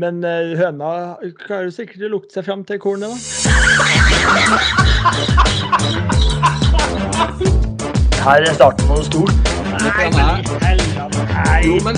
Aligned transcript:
Men 0.00 0.22
eh, 0.24 0.54
høna 0.56 0.90
klarer 1.42 1.68
sikkert 1.74 2.06
å 2.06 2.08
lukte 2.14 2.38
seg 2.38 2.46
fram 2.46 2.62
til 2.64 2.78
kornet, 2.80 3.10
da. 3.12 3.16
Her 8.24 8.46
er 8.46 8.54
starten 8.56 8.86
på 8.88 8.96
noe 8.96 9.04
stort. 9.04 9.36
Nei, 9.80 11.72
men 11.84 11.96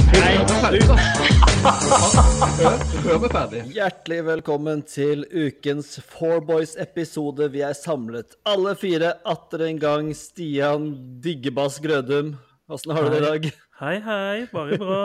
ferdig. 3.30 3.60
Hjertelig 3.76 4.20
velkommen 4.26 4.82
til 4.88 5.22
ukens 5.30 6.00
Four 6.02 6.42
Boys-episode. 6.48 7.52
Vi 7.54 7.62
er 7.66 7.76
samlet 7.78 8.34
alle 8.48 8.74
fire 8.78 9.12
atter 9.30 9.68
en 9.68 9.78
gang. 9.82 10.10
Stian 10.18 10.90
Diggebass 11.22 11.78
Grødum, 11.84 12.34
åssen 12.66 12.96
har 12.96 13.06
du 13.06 13.14
det 13.14 13.22
i 13.22 13.28
dag? 13.28 13.42
Hei, 13.82 13.96
hei. 14.02 14.46
Bare 14.50 14.78
bra. 14.78 15.04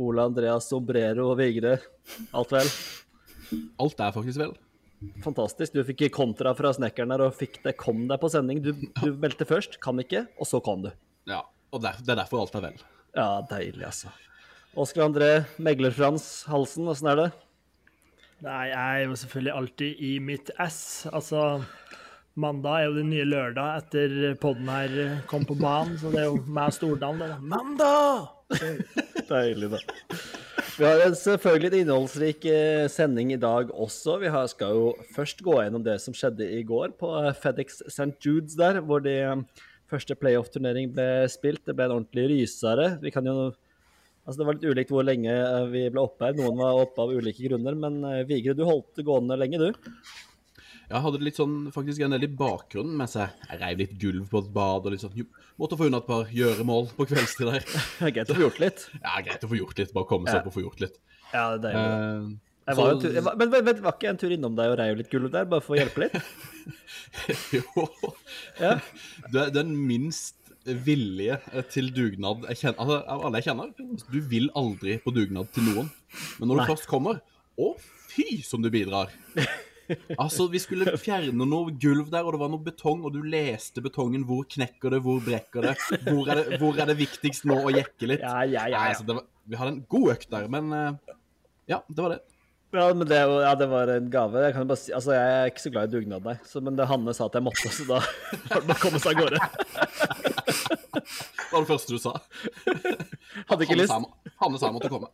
Ole 0.00 0.26
Andreas 0.28 0.68
Sombrero 0.70 1.30
og 1.32 1.38
Vigre. 1.40 1.78
Alt 2.34 2.54
vel? 2.54 2.70
Alt 3.80 4.00
er 4.00 4.14
faktisk 4.14 4.40
vel. 4.42 4.54
Fantastisk. 5.24 5.74
Du 5.74 5.84
fikk 5.86 6.06
kontra 6.14 6.54
fra 6.56 6.72
snekkeren 6.74 7.12
der 7.12 7.26
og 7.26 7.36
fikk 7.38 7.60
det, 7.64 7.76
kom 7.80 8.06
deg 8.10 8.20
på 8.22 8.30
sending. 8.32 8.62
Du, 8.64 8.72
du 9.02 9.12
meldte 9.20 9.46
først, 9.48 9.78
kan 9.84 10.00
ikke, 10.00 10.26
og 10.40 10.48
så 10.48 10.60
kom 10.64 10.84
du. 10.86 10.90
Ja, 11.30 11.42
og 11.74 11.84
der, 11.84 11.98
det 12.00 12.14
er 12.14 12.22
derfor 12.24 12.44
alt 12.44 12.56
er 12.58 12.68
vel. 12.68 12.84
Ja, 13.14 13.28
deilig, 13.50 13.84
altså. 13.86 14.12
Oskar 14.74 15.06
André 15.06 15.30
Megler-Frans 15.62 16.46
Halsen, 16.50 16.88
åssen 16.90 17.12
er 17.12 17.20
det? 17.20 17.28
Nei, 18.42 18.64
jeg 18.72 18.80
er 18.82 19.04
jo 19.06 19.18
selvfølgelig 19.20 19.54
alltid 19.54 20.00
i 20.02 20.12
mitt 20.20 20.50
ess. 20.60 20.80
Altså, 21.14 21.44
mandag 22.34 22.80
er 22.80 22.88
jo 22.88 22.96
den 22.98 23.12
nye 23.14 23.28
lørdag 23.28 23.84
etter 23.84 24.16
podden 24.42 24.72
her 24.72 24.96
kom 25.30 25.46
på 25.46 25.56
banen, 25.60 25.94
så 26.00 26.10
det 26.10 26.24
er 26.24 26.32
jo 26.32 26.40
meg 26.48 26.72
og 26.72 26.78
Stordalen, 26.80 27.22
det. 27.22 27.30
da. 27.36 27.38
Mandag! 27.54 28.33
Deilig, 29.30 29.70
da. 29.72 29.80
Vi 30.74 30.82
har 30.82 31.00
en 31.04 31.14
selvfølgelig 31.14 31.68
en 31.70 31.76
innholdsrik 31.84 32.46
eh, 32.50 32.86
sending 32.90 33.32
i 33.34 33.38
dag 33.40 33.70
også. 33.70 34.16
Vi 34.22 34.30
skal 34.50 34.74
jo 34.74 34.88
først 35.14 35.42
gå 35.46 35.60
gjennom 35.60 35.84
det 35.86 36.00
som 36.02 36.16
skjedde 36.16 36.48
i 36.50 36.64
går 36.66 36.96
på 36.98 37.12
eh, 37.20 37.30
FedEx 37.38 37.82
St. 37.86 38.10
Judes 38.24 38.56
der, 38.58 38.80
hvor 38.82 39.04
de 39.04 39.14
eh, 39.22 39.62
første 39.90 40.16
playoff-turnering 40.18 40.90
ble 40.94 41.28
spilt. 41.30 41.62
Det 41.66 41.76
ble 41.78 41.86
en 41.86 41.98
ordentlig 42.00 42.26
rysere. 42.32 42.96
Vi 43.02 43.14
kan 43.14 43.26
jo 43.30 43.52
Altså 44.24 44.40
Det 44.40 44.44
var 44.48 44.54
litt 44.56 44.70
ulikt 44.72 44.88
hvor 44.94 45.04
lenge 45.04 45.32
vi 45.68 45.82
ble 45.92 46.00
oppe 46.00 46.24
her. 46.24 46.36
Noen 46.38 46.56
var 46.56 46.78
oppe 46.80 47.02
av 47.02 47.10
ulike 47.12 47.44
grunner. 47.44 47.74
Men 47.76 47.98
Vigre, 48.24 48.54
du 48.56 48.62
holdt 48.64 48.96
det 48.96 49.04
gående 49.04 49.36
lenge, 49.36 49.58
du. 49.60 49.90
Jeg 50.90 51.00
hadde 51.06 51.20
litt 51.24 51.38
sånn, 51.38 51.54
faktisk 51.74 52.02
en 52.04 52.12
del 52.14 52.26
i 52.26 52.30
bakgrunnen 52.38 52.96
mens 53.00 53.14
jeg, 53.16 53.30
jeg 53.48 53.60
reiv 53.62 53.78
litt 53.80 53.94
gulv 54.02 54.26
på 54.30 54.42
et 54.44 54.50
bad 54.54 54.84
og 54.86 54.92
litt 54.92 55.00
sånn. 55.04 55.14
Jo, 55.16 55.24
måtte 55.60 55.78
få 55.80 55.88
unna 55.88 56.02
et 56.02 56.08
par 56.08 56.28
gjøremål 56.28 56.90
på 56.98 57.06
kveldstid 57.08 57.48
der. 57.50 57.64
Det 57.98 58.08
er 58.10 58.14
greit 58.18 58.32
å 58.34 58.36
få 58.38 58.44
gjort 58.46 58.60
litt. 58.62 58.84
Ja, 59.00 59.14
greit 59.24 59.46
å 59.46 59.50
få 59.50 59.58
gjort 59.60 59.78
litt. 59.80 59.94
Bare 59.96 60.10
komme 60.10 60.28
seg 60.28 60.36
Ja. 60.38 60.42
opp 60.44 60.50
og 60.52 60.56
få 60.58 60.64
gjort 60.66 60.84
litt. 60.84 60.98
Ja, 61.32 61.44
det 61.56 61.56
er 61.56 61.62
deilig. 61.64 61.86
Eh, 61.88 62.40
Jeg 62.64 62.76
var 62.78 62.92
jo 62.94 63.00
tur, 63.00 63.12
jeg 63.12 63.24
var, 63.26 63.34
men 63.36 63.50
vent, 63.52 63.64
vent, 63.66 63.80
var 63.84 63.92
ikke 63.96 64.06
jeg 64.06 64.14
en 64.14 64.20
tur 64.22 64.32
innom 64.36 64.54
deg 64.56 64.70
og 64.72 64.78
reiv 64.80 64.96
litt 65.00 65.10
gulv 65.12 65.30
der, 65.34 65.44
bare 65.50 65.60
for 65.64 65.74
å 65.76 65.80
hjelpe 65.80 66.04
litt? 66.06 66.14
jo. 67.58 67.88
Ja. 68.60 68.78
Du 69.32 69.36
er 69.42 69.50
den 69.52 69.74
minst 69.88 70.36
villige 70.64 71.36
til 71.74 71.90
dugnad 71.92 72.46
jeg 72.48 72.56
kjenner, 72.62 72.78
altså, 72.80 72.96
av 73.12 73.26
alle 73.28 73.40
jeg 73.42 73.50
kjenner. 73.50 73.74
Du 74.08 74.16
vil 74.30 74.48
aldri 74.56 74.96
på 75.04 75.12
dugnad 75.12 75.50
til 75.52 75.66
noen. 75.68 75.90
Men 76.38 76.48
når 76.48 76.54
du 76.54 76.62
Nei. 76.62 76.68
først 76.72 76.88
kommer 76.88 77.20
Å, 77.60 77.68
fy 78.10 78.40
som 78.42 78.64
du 78.64 78.70
bidrar! 78.72 79.12
Altså, 80.18 80.46
Vi 80.52 80.60
skulle 80.62 80.94
fjerne 81.00 81.46
noe 81.48 81.72
gulv 81.80 82.10
der, 82.12 82.24
og 82.24 82.34
det 82.36 82.40
var 82.42 82.52
noe 82.52 82.64
betong, 82.64 83.04
og 83.04 83.14
du 83.14 83.20
leste 83.22 83.82
betongen. 83.84 84.24
Hvor 84.28 84.44
knekker 84.48 84.96
det, 84.96 85.00
hvor 85.04 85.18
brekker 85.24 85.68
det? 85.70 85.74
Hvor 86.06 86.30
er 86.32 86.40
det, 86.42 86.60
hvor 86.62 86.78
er 86.80 86.88
det 86.92 86.98
viktigst 87.00 87.46
nå 87.50 87.58
å 87.62 87.72
jekke 87.74 88.08
litt? 88.14 88.24
Ja, 88.24 88.44
ja, 88.48 88.68
ja, 88.72 88.78
Nei, 88.80 88.92
altså, 88.94 89.06
det 89.08 89.18
var, 89.18 89.26
vi 89.50 89.60
hadde 89.60 89.74
en 89.76 89.82
god 89.96 90.14
økt 90.14 90.30
der, 90.32 90.46
men 90.52 90.72
eh, 90.78 91.16
ja, 91.74 91.82
det 91.88 92.00
var 92.06 92.16
det. 92.16 92.20
Ja, 92.74 92.88
men 92.90 93.06
det, 93.06 93.18
ja, 93.20 93.52
det 93.54 93.68
var 93.70 93.90
en 93.92 94.08
gave. 94.10 94.40
Jeg 94.48 94.54
kan 94.56 94.66
bare 94.66 94.80
si, 94.82 94.90
altså, 94.96 95.12
jeg 95.14 95.34
er 95.38 95.50
ikke 95.52 95.62
så 95.62 95.70
glad 95.76 95.92
i 95.92 95.94
dugnad, 95.98 96.24
nei. 96.26 96.34
Så, 96.48 96.58
men 96.64 96.74
det 96.80 96.88
Hanne 96.90 97.14
sa 97.14 97.28
at 97.28 97.36
jeg 97.38 97.44
måtte, 97.46 97.70
så 97.70 97.86
da 97.86 98.00
var 98.48 98.64
det 98.64 98.66
bare 98.66 98.78
å 98.78 98.82
komme 98.82 99.02
seg 99.04 99.12
av 99.12 99.20
gårde. 99.20 99.38
Det 100.94 101.52
var 101.52 101.60
det 101.62 101.68
første 101.70 101.94
du 101.94 102.00
sa. 102.02 102.16
Hadde 103.46 103.62
ikke 103.68 103.76
Hanne 103.76 103.84
lyst. 103.84 103.92
sa, 103.94 104.32
Hanne 104.42 104.58
sa 104.58 104.66
jeg 104.72 104.76
måtte 104.80 104.90
komme. 104.90 105.12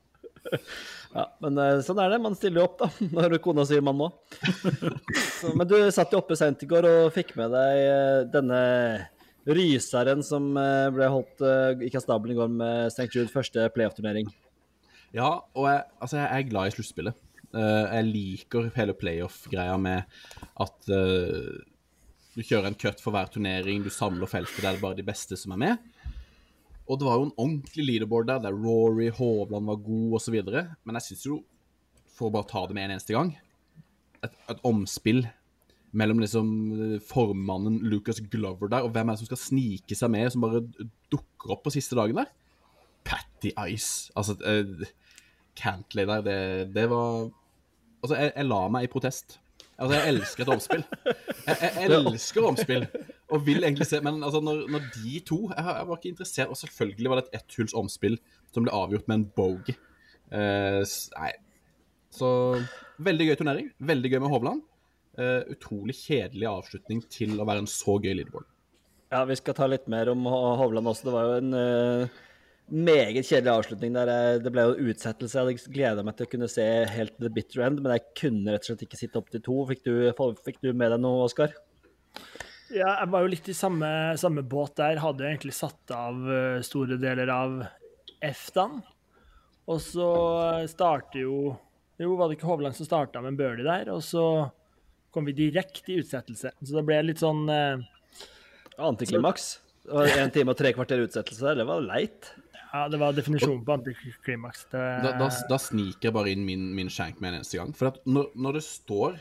Ja, 1.10 1.24
men 1.42 1.58
eh, 1.58 1.80
sånn 1.82 1.98
er 2.02 2.12
det. 2.12 2.20
Man 2.22 2.36
stiller 2.38 2.62
jo 2.62 2.66
opp, 2.68 2.82
da, 2.82 2.90
når 3.16 3.38
kona 3.42 3.64
sier 3.68 3.82
man 3.84 3.98
må. 3.98 4.10
Så, 5.40 5.54
men 5.58 5.66
du 5.68 5.76
satt 5.94 6.12
jo 6.14 6.20
oppe 6.22 6.38
seint 6.38 6.62
i 6.62 6.68
går 6.70 6.86
og 6.88 7.14
fikk 7.14 7.34
med 7.40 7.54
deg 7.54 7.80
eh, 7.86 8.18
denne 8.30 8.60
ryseren 9.50 10.22
som 10.26 10.52
eh, 10.60 10.86
ble 10.94 11.08
holdt 11.10 11.42
gikk 11.80 11.88
i 11.88 11.94
kastabelen 11.96 12.36
i 12.36 12.38
går 12.38 12.54
med 12.60 12.92
St. 12.92 13.08
Jude 13.10 13.32
første 13.32 13.66
playoff-turnering. 13.74 14.30
Ja, 15.16 15.40
og 15.58 15.66
jeg, 15.66 15.82
altså 15.98 16.20
jeg 16.20 16.30
er 16.30 16.48
glad 16.52 16.70
i 16.70 16.76
sluttspillet. 16.76 17.26
Jeg 17.50 18.06
liker 18.06 18.68
hele 18.76 18.94
playoff-greia 18.94 19.74
med 19.82 20.04
at 20.62 20.76
du 20.86 22.44
kjører 22.46 22.68
en 22.68 22.76
cut 22.78 23.02
for 23.02 23.10
hver 23.10 23.26
turnering, 23.34 23.82
du 23.82 23.90
samler 23.90 24.30
feltet 24.30 24.60
der 24.60 24.68
det 24.68 24.78
er 24.78 24.84
bare 24.84 24.98
de 25.00 25.06
beste 25.08 25.34
som 25.34 25.56
er 25.56 25.58
med. 25.64 26.12
Og 26.90 26.98
det 26.98 27.06
var 27.06 27.20
jo 27.20 27.28
en 27.28 27.36
ordentlig 27.38 27.84
leaderboard 27.86 28.26
der, 28.26 28.40
der 28.42 28.56
Rory, 28.56 29.10
Hovland 29.14 29.68
var 29.70 29.82
god 29.84 30.16
osv. 30.18 30.40
Men 30.42 30.98
jeg 30.98 31.06
syns 31.06 31.26
jo, 31.28 31.36
for 32.16 32.28
å 32.28 32.34
bare 32.34 32.50
ta 32.50 32.64
det 32.66 32.74
med 32.76 32.88
en 32.88 32.96
eneste 32.96 33.14
gang, 33.14 33.36
et, 34.26 34.34
et 34.50 34.64
omspill 34.66 35.22
mellom 35.96 36.20
liksom 36.22 36.48
eh, 36.74 36.96
formannen 37.02 37.80
Lucas 37.90 38.20
Glover 38.30 38.70
der, 38.70 38.86
og 38.86 38.92
hvem 38.94 39.08
er 39.08 39.16
det 39.16 39.22
som 39.22 39.30
skal 39.30 39.40
snike 39.40 39.96
seg 39.98 40.12
med, 40.12 40.28
som 40.34 40.44
bare 40.44 40.62
dukker 41.10 41.54
opp 41.54 41.64
på 41.66 41.74
siste 41.74 41.98
dagen 41.98 42.20
der? 42.20 42.30
Patty 43.06 43.54
Ice. 43.70 44.10
Altså, 44.18 44.36
uh, 44.44 44.90
Cantley 45.58 46.06
der, 46.06 46.26
det, 46.26 46.40
det 46.74 46.90
var 46.90 47.30
Altså, 48.00 48.16
jeg, 48.16 48.32
jeg 48.32 48.46
la 48.48 48.58
meg 48.72 48.86
i 48.86 48.88
protest. 48.88 49.34
Altså, 49.76 49.98
jeg 49.98 50.12
elsker 50.14 50.46
et 50.46 50.52
omspill. 50.54 50.84
Jeg, 51.04 51.56
jeg 51.60 51.90
elsker 51.98 52.46
omspill, 52.48 52.86
og 53.30 53.44
vil 53.46 53.64
egentlig 53.64 53.86
se 53.88 54.00
Men 54.04 54.22
altså, 54.26 54.40
når, 54.44 54.64
når 54.72 54.88
de 54.94 55.20
to 55.26 55.38
jeg, 55.48 55.66
jeg 55.66 55.88
var 55.88 55.98
ikke 55.98 56.12
interessert, 56.12 56.52
og 56.52 56.58
selvfølgelig 56.60 57.12
var 57.12 57.20
det 57.20 57.28
et 57.28 57.40
etthuls 57.40 57.76
omspill 57.78 58.18
som 58.54 58.66
ble 58.66 58.74
avgjort 58.74 59.06
med 59.10 59.20
en 59.20 59.28
bogey. 59.36 59.76
Uh, 60.30 60.82
nei. 61.16 61.32
Så 62.14 62.30
veldig 63.02 63.28
gøy 63.28 63.36
turnering. 63.38 63.68
Veldig 63.78 64.10
gøy 64.10 64.22
med 64.22 64.32
Hovland. 64.32 64.64
Uh, 65.18 65.42
utrolig 65.52 65.94
kjedelig 66.00 66.48
avslutning 66.50 67.04
til 67.12 67.36
å 67.38 67.46
være 67.46 67.64
en 67.64 67.70
så 67.70 67.98
gøy 68.02 68.12
leaderboard. 68.12 68.48
Ja, 69.10 69.24
vi 69.26 69.36
skal 69.38 69.56
ta 69.58 69.66
litt 69.66 69.88
mer 69.90 70.10
om 70.12 70.26
Hovland 70.26 70.90
også. 70.90 71.08
Det 71.08 71.14
var 71.14 71.30
jo 71.30 71.38
en 71.40 71.54
uh, 71.54 72.20
meget 72.70 73.26
kjedelig 73.26 73.52
avslutning 73.52 73.94
der. 73.94 74.10
Jeg, 74.14 74.44
Det 74.44 74.52
ble 74.54 74.66
jo 74.68 74.90
utsettelse. 74.90 75.38
Jeg 75.38 75.46
hadde 75.46 75.74
gleda 75.78 76.06
meg 76.06 76.18
til 76.18 76.28
å 76.28 76.34
kunne 76.34 76.50
se 76.50 76.68
helt 76.90 77.16
the 77.22 77.30
bitter 77.34 77.66
end, 77.66 77.82
men 77.82 77.96
jeg 77.96 78.06
kunne 78.22 78.54
rett 78.54 78.66
og 78.66 78.72
slett 78.72 78.86
ikke 78.86 79.00
sitte 79.00 79.22
opp 79.22 79.30
til 79.34 79.42
to. 79.46 79.58
Fikk 79.70 79.82
du, 79.86 79.94
fikk 80.46 80.62
du 80.62 80.72
med 80.72 80.94
deg 80.94 81.02
noe, 81.02 81.26
Oskar? 81.26 81.54
Ja, 82.70 82.92
jeg 83.00 83.10
var 83.10 83.24
jo 83.24 83.30
litt 83.32 83.48
i 83.50 83.56
samme, 83.56 83.88
samme 84.20 84.44
båt 84.46 84.76
der. 84.78 85.00
Hadde 85.02 85.24
jo 85.24 85.30
egentlig 85.32 85.54
satt 85.56 85.94
av 85.94 86.20
eh, 86.30 86.60
store 86.66 86.98
deler 87.02 87.30
av 87.34 87.56
F-dagen. 88.30 88.80
Og 89.70 89.80
så 89.82 90.10
starter 90.70 91.24
jo 91.24 91.56
Jo, 92.00 92.14
var 92.16 92.30
det 92.30 92.38
ikke 92.38 92.48
Hovland 92.48 92.76
som 92.78 92.88
starta 92.88 93.20
med 93.22 93.36
en 93.36 93.64
der? 93.64 93.90
Og 93.92 94.02
så 94.04 94.24
kom 95.12 95.26
vi 95.26 95.34
direkte 95.36 95.92
i 95.92 95.98
utsettelse. 96.00 96.52
Så 96.62 96.76
det 96.76 96.84
ble 96.86 97.00
litt 97.04 97.20
sånn 97.20 97.42
eh, 97.50 97.82
Antiklimaks. 98.80 99.58
Det 99.84 99.96
var 99.96 100.22
En 100.22 100.32
time 100.32 100.54
og 100.54 100.60
tre 100.60 100.72
kvarter 100.76 101.02
utsettelse 101.04 101.44
der, 101.50 101.60
det 101.60 101.66
var 101.68 101.82
leit. 101.84 102.30
Ja, 102.70 102.84
det 102.88 103.00
var 103.02 103.12
definisjonen 103.16 103.64
på 103.66 103.74
antiklimaks. 103.74 104.68
Det, 104.70 104.82
Da, 105.02 105.12
da, 105.18 105.28
da 105.50 105.58
sniker 105.58 106.08
jeg 106.08 106.14
bare 106.14 106.30
inn 106.30 106.44
min, 106.46 106.68
min 106.76 106.90
skjenk 106.92 107.18
med 107.18 107.32
en 107.32 107.40
eneste 107.40 107.58
gang. 107.58 107.72
For 107.74 107.90
at 107.90 107.98
når, 108.06 108.30
når 108.38 108.60
det 108.60 108.62
står 108.68 109.18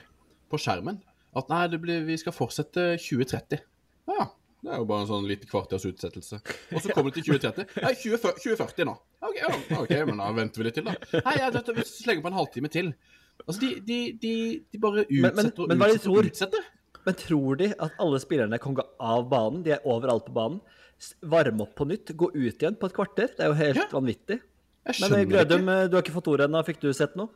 på 0.50 0.60
skjermen 0.62 1.00
at 1.36 1.50
nei, 1.50 1.68
det 1.68 1.80
blir, 1.82 2.04
vi 2.08 2.18
skal 2.18 2.34
fortsette 2.34 2.96
2030 2.98 3.60
Ja, 4.10 4.26
det 4.64 4.72
er 4.74 4.78
jo 4.82 4.86
bare 4.90 5.02
en 5.06 5.08
sånn 5.12 5.28
lite 5.30 5.48
kvarters 5.48 5.86
utsettelse. 5.86 6.40
Og 6.74 6.82
så 6.82 6.90
kommer 6.92 7.12
det 7.14 7.22
til 7.24 7.36
2030. 7.38 7.68
Nei, 7.84 7.94
20, 7.96 8.18
2040 8.44 8.86
nå. 8.90 8.96
OK, 9.22 9.38
ja, 9.38 9.52
ok, 9.80 9.94
men 10.10 10.18
da 10.20 10.32
venter 10.36 10.60
vi 10.60 10.66
litt 10.68 10.76
til, 10.80 10.90
da. 10.90 10.96
Nei, 11.24 11.36
ja, 11.40 11.50
dette, 11.54 11.76
vi 11.78 11.86
slenger 11.88 12.26
på 12.26 12.32
en 12.32 12.40
halvtime 12.40 12.72
til. 12.74 12.90
Altså, 13.46 13.60
de, 13.62 13.70
de, 13.88 14.00
de, 14.20 14.34
de 14.74 14.82
bare 14.84 15.06
Men- 15.10 15.36
men- 15.38 15.52
utsetter 15.54 15.64
og 15.64 15.72
er 15.72 15.94
utsetter 15.96 16.12
og 16.12 16.26
utsetter. 16.34 16.68
Men 17.06 17.16
tror 17.16 17.56
de 17.62 17.70
at 17.80 18.02
alle 18.04 18.20
spillerne 18.20 18.60
kan 18.60 18.76
gå 18.76 18.84
av 19.00 19.30
banen? 19.32 19.62
De 19.64 19.72
er 19.78 19.86
overalt 19.88 20.26
på 20.28 20.34
banen. 20.36 20.60
Varme 21.24 21.64
opp 21.64 21.78
på 21.80 21.88
nytt, 21.88 22.12
gå 22.20 22.28
ut 22.34 22.60
igjen 22.60 22.76
på 22.76 22.90
et 22.90 22.94
kvarter? 22.98 23.30
Det 23.38 23.46
er 23.46 23.54
jo 23.54 23.60
helt 23.62 23.80
Ja. 23.80 23.88
vanvittig. 23.94 24.42
Jeg 24.90 24.96
Men 25.06 25.14
eh, 25.14 25.24
ikke. 25.24 25.40
eh, 25.40 25.88
du 25.88 25.96
har 25.96 26.04
ikke 26.04 26.18
fått 26.18 26.28
ordet 26.28 26.50
ennå. 26.50 26.66
Fikk 26.68 26.82
du 26.82 26.92
sett 26.94 27.16
noe? 27.16 27.30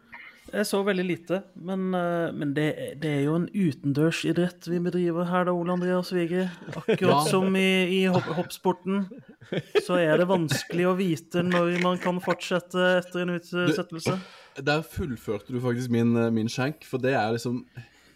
Jeg 0.52 0.68
så 0.68 0.82
veldig 0.84 1.04
lite, 1.08 1.40
men, 1.56 1.86
eh, 1.96 2.34
men 2.36 2.52
det, 2.54 2.68
det 3.02 3.10
er 3.10 3.22
jo 3.26 3.38
en 3.40 3.48
utendørsidrett 3.48 4.68
vi 4.68 4.82
bedriver 4.84 5.30
her, 5.30 5.48
da, 5.48 5.54
Ole 5.56 5.74
Andreas 5.78 6.12
Vigre. 6.14 6.50
Akkurat 6.76 7.30
som 7.32 7.56
i, 7.58 7.70
i 7.96 8.02
hopp, 8.12 8.28
hoppsporten, 8.38 9.06
så 9.86 9.98
er 10.02 10.20
det 10.20 10.28
vanskelig 10.30 10.90
å 10.90 10.98
vite 11.00 11.46
når 11.48 11.80
man 11.86 12.02
kan 12.04 12.20
fortsette 12.24 12.90
etter 13.00 13.24
en 13.24 13.34
utsettelse. 13.38 14.18
Der 14.68 14.84
fullførte 14.86 15.56
du 15.56 15.62
faktisk 15.64 15.94
min, 15.96 16.12
eh, 16.20 16.30
min 16.36 16.52
skjenk, 16.52 16.84
for 16.90 17.02
det 17.02 17.16
er 17.18 17.34
liksom 17.38 17.64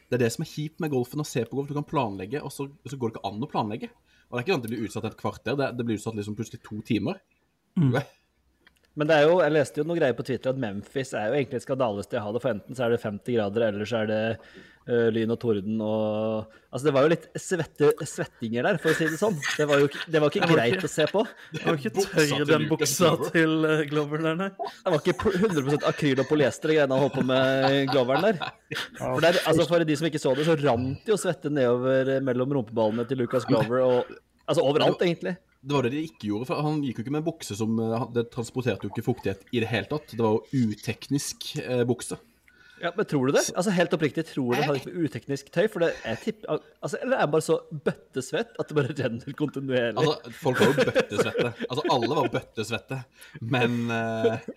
Det 0.08 0.16
er 0.16 0.22
det 0.22 0.30
som 0.32 0.44
er 0.46 0.48
kjipt 0.48 0.80
med 0.80 0.92
golfen, 0.94 1.20
å 1.20 1.28
se 1.28 1.42
på 1.44 1.58
golf. 1.58 1.68
Du 1.68 1.76
kan 1.76 1.84
planlegge, 1.84 2.40
og 2.40 2.52
så, 2.54 2.70
så 2.88 2.96
går 2.96 3.10
det 3.10 3.18
ikke 3.18 3.28
an 3.28 3.42
å 3.44 3.50
planlegge. 3.52 3.90
Og 4.28 4.36
det 4.36 4.40
er 4.40 4.46
ikke 4.46 4.54
sånn 4.54 4.62
at 4.62 4.68
det 4.68 4.72
blir 4.72 4.86
utsatt 4.88 5.08
et 5.10 5.18
kvarter, 5.20 5.58
det, 5.60 5.68
det 5.76 5.86
blir 5.88 6.00
utsatt 6.00 6.16
liksom 6.16 6.38
plutselig 6.38 6.62
to 6.64 6.80
timer. 6.88 7.20
Mm. 7.76 7.92
Men 8.98 9.10
det 9.10 9.16
er 9.20 9.28
jo, 9.30 9.36
jeg 9.44 9.54
leste 9.54 9.78
jo 9.78 9.84
noen 9.86 10.00
greier 10.00 10.16
på 10.18 10.24
Twitter 10.26 10.50
at 10.56 10.58
Memphis 10.62 11.12
er 11.14 11.28
jo 11.30 11.36
egentlig 11.38 11.60
et 11.62 11.66
skandalested 11.68 12.18
å 12.18 12.24
ha 12.26 12.32
det, 12.34 12.42
for 12.42 12.56
enten 12.56 12.78
så 12.78 12.88
er 12.88 12.96
det 12.96 13.04
50 13.04 13.36
grader, 13.38 13.66
eller 13.70 13.86
så 13.90 14.00
er 14.02 14.08
det 14.10 14.22
uh, 14.90 15.08
lyn 15.14 15.34
og 15.36 15.38
torden 15.44 15.84
og 15.86 16.56
Altså, 16.68 16.84
det 16.90 16.94
var 16.96 17.06
jo 17.06 17.12
litt 17.14 17.28
svette, 17.42 17.88
svettinger 18.06 18.66
der, 18.68 18.78
for 18.82 18.92
å 18.92 18.98
si 18.98 19.06
det 19.10 19.18
sånn. 19.18 19.38
Det 19.58 19.66
var 19.70 19.80
jo 19.82 19.88
det 20.12 20.20
var 20.22 20.30
ikke 20.34 20.42
var 20.44 20.52
greit 20.52 20.76
ikke- 20.76 20.90
å 20.90 20.92
se 20.92 21.06
på. 21.14 21.22
Det 21.54 21.62
var 21.64 21.78
ikke 21.80 21.94
tøye 22.04 22.48
den 22.50 22.66
buksa 22.70 23.14
til 23.32 23.56
uh, 23.66 23.82
Glover 23.90 24.22
der, 24.26 24.36
nei. 24.42 24.50
Det 24.58 24.94
var 24.94 25.00
ikke 25.00 25.16
pl- 25.24 25.38
100 25.48 25.88
akryl 25.94 26.22
og 26.22 26.28
polyester, 26.30 26.74
greiene 26.76 26.92
han 26.98 27.06
holdt 27.06 27.16
på 27.18 27.26
med 27.30 27.88
Gloveren 27.94 28.28
der. 28.28 28.54
For, 29.00 29.22
der, 29.24 29.40
altså 29.48 29.66
for 29.70 29.88
de 29.88 29.98
som 29.98 30.10
ikke 30.12 30.22
så 30.22 30.36
det, 30.38 30.46
så 30.50 30.58
rant 30.60 31.10
jo 31.14 31.18
svette 31.22 31.50
nedover 31.54 32.14
eh, 32.18 32.24
mellom 32.34 32.58
rumpeballene 32.60 33.06
til 33.10 33.22
Lucas 33.24 33.46
Glover 33.50 33.86
og 33.88 34.16
Altså 34.48 34.64
overalt, 34.64 35.02
egentlig. 35.04 35.34
Det 35.68 35.76
var 35.76 35.84
det 35.84 35.92
de 35.98 36.06
ikke 36.08 36.30
gjorde, 36.30 36.48
for 36.48 36.64
han 36.64 36.80
gikk 36.86 37.02
jo 37.02 37.04
ikke 37.04 37.16
med 37.18 37.26
bukse 37.26 37.58
som 37.60 37.76
eh, 37.84 38.08
Det 38.16 38.30
transporterte 38.32 38.88
jo 38.88 38.94
ikke 38.94 39.04
fuktighet 39.04 39.44
i 39.52 39.62
det 39.64 39.68
hele 39.72 39.90
tatt. 39.92 40.14
Det 40.14 40.24
var 40.24 40.38
jo 40.38 40.68
uteknisk 40.72 41.50
eh, 41.64 41.84
bukse. 41.88 42.20
Ja, 42.80 42.92
Men 42.96 43.08
tror 43.10 43.28
du 43.28 43.34
det? 43.34 43.44
Altså 43.58 43.74
Helt 43.74 43.94
oppriktig, 43.98 44.26
tror 44.30 44.54
du 44.54 44.62
det 44.62 44.80
ikke 44.80 44.92
med 44.92 45.08
uteknisk 45.08 45.50
tøy? 45.52 45.66
For 45.74 45.84
det 45.84 45.92
er 46.06 46.20
tipp... 46.22 46.46
altså, 46.48 47.00
Eller 47.02 47.18
er 47.18 47.26
det 47.26 47.34
bare 47.34 47.46
så 47.48 47.58
bøttesvett 47.72 48.54
at 48.62 48.70
det 48.70 48.78
bare 48.78 48.96
renner 49.00 49.38
kontinuerlig? 49.40 50.04
Altså, 50.04 50.36
folk 50.44 50.62
var 50.62 50.72
jo 50.72 50.92
bøttesvette. 50.92 51.54
Altså, 51.68 51.86
alle 51.96 52.12
var 52.14 52.30
bøttesvette. 52.38 53.00
Men 53.42 53.80
eh, 53.92 54.54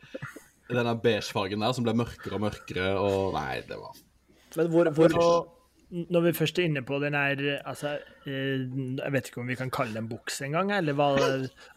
denne 0.70 0.94
beigefargen 1.02 1.64
der 1.64 1.74
som 1.76 1.86
ble 1.86 1.96
mørkere 1.98 2.36
og 2.36 2.44
mørkere, 2.44 2.92
og 3.00 3.32
Nei, 3.38 3.62
det 3.66 3.80
var 3.80 3.96
Men 4.58 4.70
hvor, 4.74 4.92
hvor 4.94 5.16
når 5.90 6.22
vi 6.28 6.32
først 6.38 6.58
er 6.60 6.68
inne 6.68 6.82
på 6.86 7.00
den 7.02 7.16
her 7.18 7.40
altså, 7.66 7.96
eh, 8.28 8.62
Jeg 9.00 9.12
vet 9.14 9.28
ikke 9.30 9.40
om 9.42 9.48
vi 9.50 9.56
kan 9.58 9.72
kalle 9.74 9.96
det 9.96 10.02
en 10.04 10.10
buks 10.10 10.40
engang, 10.46 10.70
eller 10.76 10.94
hva, 10.94 11.08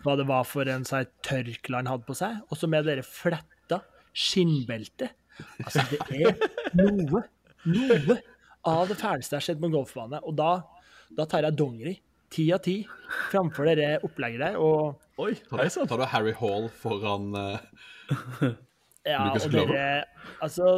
hva 0.06 0.16
det 0.20 0.28
var 0.30 0.46
for 0.46 0.70
en 0.70 0.86
sånn 0.86 1.10
tørkle 1.26 1.80
han 1.82 1.90
hadde 1.90 2.06
på 2.06 2.16
seg. 2.18 2.38
Og 2.50 2.60
så 2.60 2.70
med 2.70 2.86
dere 2.86 3.06
fletta 3.08 3.82
skinnbeltet. 4.14 5.16
Altså, 5.66 5.82
det 5.90 6.20
er 6.30 6.38
noe, 6.78 7.24
noe 7.66 8.18
av 8.70 8.86
det 8.92 9.00
fæleste 9.00 9.34
jeg 9.36 9.42
har 9.42 9.48
sett 9.48 9.62
på 9.62 9.70
en 9.72 9.76
golfbane. 9.80 10.22
Og 10.30 10.38
da, 10.38 10.52
da 11.18 11.26
tar 11.30 11.48
jeg 11.48 11.58
dongeri. 11.58 11.96
Ti 12.34 12.48
av 12.56 12.62
ti 12.66 12.80
framfor 13.32 13.68
dere 13.70 13.98
opplegget 14.06 14.42
der. 14.42 14.60
Og 14.62 15.02
Oi, 15.22 15.34
hei 15.58 15.68
sann. 15.74 15.90
tar 15.90 16.02
du 16.02 16.08
Harry 16.10 16.34
Hall 16.38 16.70
foran 16.82 17.34
eh, 17.38 18.54
Ja, 19.06 19.28
og 19.34 19.50
dere 19.54 19.84
Altså, 20.42 20.70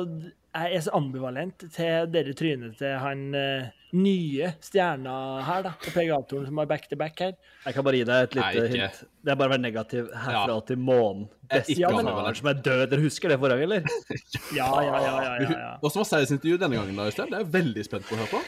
jeg 0.56 0.75
er 0.78 0.84
så 0.86 0.92
ambivalent 0.98 1.66
til 1.75 2.06
dere 2.13 2.34
trynet 2.38 2.78
til 2.80 2.94
han 3.02 3.24
eh, 3.36 3.66
nye 3.96 4.50
stjerna 4.63 5.16
her, 5.48 5.62
da, 5.68 5.72
på 5.80 5.92
PGA-toren 5.96 6.46
som 6.50 6.57
har 6.62 6.68
back-to-back 6.69 7.19
her. 7.24 7.34
Jeg 7.66 7.75
kan 7.78 7.86
bare 7.88 8.00
gi 8.00 8.06
deg 8.10 8.25
et 8.30 8.36
lite 8.40 8.63
Nei, 8.63 8.68
hint. 8.74 9.02
Det 9.24 9.31
er 9.34 9.40
bare 9.40 9.52
å 9.52 9.54
være 9.56 9.63
negativ 9.63 10.10
herfra 10.12 10.54
Ja. 10.56 10.60
til 10.68 10.78
månen. 10.84 11.28
Beste 11.52 11.72
ikke 11.75 11.86
kanalen 11.90 12.07
ambivalent. 12.12 12.38
som 12.42 12.50
er 12.52 12.62
død. 12.68 12.84
Dere 12.92 13.06
husker 13.06 13.30
det 13.34 13.40
forrige 13.40 13.57
gang, 13.60 13.63
eller? 13.69 13.84
Ja, 14.60 14.69
ja, 14.84 14.96
ja. 15.06 15.16
ja, 15.24 15.34
ja, 15.46 15.57
ja. 15.60 15.72
Som 15.90 16.02
var 16.04 16.10
seiersintervju 16.12 16.57
denne 16.66 16.80
gangen, 16.81 16.96
da, 17.00 17.07
Øystein? 17.12 17.30
Det 17.31 17.40
er 17.40 17.46
jeg 17.46 17.54
veldig 17.56 17.86
spent 17.88 18.07
på 18.10 18.16
å 18.18 18.22
høre 18.24 18.31
på. 18.36 18.44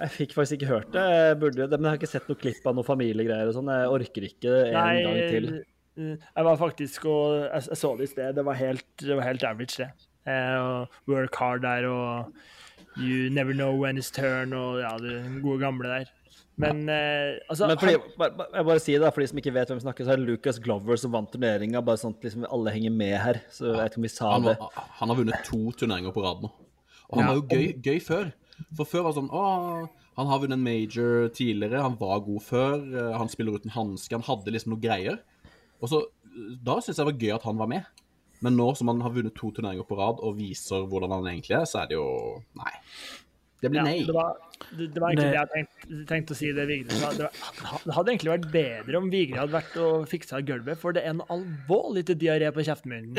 Jeg 0.00 0.10
fikk 0.18 0.36
faktisk 0.36 0.58
ikke 0.60 0.70
hørt 0.70 0.92
det. 0.94 1.02
Jeg 1.16 1.38
burde, 1.40 1.66
men 1.74 1.88
jeg 1.88 1.90
har 1.94 1.98
ikke 1.98 2.10
sett 2.12 2.28
noe 2.30 2.38
klipp 2.38 2.66
av 2.70 2.76
noen 2.78 2.86
familiegreier 2.86 3.48
og 3.50 3.56
sånn. 3.56 3.72
Jeg 3.74 3.88
orker 3.96 4.26
ikke 4.28 4.52
en 4.68 4.76
Nei, 4.76 5.00
gang 5.02 5.18
til. 5.32 5.48
eh, 5.98 6.12
jeg 6.36 6.46
var 6.46 6.60
faktisk 6.60 7.08
og 7.10 7.40
Jeg, 7.40 7.64
jeg 7.72 7.80
så 7.80 7.90
det 7.98 8.06
i 8.06 8.12
sted. 8.12 8.34
Det 8.38 8.44
var 8.46 8.54
helt, 8.60 8.86
det 9.02 9.16
var 9.18 9.26
helt 9.26 9.48
average, 9.48 9.76
det. 9.80 9.88
Eh, 10.26 10.56
og 10.60 10.88
work 11.08 11.34
hard 11.40 11.62
der 11.62 11.86
og 11.88 12.32
You 12.98 13.30
never 13.30 13.54
know 13.54 13.72
when 13.78 13.96
it's 13.96 14.10
turn 14.12 14.52
og 14.52 14.80
ja, 14.82 14.96
de 14.98 15.40
gode 15.42 15.60
gamle 15.62 15.88
der. 15.88 16.08
Men 16.60 16.82
uh, 16.90 17.38
altså 17.48 17.66
Men 17.70 17.78
fordi, 17.78 17.92
han- 17.92 18.16
bare, 18.18 18.30
bare- 18.36 18.56
jeg 18.58 18.64
bare 18.66 18.80
sier 18.84 18.98
det, 19.00 19.12
for 19.14 19.20
de 19.22 19.26
som 19.30 19.38
ikke 19.40 19.52
vet 19.54 19.68
hvem 19.70 19.78
vi 19.78 19.84
snakker, 19.86 20.04
så 20.04 20.12
er 20.12 20.16
det 20.20 20.26
Lucas 20.28 20.58
Glover 20.60 20.96
som 21.00 21.12
vant 21.14 21.30
turneringa. 21.32 21.80
Bare 21.86 21.96
sånn 22.02 22.12
at 22.18 22.26
liksom 22.26 22.44
alle 22.52 22.70
henger 22.74 22.90
med 22.92 23.14
her. 23.22 23.40
Så 23.50 23.70
jeg 23.70 23.78
vet 23.78 23.92
ikke 23.94 24.02
om 24.02 24.08
vi 24.08 24.12
sa 24.12 24.32
Han, 24.34 24.42
det. 24.50 24.56
han 24.98 25.08
har 25.08 25.16
vunnet 25.22 25.44
to 25.46 25.60
turneringer 25.72 26.12
på 26.12 26.24
rad 26.26 26.42
nå. 26.44 26.50
Og 27.08 27.16
han 27.16 27.24
Ja, 27.24 27.30
var 27.32 27.40
jo 27.40 27.46
gøy, 27.48 27.80
gøy 27.80 28.00
før. 28.04 28.32
For 28.76 28.84
før 28.84 29.02
var 29.06 29.14
det 29.14 29.20
sånn 29.22 29.30
Å, 29.32 29.88
han 30.20 30.26
har 30.28 30.38
vunnet 30.42 30.58
en 30.58 30.66
major 30.66 31.30
tidligere, 31.32 31.80
han 31.80 31.96
var 31.96 32.20
god 32.26 32.42
før, 32.44 32.74
eh, 32.92 33.16
han 33.16 33.28
spiller 33.32 33.56
uten 33.56 33.70
hanske, 33.72 34.12
han 34.12 34.26
hadde 34.28 34.52
liksom 34.52 34.74
noe 34.74 34.82
greier. 34.84 35.16
Og 35.80 35.88
så, 35.88 36.02
Da 36.62 36.76
syns 36.82 36.98
jeg 36.98 37.06
det 37.06 37.08
var 37.14 37.20
gøy 37.24 37.34
at 37.38 37.42
han 37.48 37.56
var 37.56 37.66
med. 37.72 37.86
Men 38.42 38.56
nå 38.56 38.70
som 38.78 38.88
han 38.88 39.00
har 39.04 39.12
vunnet 39.12 39.34
to 39.36 39.50
turneringer 39.52 39.84
på 39.88 39.96
rad 39.98 40.20
og 40.24 40.36
viser 40.38 40.86
hvordan 40.88 41.12
han 41.18 41.26
egentlig 41.28 41.58
er, 41.58 41.66
så 41.68 41.82
er 41.82 41.90
det 41.90 41.98
jo 41.98 42.06
Nei. 42.56 42.72
Det 43.60 43.68
blir 43.68 43.82
Ja, 43.82 43.84
nei. 43.84 43.98
det, 44.08 44.14
var, 44.16 44.30
det, 44.72 44.86
det 44.94 45.00
var 45.02 45.10
egentlig 45.10 45.26
Det- 45.26 45.32
det, 45.32 45.40
jeg 45.40 45.48
tenkte, 45.52 46.06
tenkte 46.08 46.32
å 46.32 46.36
si. 46.38 46.52
Det 46.56 46.64
Vigre. 46.70 46.88
Det, 46.88 47.26
var, 47.26 47.82
det 47.84 47.94
hadde 47.98 48.12
egentlig 48.14 48.32
vært 48.32 48.46
bedre 48.54 48.96
om 49.02 49.10
Vigre 49.12 49.42
hadde 49.42 49.52
vært 49.58 49.76
og 49.84 50.06
fiksa 50.08 50.40
gulvet, 50.48 50.78
for 50.80 50.96
det 50.96 51.02
er 51.04 51.12
en 51.12 51.20
alvorlig 51.28 52.06
til 52.08 52.16
diaré 52.22 52.48
på 52.56 52.64
kjeften 52.64 52.88
min. 52.94 53.12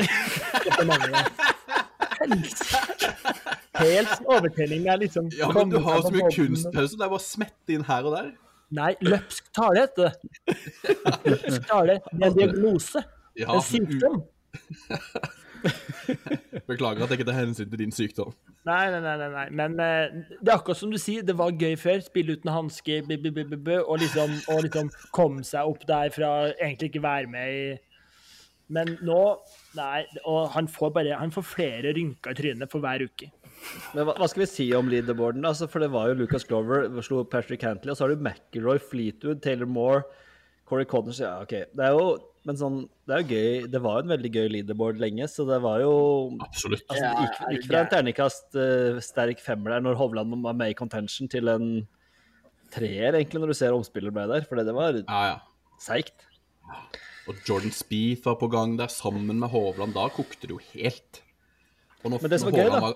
Helt 3.82 4.18
overtenning. 4.26 4.82
Det 4.84 4.92
er 4.92 5.00
liksom 5.02 5.30
Ja, 5.38 5.48
men 5.54 5.70
du 5.72 5.78
har 5.82 6.02
så 6.02 6.10
mye 6.14 6.28
kunstpause. 6.34 6.96
Det 6.98 7.06
er 7.06 7.08
bare 7.08 7.18
å 7.20 7.24
smette 7.24 7.74
inn 7.76 7.86
her 7.88 8.08
og 8.10 8.16
der. 8.18 8.32
Nei, 8.72 8.92
løpsk 9.04 9.50
tale 9.54 9.82
heter 9.84 10.08
det. 10.08 10.14
Løpsk 11.28 11.66
tale. 11.68 11.98
Det 12.10 12.22
er 12.22 12.26
en 12.30 12.38
diagnose. 12.38 13.02
Ja, 13.38 13.54
En 13.56 13.62
sykdom. 13.64 14.22
Beklager 16.66 17.04
at 17.04 17.12
jeg 17.12 17.20
ikke 17.20 17.28
tar 17.28 17.36
hensyn 17.38 17.70
til 17.70 17.78
din 17.80 17.92
sykdom. 17.94 18.32
Nei, 18.66 18.84
nei, 18.94 19.00
nei, 19.02 19.28
nei. 19.32 19.44
Men 19.54 19.74
uh, 19.78 20.24
det 20.38 20.50
er 20.50 20.56
akkurat 20.56 20.78
som 20.78 20.90
du 20.92 20.98
sier, 21.00 21.24
det 21.26 21.34
var 21.38 21.54
gøy 21.58 21.74
før. 21.80 22.02
Spille 22.04 22.36
uten 22.38 22.52
hanske, 22.54 23.00
b- 23.06 23.18
b- 23.22 23.32
b- 23.34 23.46
b- 23.50 23.58
b- 23.58 23.80
og 23.82 23.98
liksom, 24.02 24.34
og 24.52 24.62
liksom 24.66 24.90
komme 25.14 25.42
seg 25.46 25.70
opp 25.70 25.82
der 25.88 26.12
fra 26.14 26.30
egentlig 26.52 26.92
ikke 26.92 27.04
være 27.04 27.30
med 27.32 27.56
i 27.56 27.64
Men 28.72 28.94
nå 29.04 29.18
Nei, 29.76 30.04
og 30.28 30.52
han 30.54 30.68
får 30.70 30.90
bare 30.94 31.16
Han 31.18 31.32
får 31.34 31.44
flere 31.48 31.92
rynker 31.96 32.32
i 32.32 32.38
trynet 32.38 32.70
for 32.72 32.80
hver 32.84 33.02
uke. 33.04 33.28
Men 33.96 34.06
hva, 34.06 34.14
hva 34.18 34.28
skal 34.30 34.44
vi 34.44 34.50
si 34.50 34.66
om 34.76 34.88
leaderboarden? 34.90 35.44
Altså, 35.48 35.66
for 35.70 35.82
det 35.82 35.90
var 35.92 36.08
jo 36.10 36.18
Lucas 36.22 36.44
Glover, 36.48 36.86
slo 37.04 37.22
Patrick 37.24 37.60
Cantley, 37.62 37.90
og 37.92 37.96
så 37.98 38.06
har 38.06 38.14
du 38.14 38.22
McIlroy, 38.22 38.78
Fleetwood, 38.80 39.42
Taylor 39.44 39.68
Moore, 39.70 40.02
Corey 40.68 40.86
Connors 40.88 41.20
Ja, 41.20 41.38
OK. 41.42 41.52
Det 41.72 41.84
er 41.86 41.92
jo 41.96 42.06
men 42.44 42.56
sånn, 42.58 42.78
det 43.06 43.14
er 43.14 43.22
jo 43.22 43.28
gøy. 43.36 43.70
Det 43.70 43.80
var 43.84 43.98
jo 44.00 44.04
en 44.06 44.12
veldig 44.16 44.30
gøy 44.34 44.48
leaderboard 44.50 44.98
lenge, 45.02 45.28
så 45.30 45.44
det 45.46 45.60
var 45.62 45.80
jo 45.84 45.92
Absolutt. 46.42 46.82
Altså, 46.90 47.04
det 47.06 47.26
gikk, 47.26 47.38
gikk 47.54 47.66
fra 47.70 47.82
en 47.84 47.90
terningkast 47.92 48.56
uh, 48.58 48.98
sterk 49.04 49.40
femmer 49.44 49.76
der 49.76 49.84
når 49.86 49.98
Hovland 50.00 50.34
var 50.42 50.56
med 50.58 50.72
i 50.74 50.78
contention, 50.78 51.28
til 51.30 51.48
en 51.52 51.68
treer, 52.74 53.14
egentlig, 53.18 53.40
når 53.42 53.52
du 53.52 53.58
ser 53.58 53.76
omspiller 53.76 54.10
ble 54.14 54.26
der. 54.30 54.46
For 54.48 54.58
det 54.58 54.74
var 54.74 54.96
Ja, 55.02 55.22
ja. 55.32 55.38
seigt. 55.82 56.26
Og 57.30 57.36
Jordan 57.46 57.70
Speeth 57.70 58.24
var 58.26 58.34
på 58.40 58.48
gang 58.50 58.74
der 58.80 58.90
sammen 58.90 59.38
med 59.38 59.50
Hovland. 59.52 59.94
Da 59.94 60.08
kokte 60.10 60.48
det 60.48 60.56
jo 60.56 60.60
helt. 60.72 61.20
Og 62.02 62.10
når, 62.10 62.22
Men 62.24 62.30
det 62.32 62.40
som 62.42 62.50
var 62.50 62.58
gøy, 62.58 62.70
da- 62.72 62.80
Var, 62.80 62.94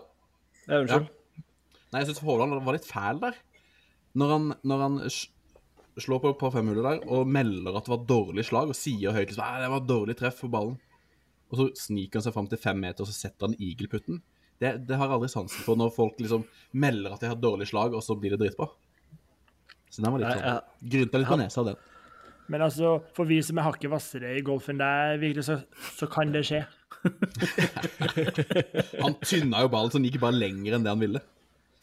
Ja, 0.66 0.80
unnskyld. 0.82 1.08
nei, 1.92 2.00
jeg 2.02 2.08
syns 2.08 2.18
Hovland 2.26 2.64
var 2.64 2.72
litt 2.74 2.88
fæl 2.90 3.20
der. 3.22 3.36
Når 4.16 4.32
han, 4.32 4.48
når 4.64 4.80
han 4.82 4.96
slår 6.04 6.22
på, 6.22 6.32
par 6.40 6.52
femhuller 6.52 6.84
der 6.84 7.04
og 7.08 7.28
melder 7.28 7.78
at 7.78 7.86
det 7.86 7.94
var 7.94 8.06
dårlig 8.08 8.44
slag, 8.48 8.72
og 8.72 8.78
sier 8.78 9.14
høyt 9.16 9.30
liksom, 9.30 9.60
det 9.62 9.72
var 9.72 9.84
dårlig 9.88 10.16
treff 10.20 10.42
på 10.44 10.50
ballen, 10.52 10.76
og 11.50 11.60
så 11.60 11.68
sniker 11.86 12.20
han 12.20 12.26
seg 12.26 12.34
fram 12.34 12.48
til 12.50 12.60
fem 12.60 12.80
meter 12.82 13.04
og 13.04 13.10
så 13.10 13.16
setter 13.16 13.48
han 13.48 13.56
eagleputten. 13.56 14.22
Det, 14.60 14.72
det 14.88 14.96
har 14.96 15.08
jeg 15.08 15.18
aldri 15.18 15.28
sansen 15.30 15.64
for 15.64 15.78
når 15.78 15.92
folk 15.94 16.20
liksom 16.20 16.46
melder 16.72 17.14
at 17.14 17.22
de 17.22 17.30
har 17.30 17.40
dårlig 17.40 17.68
slag, 17.70 17.96
og 17.96 18.04
så 18.04 18.16
blir 18.18 18.34
det 18.34 18.40
dritbra. 18.44 18.70
Så 19.92 20.02
den 20.02 20.12
var 20.12 20.22
litt 20.22 20.40
sånn. 20.40 20.72
Grynta 20.92 21.20
litt 21.20 21.30
på 21.30 21.38
nesa 21.40 21.64
den. 21.68 21.84
Men 22.52 22.62
altså, 22.62 22.96
for 23.16 23.26
vi 23.28 23.40
som 23.42 23.58
er 23.58 23.66
hakket 23.66 23.90
hvassere 23.90 24.36
i 24.38 24.42
golfen 24.46 24.78
der, 24.78 25.16
virkelig, 25.22 25.46
så, 25.48 25.58
så 25.98 26.08
kan 26.10 26.30
det 26.34 26.44
skje. 26.46 26.62
Han 29.02 29.16
tynna 29.22 29.64
jo 29.64 29.70
ballen 29.72 29.92
så 29.92 29.98
den 29.98 30.06
gikk 30.08 30.20
bare 30.22 30.38
lenger 30.38 30.76
enn 30.76 30.86
det 30.86 30.92
han 30.92 31.02
ville. 31.02 31.22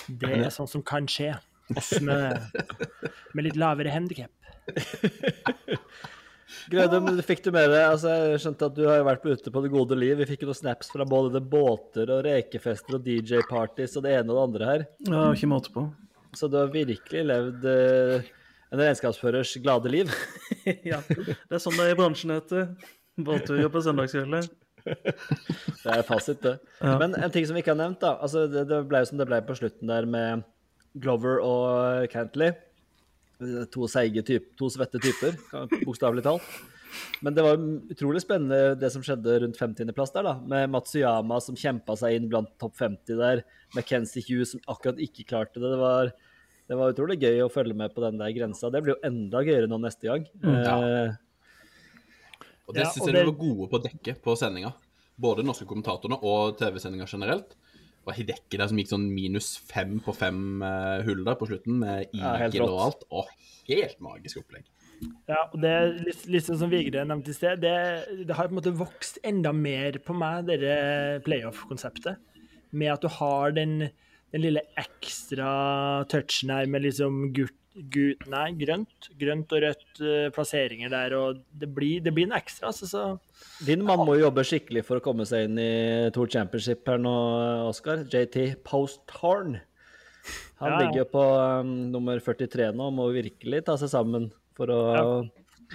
Det 0.08 0.32
er 0.36 0.50
sånn 0.51 0.70
som 0.72 0.84
kan 0.86 1.08
skje. 1.10 1.34
Oss 1.72 1.93
med, 2.03 2.41
med 3.34 3.48
litt 3.48 3.60
lavere 3.60 3.93
handikap. 3.93 4.32
Grødum, 6.72 7.10
fikk 7.25 7.41
du 7.43 7.50
med 7.51 7.72
deg 7.72 7.82
altså, 7.88 8.12
Jeg 8.32 8.41
skjønte 8.43 8.67
at 8.70 8.75
du 8.77 8.84
har 8.88 9.01
vært 9.08 9.25
ute 9.25 9.51
på 9.51 9.63
det 9.63 9.72
gode 9.74 9.98
liv. 10.00 10.15
Vi 10.22 10.27
fikk 10.29 10.46
jo 10.46 10.51
noen 10.51 10.60
snaps 10.60 10.91
fra 10.93 11.08
både 11.08 11.34
det 11.38 11.43
båter 11.50 12.12
og 12.13 12.24
rekefester 12.27 13.00
og 13.00 13.08
DJ-parties 13.08 13.98
og 14.00 14.05
det 14.05 14.15
ene 14.20 14.29
og 14.32 14.38
det 14.38 14.46
andre 14.48 14.70
her. 14.70 14.86
Ja, 15.10 15.25
ikke 15.34 15.51
måte 15.51 15.74
på. 15.74 15.88
Så 16.38 16.50
du 16.50 16.58
har 16.60 16.72
virkelig 16.74 17.24
levd 17.29 17.67
uh, 17.67 18.32
en 18.74 18.82
regnskapsførers 18.82 19.53
glade 19.63 19.91
liv. 19.93 20.12
ja, 20.91 21.00
det 21.10 21.36
er 21.36 21.62
sånn 21.62 21.77
det 21.77 21.89
er 21.89 21.96
i 21.96 22.00
bransjen, 22.00 22.36
heter. 22.38 22.74
Båtturer 23.22 23.70
på 23.74 23.84
søndagskvelder. 23.86 24.50
Det 24.84 25.91
er 25.93 26.01
fasit, 26.03 26.41
det. 26.43 26.58
Men 27.00 27.13
en 27.15 27.32
ting 27.32 27.46
som 27.48 27.55
vi 27.55 27.62
ikke 27.62 27.72
har 27.72 27.79
nevnt, 27.79 28.01
da. 28.01 28.17
Altså, 28.24 28.41
det, 28.51 28.65
det 28.67 28.82
ble 28.89 29.00
jo 29.00 29.08
som 29.08 29.22
det 29.22 29.27
ble 29.29 29.38
på 29.48 29.55
slutten 29.55 29.88
der 29.88 30.08
med 30.10 30.43
Glover 31.00 31.39
og 31.43 32.07
Cantley. 32.13 32.53
To 33.73 33.88
seige 33.91 34.21
typ, 34.23 34.51
to 34.59 34.69
svette 34.71 35.00
typer, 35.03 35.35
bokstavelig 35.83 36.23
talt. 36.23 36.45
Men 37.25 37.33
det 37.33 37.41
var 37.43 37.57
utrolig 37.91 38.21
spennende 38.21 38.75
det 38.79 38.91
som 38.93 39.01
skjedde 39.03 39.39
rundt 39.41 39.57
50.-plass 39.57 40.13
der, 40.13 40.27
da. 40.27 40.33
Med 40.47 40.69
Matsuyama 40.71 41.39
som 41.41 41.57
kjempa 41.57 41.95
seg 42.00 42.19
inn 42.19 42.27
blant 42.31 42.51
topp 42.62 42.77
50 42.79 43.17
der. 43.19 43.41
McKenzie 43.73 44.21
Hughes 44.27 44.53
som 44.53 44.62
akkurat 44.69 45.01
ikke 45.01 45.25
klarte 45.31 45.57
det. 45.59 45.71
Det 45.73 45.79
var, 45.81 46.12
det 46.69 46.77
var 46.77 46.93
utrolig 46.93 47.17
gøy 47.23 47.41
å 47.43 47.50
følge 47.51 47.75
med 47.81 47.95
på 47.95 48.05
den 48.05 48.21
der 48.21 48.35
grensa. 48.38 48.69
Det 48.71 48.83
blir 48.85 48.93
jo 48.93 49.01
enda 49.09 49.41
gøyere 49.43 49.67
nå 49.71 49.81
neste 49.81 50.07
gang. 50.12 50.27
Ja. 50.45 50.77
Eh, 50.77 51.19
Og 52.69 52.77
det 52.77 52.85
Ja, 52.85 52.91
syns 52.93 53.09
jeg 53.09 53.17
de 53.17 53.25
var 53.27 53.39
gode 53.41 53.67
på 53.73 53.79
å 53.81 53.83
dekke 53.89 54.15
på 54.23 54.38
sendinga. 54.39 54.71
både 55.19 55.43
norske 55.45 55.65
kommentatorene 55.67 56.15
og 56.23 56.55
TV-sendinga 56.62 57.05
generelt. 57.09 57.57
Og 58.03 58.15
Hideki 58.17 58.60
der 58.60 58.69
som 58.69 58.79
gikk 58.79 58.91
sånn 58.91 59.07
minus 59.15 59.53
fem 59.69 59.95
på 60.03 60.15
fem 60.15 60.62
uh, 60.63 61.00
hull 61.07 61.24
der 61.24 61.38
på 61.39 61.48
slutten, 61.48 61.79
med 61.83 62.12
Ja, 62.17 62.36
og 62.65 62.79
alt. 62.88 63.05
Og 63.13 63.29
helt 63.69 64.01
magisk 64.03 64.41
opplegg. 64.43 64.67
Ja, 65.27 65.39
og 65.50 65.57
det 65.63 65.72
er 65.72 65.89
litt, 66.05 66.24
litt 66.31 66.45
sånn 66.48 66.60
som 66.62 66.72
Vigre 66.72 67.03
nevnte 67.07 67.33
i 67.33 67.36
sted, 67.36 67.63
det, 67.63 67.74
det 68.27 68.38
har 68.38 68.48
på 68.50 68.55
en 68.55 68.60
måte 68.60 68.75
vokst 68.77 69.19
enda 69.25 69.51
mer 69.55 69.98
på 70.03 70.15
meg, 70.15 70.48
dette 70.48 71.24
playoff-konseptet. 71.25 72.22
Med 72.74 72.93
at 72.93 73.03
du 73.03 73.10
har 73.19 73.53
den, 73.55 73.89
den 74.33 74.43
lille 74.43 74.63
ekstra 74.79 75.50
touchen 76.12 76.53
her 76.53 76.69
med 76.72 76.86
liksom 76.88 77.25
gult, 77.36 77.57
gult 77.94 78.25
Nei, 78.30 78.48
grønt. 78.60 79.08
Grønt 79.20 79.53
og 79.56 79.63
rødt 79.63 80.01
uh, 80.03 80.27
plasseringer 80.36 80.92
der, 80.94 81.15
og 81.18 81.42
det 81.60 81.70
blir, 81.74 82.01
det 82.06 82.13
blir 82.15 82.27
en 82.30 82.36
ekstra, 82.38 82.70
altså, 82.70 82.88
så 82.89 83.65
Din 83.65 83.84
mann 83.86 84.03
må 84.06 84.18
jo 84.18 84.27
jobbe 84.27 84.46
skikkelig 84.48 84.86
for 84.88 85.00
å 85.00 85.03
komme 85.06 85.25
seg 85.30 85.48
inn 85.50 85.60
i 85.62 85.72
Tour 86.15 86.30
Championship 86.32 86.88
her 86.89 87.01
nå, 87.01 87.13
Oskar. 87.70 88.06
JT 88.10 88.60
Posthorn. 88.68 89.60
Han 90.62 90.70
Ja, 90.70 90.75
ja. 90.77 90.80
ligger 90.86 91.01
jo 91.01 91.08
på 91.12 91.24
um, 91.63 91.72
nummer 91.92 92.22
43 92.24 92.70
nå 92.77 92.88
må 92.96 93.10
virkelig 93.12 93.65
ta 93.68 93.75
seg 93.82 93.92
sammen 93.92 94.30
for 94.56 94.72
å 94.72 94.82
Ja. 94.94 95.06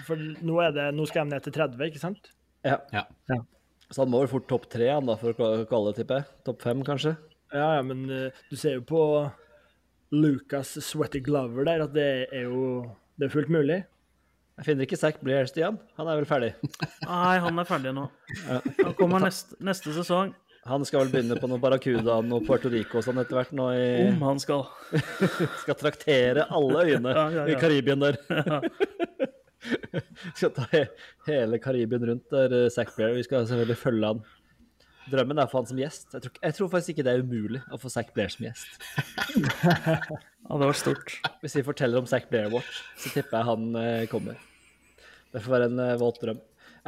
For 0.06 0.14
nå, 0.20 0.60
er 0.62 0.70
det, 0.76 0.84
nå 0.94 1.04
skal 1.10 1.26
de 1.26 1.34
ned 1.34 1.42
til 1.42 1.54
30, 1.56 1.80
ikke 1.90 2.00
sant? 2.00 2.28
Ja. 2.62 2.76
Ja. 2.94 3.02
Så 3.90 4.04
han 4.04 4.12
må 4.12 4.20
vel 4.22 4.30
fort 4.30 4.46
topp 4.46 4.68
tre 4.70 4.92
for 5.18 5.32
å 5.34 5.64
kalle 5.66 5.90
det, 5.90 5.96
tipper 5.98 6.20
jeg. 6.20 6.28
Topp 6.46 6.62
fem, 6.62 6.84
kanskje. 6.86 7.16
Ja, 7.50 7.78
ja, 7.78 7.82
men 7.82 8.04
uh, 8.06 8.42
du 8.50 8.54
ser 8.60 8.76
jo 8.78 8.84
på 8.86 9.00
Lucas 10.14 10.74
Sweaty 10.86 11.20
Glover 11.24 11.66
der 11.68 11.84
at 11.84 11.94
det 11.94 12.08
er 12.32 12.46
jo 12.48 12.88
det 13.18 13.28
er 13.28 13.34
fullt 13.34 13.52
mulig. 13.52 13.82
Jeg 14.58 14.66
finner 14.66 14.86
ikke 14.88 14.98
Zack 14.98 15.20
Blair, 15.22 15.46
Stian. 15.46 15.76
Han 15.98 16.08
er 16.10 16.18
vel 16.18 16.26
ferdig. 16.26 16.52
Nei, 17.06 17.36
han 17.42 17.58
er 17.62 17.66
ferdig 17.66 17.92
nå. 17.94 18.08
Han 18.48 18.94
kommer 18.98 19.22
neste, 19.22 19.54
neste 19.62 19.92
sesong, 19.94 20.32
Han 20.68 20.82
skal 20.86 21.04
vel 21.04 21.12
begynne 21.12 21.36
på 21.38 21.46
noe 21.50 21.62
Barracuda 21.62 22.16
og 22.18 22.42
Puerto 22.46 22.70
Rico 22.72 22.98
og 22.98 23.06
sånn 23.06 23.20
etter 23.22 23.38
hvert 23.38 23.54
nå 23.56 23.68
i 23.78 23.84
om 24.10 24.24
han 24.26 24.42
skal. 24.42 24.66
Skal 25.62 25.78
traktere 25.78 26.48
alle 26.50 26.82
øyene 26.88 27.14
Ja, 27.14 27.28
ja, 27.30 27.44
ja. 27.46 27.54
i 27.54 27.60
Karibien 27.60 28.02
der. 28.02 28.18
skal 30.38 30.52
ta 30.54 30.66
he 30.72 30.82
hele 31.28 31.58
Karibien 31.62 32.04
rundt 32.10 32.26
der, 32.34 32.54
eh, 32.64 32.68
Zack 32.74 32.90
Blair. 32.96 33.14
Vi 33.16 33.24
skal 33.26 33.46
selvfølgelig 33.46 33.78
følge 33.80 34.10
han. 34.12 34.20
Drømmen 35.12 35.40
er 35.40 35.48
å 35.48 35.52
få 35.52 35.62
han 35.62 35.70
som 35.70 35.80
gjest. 35.80 36.08
Jeg 36.14 36.24
tror, 36.24 36.34
jeg 36.42 36.56
tror 36.56 36.70
faktisk 36.72 36.94
ikke 36.94 37.06
det 37.06 37.14
er 37.14 37.24
umulig 37.24 37.62
å 37.72 37.78
få 37.80 37.92
Zack 37.92 38.12
Blair 38.16 38.32
som 38.34 38.48
gjest. 38.48 38.68
Ja, 40.48 40.56
det 40.56 40.64
var 40.70 40.76
stort. 40.80 41.10
Hvis 41.42 41.58
vi 41.58 41.62
forteller 41.66 42.00
om 42.00 42.06
Zack 42.08 42.30
Blair 42.30 42.46
Watch, 42.48 42.78
så 42.96 43.10
tipper 43.12 43.36
jeg 43.36 43.48
han 43.50 43.66
eh, 43.76 44.06
kommer. 44.08 44.38
Det 45.28 45.42
får 45.44 45.52
være 45.52 45.66
en 45.68 45.82
eh, 45.84 45.98
våt 46.00 46.22
drøm. 46.22 46.38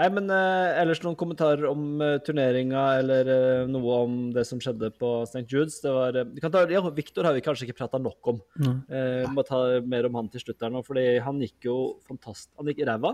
Nei, 0.00 0.06
men 0.16 0.30
eh, 0.32 0.78
ellers 0.80 1.02
noen 1.04 1.16
kommentarer 1.18 1.66
om 1.68 2.00
uh, 2.00 2.14
turneringa 2.24 2.82
eller 3.02 3.30
eh, 3.34 3.64
noe 3.68 3.96
om 4.06 4.14
det 4.32 4.46
som 4.48 4.60
skjedde 4.62 4.88
på 4.96 5.10
St. 5.26 5.42
Judes. 5.50 5.80
Det 5.84 5.92
var, 5.92 6.16
eh, 6.16 6.28
vi 6.30 6.40
kan 6.40 6.54
ta, 6.54 6.62
ja, 6.72 6.80
Victor 6.96 7.28
har 7.28 7.36
vi 7.36 7.42
kanskje 7.44 7.66
ikke 7.66 7.82
prata 7.82 8.00
nok 8.00 8.30
om. 8.32 8.38
Vi 8.56 9.34
må 9.34 9.44
ta 9.44 9.60
mer 9.84 10.08
om 10.08 10.16
han 10.16 10.30
til 10.32 10.44
slutt 10.44 10.64
her 10.64 10.72
nå, 10.72 10.80
fordi 10.86 11.04
han 11.24 11.42
gikk 11.44 11.68
jo 11.68 11.76
fantast... 12.08 12.48
Han 12.56 12.70
gikk 12.70 12.80
ræva, 12.88 13.12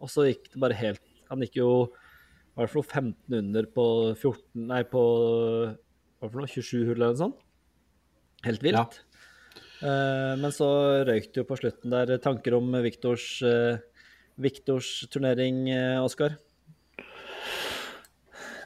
og 0.00 0.12
så 0.12 0.24
gikk 0.30 0.48
det 0.52 0.62
bare 0.64 0.76
helt 0.78 1.04
Han 1.28 1.44
gikk 1.44 1.60
jo 1.60 1.68
i 2.54 2.68
for 2.68 2.78
noe 2.78 2.86
15 2.86 3.38
under 3.40 3.66
på 3.74 3.86
14 4.14 4.68
Nei, 4.70 4.84
på 4.86 5.02
hva 6.20 6.30
for 6.30 6.40
noe, 6.40 6.50
27 6.50 6.84
hull 6.86 6.94
eller 7.00 7.12
noe 7.12 7.20
sånt. 7.20 7.42
Helt 8.46 8.62
vilt. 8.64 9.00
Eh, 9.84 10.32
men 10.40 10.54
så 10.54 10.68
røyk 11.08 11.32
det 11.32 11.42
jo 11.42 11.48
på 11.48 11.58
slutten 11.58 11.92
der. 11.92 12.16
Tanker 12.22 12.56
om 12.56 12.70
Viktors, 12.84 13.26
uh, 13.44 13.76
Viktors 14.40 15.08
turnering, 15.12 15.66
uh, 15.72 16.04
Oskar? 16.04 16.38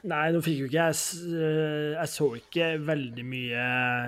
Nei, 0.07 0.29
nå 0.31 0.39
fikk 0.39 0.61
jo 0.61 0.67
ikke 0.69 0.83
jeg 0.85 1.33
eh, 1.35 1.89
Jeg 1.97 2.07
så 2.07 2.27
ikke 2.37 2.67
veldig 2.87 3.23
mye 3.27 3.63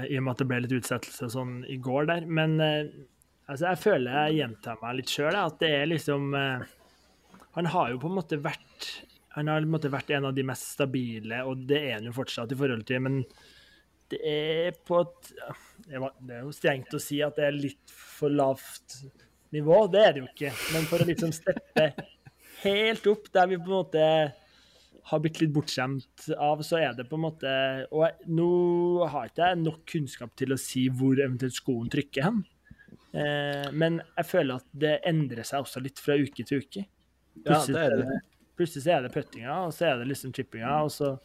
i 0.08 0.16
og 0.16 0.24
med 0.24 0.32
at 0.32 0.40
det 0.40 0.48
ble 0.48 0.60
litt 0.64 0.76
utsettelse 0.78 1.28
sånn 1.34 1.58
i 1.68 1.76
går 1.84 2.08
der, 2.08 2.30
men 2.32 2.54
altså, 2.64 3.66
jeg 3.66 3.82
føler 3.82 4.16
jeg 4.16 4.38
gjentar 4.38 4.80
meg 4.80 5.02
litt 5.02 5.12
sjøl, 5.12 5.36
at 5.36 5.58
det 5.60 5.74
er 5.82 5.92
liksom 5.92 6.32
Han 6.32 7.70
har 7.74 7.92
jo 7.92 8.00
på 8.00 8.08
en 8.08 8.16
måte 8.22 8.40
vært 8.40 8.88
Han 9.36 9.48
har 9.48 9.64
en 9.64 9.92
vært 9.94 10.12
en 10.12 10.28
av 10.28 10.36
de 10.36 10.44
mest 10.44 10.74
stabile, 10.76 11.42
og 11.48 11.64
det 11.70 11.80
er 11.80 11.98
han 12.00 12.10
jo 12.10 12.16
fortsatt 12.16 12.52
i 12.52 12.60
forhold 12.60 12.84
til, 12.88 13.04
men 13.06 13.22
det 14.12 14.20
er 14.28 14.76
på 14.88 15.00
et 15.06 15.30
Det 15.88 15.96
er 15.96 16.42
jo 16.44 16.52
strengt 16.56 16.94
å 16.94 17.00
si 17.00 17.22
at 17.24 17.38
det 17.40 17.48
er 17.48 17.56
litt 17.56 17.94
for 17.96 18.34
lavt 18.34 19.00
nivå. 19.56 19.86
Det 19.92 20.02
er 20.04 20.14
det 20.14 20.24
jo 20.24 20.28
ikke. 20.30 20.52
Men 20.76 20.88
for 20.90 21.04
å 21.04 21.08
liksom 21.08 21.32
steppe 21.36 21.88
helt 22.62 23.08
opp 23.10 23.32
der 23.34 23.50
vi 23.52 23.60
på 23.60 23.72
en 23.72 23.78
måte 23.80 24.06
har 25.12 25.22
blitt 25.24 25.42
litt 25.42 25.54
bortskjemt 25.56 26.28
av, 26.38 26.62
så 26.64 26.78
er 26.80 26.96
det 26.96 27.08
på 27.10 27.18
en 27.18 27.24
måte 27.26 27.52
Og 27.90 28.04
jeg, 28.06 28.30
nå 28.38 28.50
har 29.12 29.32
ikke 29.32 29.50
jeg 29.50 29.62
nok 29.64 29.82
kunnskap 29.90 30.36
til 30.40 30.54
å 30.54 30.60
si 30.62 30.86
hvor 30.94 31.18
eventuelt 31.18 31.58
skoen 31.58 31.90
trykker 31.92 32.28
hen. 32.28 32.44
Eh, 33.12 33.68
men 33.74 34.00
jeg 34.04 34.28
føler 34.30 34.62
at 34.62 34.68
det 34.84 35.00
endrer 35.10 35.48
seg 35.48 35.66
også 35.66 35.82
litt 35.84 36.00
fra 36.00 36.16
uke 36.20 36.46
til 36.46 36.62
uke. 36.64 36.86
Ja, 37.48 37.60
det 37.66 37.82
er 37.82 37.98
det. 37.98 38.20
Plutselig 38.58 38.86
så 38.86 38.96
er 38.96 39.06
det 39.06 39.14
puttinga, 39.14 39.60
og 39.68 39.76
så 39.76 39.90
er 39.90 40.02
det 40.02 40.10
liksom 40.12 40.34
chippinga, 40.36 40.82
og 40.86 40.92
så, 40.94 41.16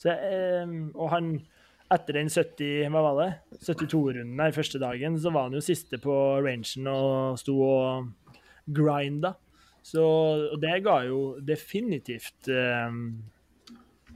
så 0.00 0.14
eh, 0.14 0.76
Og 0.94 1.10
han 1.12 1.34
etter 1.92 2.16
den 2.16 2.30
70, 2.32 2.88
hva 2.92 3.02
var 3.04 3.18
det? 3.18 3.30
72-runden 3.66 4.38
der 4.40 4.54
første 4.56 4.80
dagen, 4.80 5.18
så 5.20 5.32
var 5.34 5.48
han 5.48 5.56
jo 5.56 5.64
siste 5.64 5.98
på 6.00 6.14
rangen 6.44 6.88
og 6.88 7.40
sto 7.40 7.56
og 7.66 8.38
grinda. 8.72 9.34
Så 9.82 10.02
og 10.54 10.60
det 10.62 10.78
ga 10.86 11.00
jo 11.08 11.20
definitivt 11.42 12.46
eh, 12.52 12.92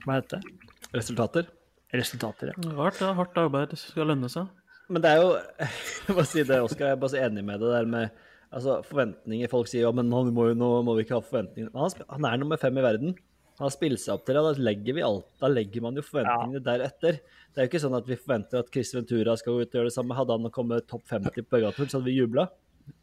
Hva 0.05 0.21
heter 0.21 0.39
det? 0.39 0.55
Resultater? 0.95 1.49
Resultater, 1.97 2.53
ja. 2.53 2.71
Hardt, 2.79 3.01
ja. 3.03 3.11
Hardt 3.19 3.41
arbeid 3.41 3.75
skal 3.81 4.13
lønne 4.13 4.31
seg. 4.31 4.47
Men 4.93 5.03
det 5.03 5.11
er 5.11 5.25
jo 5.25 5.33
Jeg 6.07 6.17
må 6.17 6.25
si 6.29 6.45
det, 6.47 6.61
Oskar. 6.63 6.93
Jeg 6.93 6.97
er 6.97 7.03
bare 7.03 7.15
så 7.17 7.23
enig 7.27 7.45
med 7.47 7.63
det 7.63 7.73
der 7.75 7.91
med 7.91 8.23
altså, 8.51 8.81
forventninger. 8.87 9.51
Folk 9.53 9.71
sier 9.71 9.87
ja, 9.87 9.95
men 9.95 10.11
nå 10.11 10.27
må, 10.35 10.51
nå 10.57 10.69
må 10.87 10.97
vi 10.99 11.07
ikke 11.07 11.19
ha 11.19 11.25
forventninger. 11.25 11.73
Han, 11.77 12.05
han 12.13 12.29
er 12.29 12.43
nummer 12.43 12.61
fem 12.61 12.77
i 12.79 12.85
verden. 12.85 13.17
Han 13.57 13.71
har 13.71 13.73
spilt 13.73 14.03
seg 14.03 14.19
opp 14.19 14.27
til 14.27 14.37
det, 14.37 14.43
da 14.45 14.67
legger 14.69 14.97
vi 14.99 15.05
alt, 15.05 15.29
da 15.41 15.49
legger 15.49 15.85
man 15.87 15.97
jo 15.97 16.05
forventningene 16.05 16.61
deretter. 16.65 17.23
Det 17.25 17.63
er 17.63 17.65
jo 17.65 17.71
ikke 17.71 17.81
sånn 17.87 17.97
at 17.97 18.09
vi 18.11 18.19
forventer 18.21 18.61
at 18.61 18.69
Chris 18.73 18.93
Ventura 18.93 19.37
skal 19.41 19.57
gå 19.57 19.65
ut 19.65 19.71
og 19.71 19.79
gjøre 19.79 19.89
det 19.89 19.95
samme. 19.95 20.17
Hadde 20.19 20.37
han 20.37 20.53
kommet 20.53 20.89
topp 20.91 21.07
50 21.09 21.41
på 21.41 21.57
Begatour, 21.57 21.89
så 21.89 21.97
hadde 21.97 22.11
vi 22.11 22.19
jubla. 22.19 22.51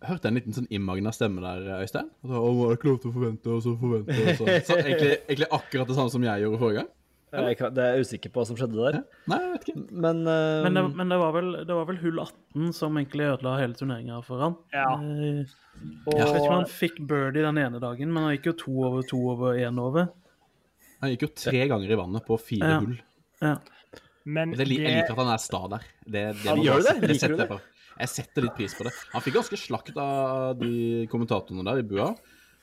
Hørte 0.05 0.29
en 0.29 0.37
liten 0.37 0.55
sånn 0.55 0.69
immagna 0.71 1.11
stemme 1.15 1.41
der, 1.43 1.65
Øystein? 1.81 2.11
Altså, 2.21 2.37
å, 2.37 2.51
var 2.59 2.69
det 2.69 2.77
ikke 2.77 2.91
lov 2.91 2.99
til 3.01 3.09
å 3.09 3.15
forvente, 3.17 3.49
og 3.49 3.63
så 3.65 3.73
forvente, 3.81 4.19
og 4.19 4.37
så. 4.37 4.45
så 4.69 4.77
egentlig, 4.77 5.15
egentlig 5.25 5.49
akkurat 5.57 5.89
det 5.89 5.97
samme 5.97 6.13
som 6.13 6.27
jeg 6.29 6.45
gjorde 6.45 6.61
forrige 6.61 6.83
gang? 6.83 6.91
Jeg 7.33 7.57
Det 7.73 7.83
er 7.83 7.95
jeg 7.97 8.05
usikker 8.05 8.31
på 8.33 8.39
hva 8.41 8.45
som 8.47 8.57
skjedde 8.59 8.77
der. 8.77 8.97
Nei, 9.31 9.39
jeg 9.41 9.51
vet 9.53 9.67
ikke. 9.71 9.83
Men, 9.91 10.19
uh, 10.27 10.63
Men, 10.67 10.77
det, 10.77 10.83
men 10.99 11.09
det, 11.13 11.17
var 11.19 11.31
vel, 11.33 11.51
det 11.65 11.77
var 11.79 11.87
vel 11.89 11.97
hull 12.03 12.19
18 12.21 12.73
som 12.77 12.99
egentlig 13.01 13.25
ødela 13.31 13.55
hele 13.59 13.77
turneringa 13.79 14.19
for 14.25 14.43
han. 14.45 14.57
Ja. 14.75 14.89
Eh, 15.01 15.53
Og, 16.05 16.13
Jeg 16.13 16.27
vet 16.27 16.35
ikke 16.37 16.49
om 16.51 16.57
han 16.59 16.69
fikk 16.69 16.99
birdie 17.09 17.41
den 17.43 17.57
ene 17.57 17.79
dagen, 17.81 18.11
men 18.13 18.23
han 18.27 18.35
gikk 18.35 18.51
jo 18.51 18.55
to 18.61 18.73
over, 18.85 19.01
to 19.09 19.17
over, 19.33 19.57
én 19.57 19.79
over. 19.81 20.11
Han 21.01 21.09
gikk 21.15 21.25
jo 21.25 21.31
tre 21.35 21.63
ganger 21.71 21.91
i 21.91 21.97
vannet 21.99 22.25
på 22.27 22.37
fire 22.39 22.69
Ja. 22.69 22.79
hull. 22.79 22.99
Ja. 23.41 23.55
men 24.23 24.51
Det, 24.53 24.67
jeg 24.67 24.67
liker 24.85 25.11
at 25.11 25.17
han 25.17 25.31
er 25.33 25.41
sta 25.41 25.63
der. 25.73 25.87
Det, 26.05 26.21
det 26.43 26.53
gjør 26.63 26.77
du 26.79 26.85
det? 26.87 26.93
Liker 27.01 27.19
setter 27.19 27.35
du 27.35 27.41
jeg 27.43 27.49
på. 27.49 27.59
Jeg 27.99 28.09
setter 28.09 28.41
litt 28.45 28.55
pris 28.55 28.73
på 28.77 28.85
det. 28.87 28.93
Han 29.13 29.21
fikk 29.25 29.35
ganske 29.35 29.57
slakt 29.59 29.97
av 29.97 30.55
de 30.61 31.07
kommentatorene 31.11 31.65
der 31.67 31.81
i 31.81 31.87
bua. 31.89 32.13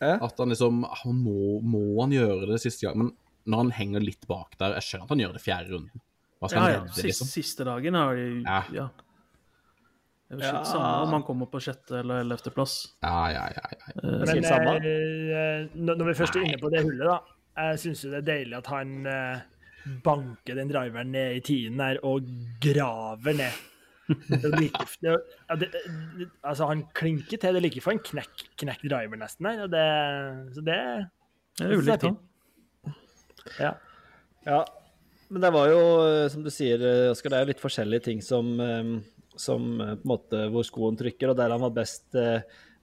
Ja. 0.00 0.14
At 0.24 0.38
han 0.40 0.48
liksom 0.48 0.80
han 1.02 1.18
må, 1.26 1.58
må 1.60 1.82
han 2.00 2.14
gjøre 2.14 2.48
det 2.48 2.60
siste 2.62 2.86
gang? 2.86 2.96
Men 3.02 3.10
når 3.46 3.56
han 3.64 3.70
henger 3.70 4.00
litt 4.04 4.26
bak 4.28 4.56
der 4.58 4.74
Jeg 4.78 4.82
skjønner 4.88 5.04
at 5.08 5.14
han 5.14 5.18
gjør 5.24 5.32
det 5.38 5.42
fjerde 5.44 5.70
runden. 5.74 6.02
Hva 6.40 6.48
skal 6.48 6.58
Ja, 6.58 6.64
han 6.64 6.72
ja. 6.72 6.80
redde, 6.80 6.94
Siste, 6.94 7.06
liksom? 7.08 7.26
siste 7.30 7.64
dagen 7.68 7.94
har 7.94 8.14
de 8.16 8.26
Ja. 8.44 8.60
ja. 8.72 8.88
Det 10.30 10.38
er 10.38 10.52
jo 10.52 10.58
Ja. 10.60 10.64
samme 10.64 10.90
om 11.02 11.12
han 11.16 11.22
kommer 11.26 11.46
på 11.50 11.58
sjette 11.60 11.98
eller 12.04 12.20
ellevte 12.22 12.52
plass. 12.54 12.74
Ja, 13.02 13.28
ja, 13.34 13.46
ja. 13.50 13.64
ja. 13.72 13.94
det 14.02 14.28
er 14.28 14.34
men 14.34 14.44
samme. 14.44 14.74
eh, 14.76 15.68
når 15.74 16.04
vi 16.06 16.14
først 16.14 16.36
er 16.36 16.44
inne 16.46 16.60
på 16.62 16.70
det 16.70 16.84
hullet, 16.84 17.06
da. 17.08 17.18
Jeg 17.60 17.78
syns 17.82 18.04
jo 18.04 18.10
det 18.12 18.20
er 18.22 18.28
deilig 18.28 18.56
at 18.60 18.66
han 18.70 18.92
eh, 19.10 19.40
banker 20.04 20.54
den 20.54 20.68
driveren 20.70 21.10
ned 21.12 21.34
i 21.36 21.40
tiden 21.40 21.76
der 21.82 21.98
og 22.06 22.22
graver 22.62 23.34
ned. 23.34 23.58
Det 24.10 24.50
like, 24.58 24.86
det, 25.02 25.16
ja, 25.48 25.54
det, 25.54 25.68
det, 26.18 26.28
altså, 26.42 26.66
han 26.66 26.84
klinker 26.94 27.36
til. 27.38 27.54
Det 27.54 27.60
er 27.60 27.62
like 27.66 27.80
for 27.82 27.92
en 27.94 28.00
knekk, 28.02 28.46
knekk 28.58 28.80
driver 28.90 29.16
nesten 29.20 29.46
der. 29.46 29.60
Og 29.66 29.70
det, 29.70 29.84
så 30.54 30.64
det 30.66 30.78
Det 31.58 31.66
er 31.66 31.76
ulikt 31.76 32.02
han. 32.06 32.16
Ja. 33.58 33.74
Ja, 34.46 34.64
men 35.30 35.44
det 35.44 35.50
var 35.54 35.68
jo, 35.70 35.80
eh, 36.08 36.28
som 36.32 36.42
du 36.42 36.50
sier, 36.50 36.82
eh, 36.82 37.08
Oskar, 37.12 37.30
det 37.30 37.38
er 37.38 37.44
jo 37.44 37.50
litt 37.52 37.62
forskjellige 37.62 38.06
ting 38.08 38.22
som, 38.24 38.48
eh, 38.60 38.88
som 39.38 39.66
på 39.78 39.92
en 39.94 40.10
måte 40.10 40.40
hvor 40.50 40.66
skoen 40.66 40.98
trykker, 40.98 41.30
og 41.30 41.36
der 41.38 41.54
han 41.54 41.62
var 41.62 41.70
best 41.76 42.10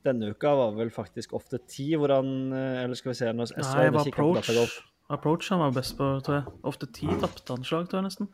denne 0.07 0.29
uka, 0.31 0.53
var 0.55 0.77
vel 0.77 0.89
faktisk 0.93 1.33
ofte 1.35 1.59
ti, 1.67 1.89
hvor 1.99 2.13
han 2.15 2.53
Eller 2.53 2.95
skal 2.95 3.11
vi 3.11 3.17
se 3.19 3.33
nå 3.35 3.43
SV 3.43 3.57
Nei, 3.59 3.89
var 3.91 4.07
approach. 4.07 4.77
Approach 5.09 5.49
han 5.49 5.59
var 5.59 5.75
best 5.75 5.97
på, 5.97 6.07
tror 6.23 6.37
jeg. 6.37 6.53
Ofte 6.63 6.87
ti 6.93 7.07
tapte 7.19 7.51
han 7.51 7.67
slag, 7.67 7.89
tror 7.89 7.99
jeg 7.99 8.07
nesten. 8.07 8.29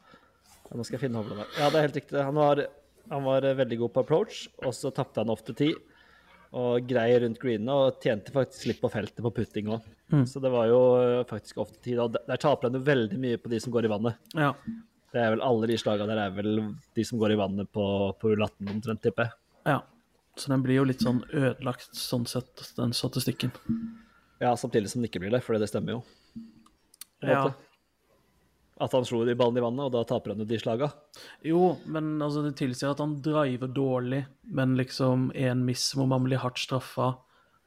Ja, 0.70 0.78
nå 0.78 0.86
skal 0.86 1.00
jeg 1.00 1.10
finne 1.10 1.24
her. 1.24 1.50
Ja, 1.58 1.72
det 1.74 1.80
er 1.80 1.88
helt 1.88 1.98
riktig. 1.98 2.22
Han 2.22 2.38
var, 2.38 2.62
han 3.10 3.26
var 3.26 3.42
veldig 3.42 3.80
god 3.82 3.94
på 3.94 4.06
approach, 4.06 4.48
og 4.62 4.78
så 4.78 4.94
tapte 4.94 5.26
han 5.26 5.34
ofte 5.34 5.58
ti. 5.58 5.74
Og 6.54 6.86
greier 6.88 7.24
rundt 7.26 7.40
greenene, 7.42 7.74
og 7.74 8.00
tjente 8.04 8.34
faktisk 8.36 8.68
litt 8.70 8.82
på 8.82 8.90
feltet 8.94 9.24
på 9.26 9.32
putting 9.34 9.72
òg. 9.74 9.86
Så 10.30 10.38
det 10.44 10.52
var 10.54 10.68
jo 10.70 10.80
eh, 11.02 11.24
faktisk 11.26 11.58
ofte 11.64 11.80
tid. 11.82 11.98
Og 12.04 12.12
der, 12.14 12.38
taper 12.38 12.70
han 12.70 12.78
jo 12.78 12.84
veldig 12.86 13.18
mye 13.18 13.40
på 13.42 13.50
de 13.50 13.60
som 13.64 13.74
går 13.74 13.88
i 13.88 13.94
vannet. 13.94 14.20
Ja. 14.38 14.52
Det 15.14 15.22
er 15.22 15.34
vel 15.34 15.42
Alle 15.46 15.70
de 15.70 15.78
slaga 15.78 16.06
der 16.10 16.22
er 16.24 16.36
vel 16.36 16.52
de 16.98 17.06
som 17.06 17.18
går 17.22 17.34
i 17.34 17.40
vannet 17.40 17.70
på, 17.74 17.86
på 18.22 18.30
hull 18.32 18.46
18 18.46 18.70
omtrent, 18.76 19.02
tipper 19.06 19.28
jeg. 19.30 19.36
ja. 19.74 19.80
Så 20.34 20.50
den 20.50 20.64
blir 20.66 20.80
jo 20.80 20.86
litt 20.90 21.02
sånn 21.06 21.20
ødelagt 21.30 21.94
sånn 21.94 22.24
sett, 22.26 22.64
den 22.78 22.94
statistikken. 22.98 23.52
Ja, 24.42 24.56
samtidig 24.58 24.90
som 24.90 25.04
det 25.04 25.12
ikke 25.12 25.22
blir 25.22 25.30
det, 25.36 25.44
for 25.46 25.54
det 25.62 25.68
stemmer 25.70 26.00
jo. 26.00 26.00
En 27.22 27.30
Ja. 27.30 27.44
At 28.82 28.94
han 28.96 29.06
slo 29.06 29.22
de 29.26 29.36
ballene 29.38 29.62
i 29.62 29.64
vannet, 29.64 29.86
og 29.86 29.94
da 29.94 30.02
taper 30.10 30.34
han 30.34 30.42
jo 30.42 30.48
de 30.50 30.58
slaga. 30.58 30.90
Jo, 31.46 31.76
men 31.86 32.16
altså, 32.18 32.42
det 32.46 32.56
tilsier 32.58 32.94
at 32.94 33.02
han 33.04 33.20
driver 33.22 33.70
dårlig, 33.70 34.24
men 34.50 34.74
liksom 34.80 35.30
en 35.38 35.62
miss 35.68 35.92
hvor 35.94 36.10
man 36.10 36.26
blir 36.26 36.42
hardt 36.42 36.58
straffa, 36.62 37.12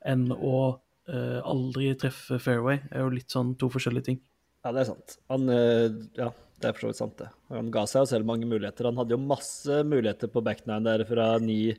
enn 0.06 0.28
å 0.34 0.56
uh, 0.74 1.40
aldri 1.46 1.92
treffe 1.98 2.40
fairway, 2.42 2.80
er 2.90 3.04
jo 3.04 3.14
litt 3.14 3.30
sånn 3.30 3.54
to 3.60 3.70
forskjellige 3.70 4.08
ting. 4.10 4.18
Ja, 4.66 4.72
det 4.74 4.82
er 4.82 4.90
sant. 4.90 5.16
Han, 5.30 5.46
uh, 5.46 5.86
ja, 6.18 6.32
det 6.58 6.68
er 6.68 6.74
for 6.74 6.86
så 6.86 6.90
vidt 6.90 7.00
sant, 7.02 7.16
det. 7.20 7.30
Han 7.54 7.70
ga 7.74 7.84
seg 7.86 8.02
jo 8.02 8.10
selv 8.16 8.28
mange 8.28 8.48
muligheter. 8.50 8.88
Han 8.90 8.98
hadde 8.98 9.14
jo 9.14 9.22
masse 9.22 9.80
muligheter 9.86 10.30
på 10.32 10.42
back 10.46 10.64
nine 10.66 10.82
der 10.86 11.06
fra 11.08 11.36
ni 11.42 11.76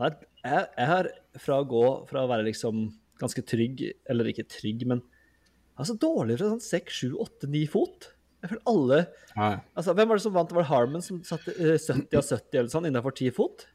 Han 0.00 0.14
er- 0.46 0.70
jeg 0.72 0.86
har 0.88 1.08
fra 1.36 1.60
å 1.60 1.68
gå 1.68 2.08
fra 2.08 2.22
å 2.24 2.30
være 2.30 2.46
liksom 2.46 2.86
ganske 3.20 3.42
trygg, 3.44 3.82
eller 4.08 4.30
ikke 4.30 4.48
trygg, 4.48 4.86
men 4.88 5.02
altså 5.76 5.98
dårlig 6.00 6.38
fra 6.38 6.48
sånn 6.54 6.64
seks, 6.64 7.02
sju, 7.02 7.10
åtte, 7.20 7.48
ni 7.50 7.66
fot. 7.68 8.14
Jeg 8.40 8.52
føler 8.52 8.62
alle 8.72 8.98
ja. 9.36 9.48
altså, 9.76 9.92
Hvem 9.96 10.08
var 10.08 10.18
det 10.18 10.24
som 10.24 10.34
vant? 10.34 10.54
Var 10.56 10.64
det 10.64 10.70
Harman 10.70 11.04
som 11.04 11.20
satte 11.26 11.52
uh, 11.58 11.76
70 11.76 12.16
av 12.16 12.24
70 12.24 12.62
eller 12.62 12.72
sånn 12.72 12.88
innenfor 12.88 13.16
10 13.16 13.36
fot? 13.36 13.66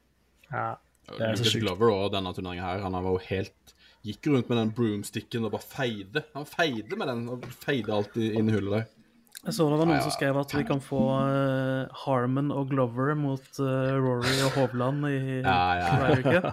Ja. 0.50 0.74
Det 1.06 1.22
er 1.22 1.38
så 1.38 1.46
Lucas. 1.46 1.60
Glover 1.62 1.92
og 1.94 2.10
denne 2.16 2.32
turneringa 2.34 2.66
her, 2.66 2.82
han 2.82 2.96
var 2.98 3.14
jo 3.14 3.22
helt 3.28 3.76
Gikk 4.06 4.28
rundt 4.30 4.50
med 4.50 4.60
den 4.60 4.68
broomsticken 4.70 5.46
og 5.48 5.56
bare 5.56 5.66
feide. 5.66 6.20
Han 6.36 6.44
feide 6.46 6.94
med 6.98 7.08
den 7.10 7.24
og 7.32 7.46
feide 7.64 7.90
alltid 7.90 8.36
inn 8.38 8.50
i 8.50 8.54
hullet 8.54 8.76
der. 8.76 8.84
Jeg 9.46 9.54
så 9.56 9.66
det 9.70 9.78
var 9.80 9.88
noen 9.90 10.04
som 10.04 10.14
skrev 10.14 10.38
at 10.40 10.52
vi 10.54 10.62
kan 10.66 10.82
få 10.82 11.00
uh, 11.26 11.96
Harmon 12.04 12.52
og 12.54 12.70
Glover 12.70 13.14
mot 13.18 13.58
uh, 13.58 13.94
Rory 13.98 14.36
og 14.46 14.54
Hovland 14.60 15.08
i 15.10 15.16
Ja, 15.40 15.58
ja. 15.78 16.52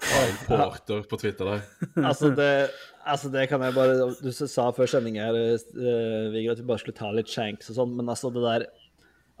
Porter 0.48 1.04
på 1.08 1.18
Twitter 1.20 1.52
der. 1.52 1.64
Altså 2.00 2.30
det, 2.32 2.50
altså 3.06 3.30
det 3.32 3.46
kan 3.48 3.62
jeg 3.64 3.74
bare 3.76 4.10
Du 4.20 4.30
sa 4.32 4.70
før 4.76 4.88
sending 4.90 5.18
her, 5.20 5.34
uh, 5.34 6.30
Vigre, 6.34 6.52
at 6.52 6.60
vi 6.60 6.68
bare 6.68 6.82
skulle 6.82 6.98
ta 6.98 7.10
litt 7.14 7.30
shanks 7.30 7.70
og 7.72 7.78
sånn, 7.80 7.96
men 7.98 8.12
altså 8.12 8.32
det 8.34 8.44
der 8.44 8.66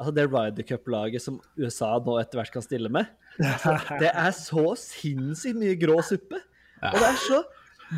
Altså 0.00 0.14
det 0.16 0.30
Ryder 0.32 0.64
Cup-laget 0.64 1.20
som 1.20 1.42
USA 1.60 1.90
nå 2.00 2.14
etter 2.16 2.40
hvert 2.40 2.54
kan 2.54 2.64
stille 2.64 2.88
med, 2.88 3.10
altså, 3.36 3.74
det 4.00 4.08
er 4.08 4.30
så 4.32 4.62
sinnssykt 4.80 5.58
mye 5.60 5.74
grå 5.76 5.98
suppe. 6.08 6.38
Og 6.80 6.96
det 6.96 7.08
er 7.10 7.18
så 7.20 7.40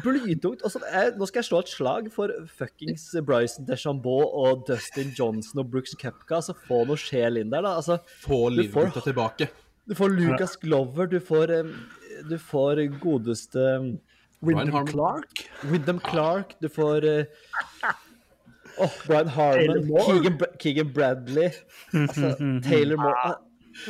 blytungt. 0.02 0.64
Og 0.66 0.72
så 0.74 0.80
er, 0.88 1.12
nå 1.14 1.28
skal 1.30 1.44
jeg 1.44 1.48
slå 1.52 1.60
et 1.62 1.70
slag 1.70 2.08
for 2.10 2.32
fuckings 2.58 3.04
Bryson 3.22 3.68
DeChambeau 3.68 4.26
og 4.42 4.64
Dustin 4.66 5.14
Johnson 5.14 5.62
og 5.62 5.70
Brooks 5.70 5.94
Kepka. 5.94 6.40
Altså, 6.40 6.56
få 6.66 6.82
noe 6.88 6.98
sjel 6.98 7.38
inn 7.38 7.54
der, 7.54 7.62
da. 7.62 7.76
Altså, 7.78 8.00
Få 8.24 8.48
livgutta 8.50 9.04
tilbake. 9.06 9.52
du 9.86 9.94
får 9.98 10.14
Lucas 10.18 10.58
Glover, 10.58 11.06
du 11.06 11.20
får, 11.22 11.54
du 12.26 12.38
får 12.50 12.82
godeste 13.02 13.68
Ryan 14.42 14.86
Clark. 14.90 15.44
Wyndham 15.70 16.00
Clark, 16.02 16.56
du 16.60 16.68
får 16.72 17.04
uh, 17.06 17.94
oh, 18.82 18.94
Brian 19.06 19.28
Harmon, 19.28 19.86
Keegan, 20.06 20.38
Keegan 20.58 20.92
Bradley, 20.92 21.50
altså, 21.94 22.34
Taylor 22.66 22.98
Moore 22.98 23.16
ah, 23.24 23.36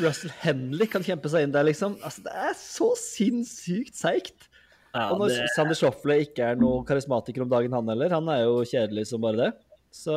Russell 0.03 0.33
Henley 0.43 0.87
kan 0.87 1.03
kjempe 1.07 1.31
seg 1.33 1.47
inn 1.47 1.55
der, 1.55 1.65
liksom. 1.67 1.97
Altså, 2.05 2.23
det 2.27 2.35
er 2.51 2.53
så 2.59 2.93
sinnssykt 3.01 3.97
seigt. 3.99 4.49
Ja, 4.93 5.09
Og 5.15 5.23
når 5.23 5.33
det, 5.33 5.49
Sander 5.57 5.79
Schofle 5.79 6.19
ikke 6.27 6.53
er 6.53 6.59
noe 6.61 6.85
karismatiker 6.87 7.47
om 7.47 7.51
dagen, 7.51 7.73
han 7.75 7.89
heller, 7.89 8.13
han 8.13 8.29
er 8.31 8.45
jo 8.45 8.61
kjedelig 8.69 9.07
som 9.09 9.23
bare 9.25 9.41
det. 9.41 9.51
Så 9.93 10.15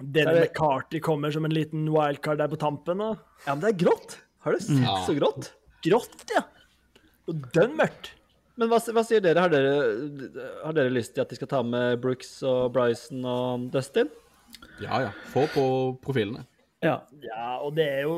Denne 0.00 0.36
det- 0.36 0.46
McCarty 0.46 1.00
kommer 1.02 1.34
som 1.34 1.44
en 1.48 1.54
liten 1.54 1.88
wildcard 1.90 2.38
der 2.38 2.48
på 2.52 2.58
tampen. 2.62 3.02
Og... 3.02 3.18
Ja, 3.46 3.54
men 3.56 3.64
det 3.64 3.74
er 3.74 3.80
grått. 3.84 4.18
Har 4.46 4.54
du 4.54 4.62
sett 4.62 4.84
Ja. 4.84 5.00
så 5.04 5.16
grått? 5.18 5.50
Grått, 5.84 6.24
ja. 6.32 6.44
Og 7.26 7.42
dønn 7.52 7.74
mørkt. 7.76 8.12
Men 8.56 8.70
hva, 8.72 8.78
hva 8.80 9.04
sier 9.04 9.20
dere? 9.24 9.42
Har, 9.44 9.52
dere? 9.52 10.50
har 10.64 10.76
dere 10.76 10.92
lyst 10.92 11.12
til 11.14 11.24
at 11.24 11.32
de 11.32 11.36
skal 11.36 11.50
ta 11.50 11.60
med 11.66 12.00
Brooks 12.00 12.38
og 12.46 12.70
Bryson 12.72 13.24
og 13.28 13.68
Dustin? 13.74 14.08
Ja, 14.80 15.02
ja. 15.04 15.10
Få 15.32 15.44
på 15.52 15.64
profilene. 16.04 16.46
Ja. 16.84 17.02
Ja, 17.24 17.56
og 17.64 17.72
det 17.76 17.86
er 17.88 18.02
jo 18.04 18.16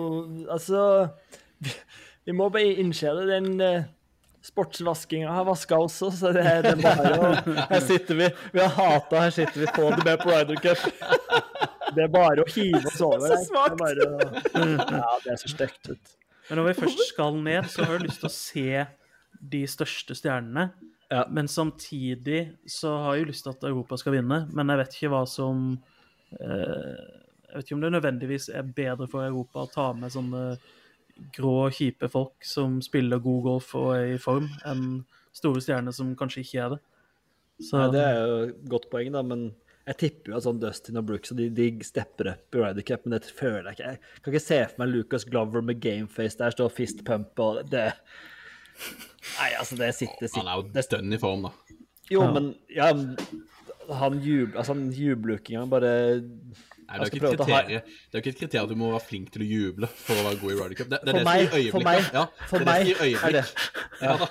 Altså 0.50 0.80
Vi, 1.62 1.70
vi 2.26 2.34
må 2.34 2.48
bare 2.54 2.74
innse 2.82 3.14
det. 3.16 3.26
Den 3.30 3.62
uh, 3.62 3.86
sportsvaskinga 4.44 5.30
har 5.32 5.46
vaska 5.48 5.78
også, 5.78 6.10
så 6.14 6.32
det, 6.34 6.44
det 6.66 6.74
er 6.76 6.82
bare 6.82 7.14
å 7.18 7.32
Her 7.72 7.82
sitter 7.84 8.18
vi. 8.18 8.30
Vi 8.54 8.62
har 8.62 8.74
hata, 8.76 9.24
her 9.26 9.34
sitter 9.34 9.64
vi. 9.64 9.70
på 9.74 9.90
det 9.94 10.04
med 10.04 10.22
på 10.22 10.30
Ryder 10.32 10.62
Cup. 10.62 10.86
Det 11.96 12.02
er 12.04 12.10
bare 12.12 12.42
å 12.44 12.50
hive 12.52 12.82
oss 12.84 12.98
over. 13.00 13.32
Så 13.48 13.62
er 13.64 14.00
å, 14.04 14.08
ja, 14.52 15.14
det 15.24 15.30
er 15.32 15.38
så 15.40 15.48
stygt. 15.48 15.88
Men 16.50 16.60
når 16.60 16.66
vi 16.66 16.74
først 16.82 17.00
skal 17.08 17.38
ned, 17.40 17.64
så 17.72 17.86
har 17.86 17.94
jeg 17.96 18.04
lyst 18.04 18.20
til 18.20 18.28
å 18.28 18.32
se 18.34 18.82
de 19.40 19.62
største 19.70 20.16
stjernene. 20.18 20.70
Ja. 21.08 21.22
Men 21.32 21.48
samtidig 21.48 22.58
så 22.68 22.92
har 23.02 23.16
jeg 23.16 23.24
jo 23.24 23.28
lyst 23.30 23.46
til 23.46 23.54
at 23.54 23.68
Europa 23.70 23.96
skal 23.96 24.18
vinne, 24.18 24.42
men 24.52 24.72
jeg 24.72 24.80
vet 24.82 24.96
ikke 24.98 25.12
hva 25.14 25.22
som 25.28 25.70
eh, 26.36 26.98
Jeg 27.48 27.54
vet 27.54 27.64
ikke 27.64 27.78
om 27.78 27.84
det 27.86 27.92
nødvendigvis 27.94 28.50
er 28.52 28.74
bedre 28.76 29.08
for 29.08 29.24
Europa 29.24 29.64
å 29.64 29.70
ta 29.72 29.86
med 29.96 30.12
sånne 30.12 30.42
grå, 31.34 31.70
kjipe 31.74 32.10
folk 32.12 32.44
som 32.44 32.76
spiller 32.84 33.22
god 33.24 33.40
golf 33.46 33.72
og 33.78 33.94
er 33.96 34.12
i 34.18 34.20
form, 34.20 34.50
enn 34.68 35.00
store 35.34 35.62
stjerner 35.64 35.96
som 35.96 36.12
kanskje 36.18 36.44
ikke 36.44 36.60
er 36.66 36.74
det. 36.74 36.82
Så 37.64 37.80
Nei, 37.80 37.88
det 37.96 38.04
er 38.04 38.20
jo 38.20 38.36
et 38.44 38.60
godt 38.70 38.86
poeng, 38.92 39.10
da, 39.16 39.24
men 39.26 39.48
jeg 39.88 39.98
tipper 40.02 40.32
jo 40.32 40.38
at 40.38 40.44
sånn 40.44 40.60
Dustin 40.60 41.00
og 41.00 41.06
Brooks 41.08 41.32
og 41.32 41.40
de, 41.40 41.48
de 41.56 41.68
stepper 41.86 42.34
opp 42.34 42.54
i 42.54 42.60
Ryder 42.60 42.84
Cup, 42.86 43.06
men 43.06 43.16
det 43.16 43.32
føler 43.32 43.70
jeg 43.70 43.78
ikke. 43.78 43.92
Jeg 43.94 44.24
kan 44.24 44.34
ikke 44.34 44.44
se 44.44 44.58
for 44.66 44.82
meg 44.82 44.92
Lucas 44.92 45.24
Glover 45.24 45.64
med 45.64 45.80
gameface 45.82 46.38
der, 46.38 46.52
står 46.54 46.74
fistpump 46.76 47.30
fist 47.30 47.38
pump 47.38 47.42
og 47.46 47.70
det 47.72 47.86
Nei, 49.38 49.50
altså, 49.58 49.76
det 49.76 49.92
sitter, 49.94 50.28
Han 50.36 50.48
er 50.48 50.62
jo 50.62 50.86
dønn 50.96 51.12
i 51.12 51.18
form, 51.18 51.42
da. 51.48 51.50
Jo, 52.10 52.22
Ja. 52.24 52.30
men 52.32 52.54
ja, 52.72 52.86
han 53.98 54.18
jubler 54.24 54.56
altså, 54.58 54.72
han 54.74 54.88
jubler 54.92 55.34
jo 55.36 55.38
ikke 55.42 55.52
engang, 55.54 55.70
bare 55.70 55.92
Nei, 56.88 56.96
det 56.96 57.04
er 57.04 57.10
ikke 57.12 57.18
et 57.28 57.36
kriterium 57.36 57.66
Det 57.68 58.16
er 58.16 58.16
jo 58.16 58.20
ikke 58.22 58.30
et 58.32 58.38
kriterium 58.40 58.64
at 58.64 58.70
du 58.72 58.78
må 58.80 58.86
være 58.94 59.04
flink 59.04 59.26
til 59.34 59.42
å 59.44 59.48
juble 59.48 59.88
for 59.92 60.16
å 60.16 60.22
være 60.24 60.38
god 60.40 60.52
i 60.52 60.56
Ryder 60.56 60.76
Cup. 60.78 60.88
Det, 60.88 61.00
det 61.04 61.08
er 61.08 61.12
For 61.12 61.18
det 61.18 61.26
meg- 61.28 61.50
som 61.50 61.58
gir 61.58 61.70
for 61.70 61.80
øyeblikk. 61.80 61.84
meg- 61.84 62.14
ja, 62.14 62.22
for 62.48 62.58
det 62.58 62.68
er 62.68 62.72
det 62.72 62.78
som 62.78 62.88
gir 62.88 62.96
er 62.96 63.04
øyeblikk. 63.04 63.32
det. 63.36 63.44
Ja, 64.00 64.16
da. 64.16 64.28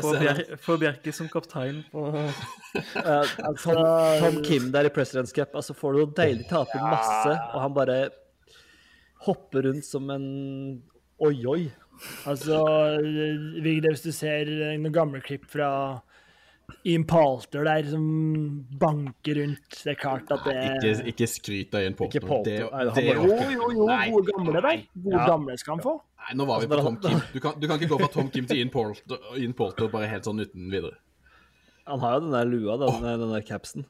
for. 0.00 0.18
Bjer 0.22 0.56
få 0.68 0.76
Bjerke 0.78 1.14
som 1.18 1.28
kaptein 1.32 1.80
på 1.90 2.04
Eh, 3.02 3.34
Tom, 3.64 3.82
Tom 4.22 4.38
Kim 4.46 4.70
der 4.70 4.86
i 4.86 4.92
President's 4.94 5.34
Cup, 5.34 5.56
altså 5.58 5.74
får 5.74 5.92
du 5.96 5.98
noe 6.04 6.14
deilig, 6.14 6.46
tape 6.48 6.78
masse, 6.78 7.34
og 7.34 7.60
han 7.64 7.74
bare 7.74 7.98
hopper 9.26 9.66
rundt 9.66 9.84
som 9.84 10.08
en 10.14 10.28
oi-oi. 11.18 11.64
Altså, 12.28 12.60
Vigde, 13.62 13.90
hvis 13.92 14.04
du 14.04 14.12
ser 14.14 14.50
noen 14.78 14.92
gamle 14.94 15.20
klipp 15.24 15.46
fra 15.50 15.70
Ian 16.84 17.04
Palter 17.08 17.64
der 17.64 17.86
som 17.88 18.04
banker 18.80 19.40
rundt, 19.40 19.78
det 19.84 19.94
er 19.94 19.98
klart 19.98 20.28
at 20.34 20.44
det 20.44 20.56
Ikke, 20.68 20.92
ikke 21.14 21.28
skryt 21.30 21.74
av 21.74 21.84
Ian. 21.86 21.96
Ikke 21.96 22.20
Porter. 22.24 22.68
Det, 22.68 22.94
det 22.98 23.06
Jo, 23.16 23.24
jo, 23.24 23.70
jo, 23.72 23.86
Nei, 23.88 24.10
gode 24.12 24.34
gamle 24.36 24.62
der. 24.62 24.82
Gode 24.94 25.16
Ja. 25.16 25.26
gamle 25.26 25.56
skal 25.58 25.76
han 25.76 25.84
få. 25.86 25.94
Nei, 26.18 26.34
nå 26.36 26.46
var 26.48 26.60
vi 26.60 26.66
Altså, 26.68 26.76
på 26.76 26.82
Tom 26.84 26.98
Kim. 27.02 27.20
Du 27.32 27.40
kan, 27.40 27.60
du 27.60 27.66
kan 27.66 27.80
ikke 27.80 27.92
gå 27.94 28.00
fra 28.02 28.10
Tom 28.12 28.30
Kim 28.30 28.46
til 28.46 28.58
Ian 28.60 28.70
Porter, 28.74 29.16
Ian 29.36 29.54
Porter 29.56 29.88
bare 29.88 30.10
helt 30.12 30.28
sånn 30.28 30.40
uten 30.44 30.68
videre. 30.70 30.98
Han 31.88 32.02
har 32.04 32.18
jo 32.18 32.26
den 32.26 32.34
der 32.36 32.44
lua, 32.44 32.76
den, 32.76 33.00
den 33.24 33.32
der 33.32 33.46
capsen. 33.48 33.86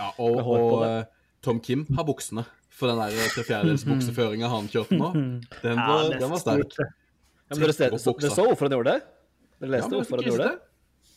Ja, 0.00 0.10
og, 0.18 0.40
og 0.42 0.82
eh, 0.88 1.04
Tom 1.42 1.60
Kim 1.62 1.86
har 1.94 2.04
buksene. 2.08 2.44
For 2.72 2.88
den 2.88 2.98
der 2.98 3.30
tre 3.30 3.44
fjerdedels 3.46 3.84
bukseføringa 3.86 4.48
han 4.48 4.66
kjørte 4.72 4.96
nå, 4.98 5.12
den 5.62 5.78
var, 5.78 6.08
det 6.08 6.16
er 6.16 6.22
den 6.24 6.30
var 6.32 6.40
sterk. 6.42 6.74
Ja, 7.52 7.56
men 7.58 7.66
dere, 7.66 7.76
ser, 7.76 7.96
så, 8.00 8.14
dere 8.16 8.32
så 8.32 8.46
hvorfor 8.48 8.68
han 8.68 8.76
gjorde 8.78 8.94
det? 8.96 9.02
Dere 9.60 9.74
leste 9.76 9.92
ja, 9.92 9.98
hvorfor 10.00 10.22
han 10.22 10.30
gjorde 10.30 10.46
det? 10.48 10.68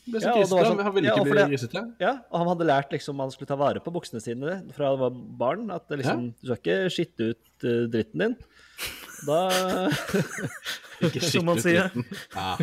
Ble 0.06 0.20
så 0.22 0.28
Ja, 0.28 0.34
og 0.34 0.42
grisete. 0.44 0.66
sånn- 0.68 0.84
Han 0.86 0.94
ville 0.94 1.10
ikke 1.10 1.32
bli 1.32 1.46
grisete. 1.50 1.82
Ja, 2.04 2.12
og 2.30 2.38
han 2.42 2.50
hadde 2.52 2.68
lært 2.70 2.92
liksom 2.94 3.20
han 3.24 3.32
skulle 3.34 3.50
ta 3.50 3.58
vare 3.58 3.82
på 3.82 3.94
buksene 3.96 4.22
sine 4.22 4.58
fra 4.76 4.92
han 4.92 5.00
var 5.00 5.16
barn. 5.40 5.72
At 5.74 5.90
liksom, 5.90 6.28
ja. 6.28 6.34
du 6.42 6.52
skal 6.52 6.60
ikke 6.62 6.78
skitte 6.94 7.30
ut 7.32 7.66
uh, 7.66 7.88
dritten 7.90 8.22
din. 8.22 8.36
Da 9.26 9.40
Ikke 11.08 11.24
skitte 11.26 11.42
ut 11.42 11.64
dritten. 11.64 12.06
Ja, 12.36 12.56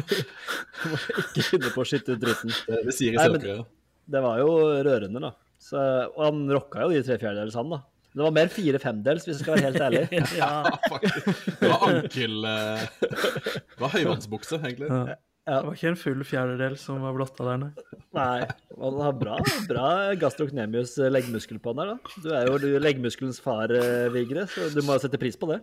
ikke 1.24 1.46
finne 1.48 1.72
på 1.74 1.82
å 1.82 1.88
skitte 1.88 2.14
ut 2.14 2.22
dritten. 2.22 2.52
det, 2.68 2.82
det 2.86 2.94
sier 2.94 3.16
i 3.16 3.18
Nei, 3.18 3.28
men-. 3.34 3.64
Det 4.12 4.20
var 4.22 4.38
jo 4.42 4.52
rørende, 4.86 5.22
da. 5.22 5.32
Så, 5.62 5.78
og 5.78 6.22
han 6.26 6.46
rocka 6.50 6.86
jo 6.86 6.94
de 6.94 7.02
tre 7.06 7.18
fjerdedels, 7.22 7.54
han, 7.58 7.70
da. 7.70 7.82
Det 8.12 8.20
var 8.20 8.32
mer 8.36 8.50
fire 8.52 8.78
femdels, 8.80 9.24
hvis 9.24 9.38
jeg 9.38 9.44
skal 9.46 9.56
være 9.56 9.68
helt 9.70 9.84
ærlig. 9.86 10.22
Ja. 10.42 10.50
Faktisk. 10.84 11.44
Det 11.60 11.68
var 11.70 11.84
ankel 11.88 12.48
eh, 12.48 12.82
Det 13.00 13.80
var 13.80 13.94
høyvannsbukse, 13.94 14.58
egentlig. 14.60 14.90
Ja. 14.92 15.16
Det 15.42 15.54
var 15.66 15.74
ikke 15.74 15.90
en 15.90 15.98
full 15.98 16.20
fjerdedel 16.22 16.76
som 16.78 17.00
var 17.02 17.16
blotta 17.16 17.46
der 17.48 17.56
nei. 17.58 17.70
Nei, 18.14 18.44
Man 18.78 19.00
har 19.02 19.16
bra, 19.18 19.38
bra 19.66 19.86
gastrocnemius 20.20 20.92
eh, 21.00 21.10
leggmuskel 21.10 21.58
på 21.62 21.72
han 21.72 21.80
der, 21.80 21.94
da. 21.94 22.20
Du 22.22 22.28
er 22.36 22.50
jo 22.50 22.60
du, 22.62 22.68
leggmuskelens 22.84 23.40
far, 23.42 23.72
eh, 23.74 24.06
Vigre, 24.14 24.44
så 24.52 24.68
du 24.70 24.84
må 24.86 24.98
sette 25.02 25.18
pris 25.18 25.38
på 25.40 25.48
det. 25.50 25.58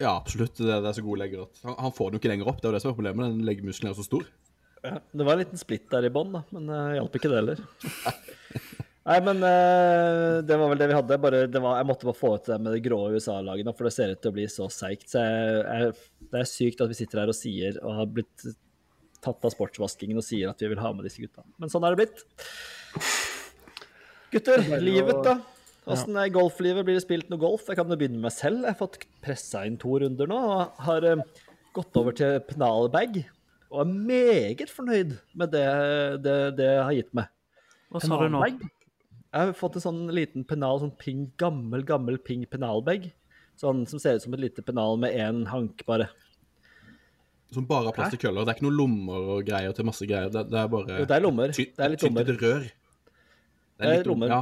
Ja, 0.00 0.16
absolutt. 0.16 0.58
Det, 0.58 0.72
er 0.72 0.96
så 0.96 1.04
gode 1.04 1.22
legger 1.22 1.44
at 1.44 1.62
han, 1.68 1.94
får 1.94 2.10
den 2.10 2.18
jo 2.18 2.24
ikke 2.24 2.32
lenger 2.32 2.50
opp. 2.50 2.58
Det 2.58 2.66
er 2.66 2.72
jo 2.72 2.78
det 2.78 2.82
som 2.82 2.90
er 2.90 2.98
problemet. 2.98 3.36
Den 3.36 3.46
leggmuskelen 3.48 3.92
er 3.92 4.00
så 4.00 4.08
stor. 4.08 4.26
Ja, 4.84 4.98
det 4.98 5.24
var 5.28 5.36
en 5.36 5.44
liten 5.44 5.60
splitt 5.60 5.86
der 5.92 6.08
i 6.08 6.12
bånn, 6.12 6.34
da, 6.34 6.42
men 6.54 6.66
det 6.72 6.80
hjalp 6.98 7.20
ikke 7.20 7.30
det 7.32 7.38
heller. 7.42 7.62
Nei, 9.06 9.20
men 9.22 9.38
uh, 9.38 10.42
det 10.42 10.56
var 10.58 10.70
vel 10.72 10.80
det 10.80 10.88
vi 10.90 10.96
hadde. 10.96 11.18
Bare, 11.22 11.44
det 11.46 11.60
var, 11.62 11.78
jeg 11.78 11.86
måtte 11.86 12.08
bare 12.08 12.18
få 12.18 12.32
ut 12.34 12.48
det 12.48 12.58
med 12.58 12.74
det 12.74 12.82
grå 12.88 13.00
USA-laget 13.14 13.68
nå, 13.68 13.74
for 13.78 13.86
det 13.86 13.94
ser 13.94 14.14
ut 14.14 14.22
til 14.22 14.32
å 14.32 14.36
bli 14.36 14.46
så 14.50 14.66
seigt. 14.72 15.06
Så 15.12 15.22
jeg, 15.22 15.60
jeg, 15.62 16.24
det 16.32 16.40
er 16.40 16.50
sykt 16.50 16.82
at 16.82 16.90
vi 16.90 16.98
sitter 16.98 17.22
her 17.22 17.30
og 17.30 17.38
sier, 17.38 17.78
og 17.84 18.00
har 18.00 18.08
blitt 18.16 18.48
tatt 19.22 19.46
av 19.46 19.54
sportsvaskingen 19.54 20.18
og 20.18 20.26
sier 20.26 20.50
at 20.50 20.62
vi 20.62 20.72
vil 20.72 20.82
ha 20.82 20.90
med 20.94 21.06
disse 21.06 21.22
gutta. 21.22 21.46
Men 21.62 21.70
sånn 21.70 21.86
er 21.86 21.94
det 21.94 22.02
blitt. 22.02 22.24
Gutter, 24.34 24.64
Det 24.66 24.74
er 24.74 24.84
livet, 24.84 25.22
da. 25.22 25.38
Åssen 25.86 26.18
er 26.18 26.32
golflivet? 26.34 26.82
Blir 26.82 26.98
det 26.98 27.04
spilt 27.04 27.28
noe 27.30 27.38
golf? 27.38 27.68
Jeg 27.70 27.78
kan 27.78 27.90
jo 27.90 27.98
begynne 27.98 28.18
med 28.18 28.26
meg 28.26 28.34
selv. 28.34 28.64
Jeg 28.64 28.74
har 28.74 28.80
fått 28.80 29.04
pressa 29.22 29.62
inn 29.68 29.78
to 29.78 30.00
runder 30.02 30.26
nå 30.26 30.38
og 30.50 30.80
har 30.82 31.06
uh, 31.06 31.44
gått 31.78 31.98
over 32.00 32.16
til 32.16 32.40
pennalbag. 32.48 33.20
Og 33.70 33.82
er 33.84 33.92
meget 34.10 34.72
fornøyd 34.72 35.14
med 35.38 35.54
det 35.54 35.66
det, 36.26 36.38
det 36.58 36.72
har 36.74 36.94
gitt 36.96 37.14
meg. 37.14 37.30
Hva 37.94 38.02
sa 38.02 38.18
du 38.18 38.34
nå? 38.34 38.42
Jeg 39.36 39.50
har 39.50 39.56
fått 39.58 39.74
en 39.76 39.82
sånn 39.84 40.02
liten 40.16 40.44
pennal, 40.48 40.78
sånn 40.80 40.94
ping, 40.96 41.26
gammel, 41.40 41.82
gammel 41.84 42.16
ping 42.24 42.46
pennalbag. 42.48 43.10
Sånn 43.60 43.82
som 43.88 44.00
ser 44.00 44.16
ut 44.16 44.24
som 44.24 44.32
et 44.36 44.40
lite 44.46 44.62
pennal 44.64 44.96
med 45.00 45.12
én 45.16 45.42
hank, 45.50 45.82
bare. 45.88 46.06
Som 47.52 47.66
bare 47.68 47.90
har 47.90 47.94
plass 47.96 48.14
til 48.14 48.20
køller. 48.24 48.44
Det 48.46 48.54
er 48.54 48.58
ikke 48.58 48.66
noen 48.66 48.78
lommer 48.80 49.28
og 49.36 49.44
greier 49.46 49.74
til 49.76 49.86
masse 49.88 50.08
greier. 50.08 50.32
Det, 50.32 50.46
det 50.50 50.58
er 50.62 50.70
bare 50.72 50.96
Jo, 51.02 51.06
det 51.08 51.16
er 51.18 51.24
lommer. 51.24 51.52
ty- 51.56 51.68
Det 51.76 51.84
er 51.84 51.92
litt 51.92 52.00
tynt 52.02 52.14
lommer. 52.16 52.30
lite 52.32 52.42
rør. 52.46 52.64
Det 53.76 53.84
Det 53.86 53.92
er 54.00 54.08
lommer. 54.10 54.32
Ja. 54.32 54.40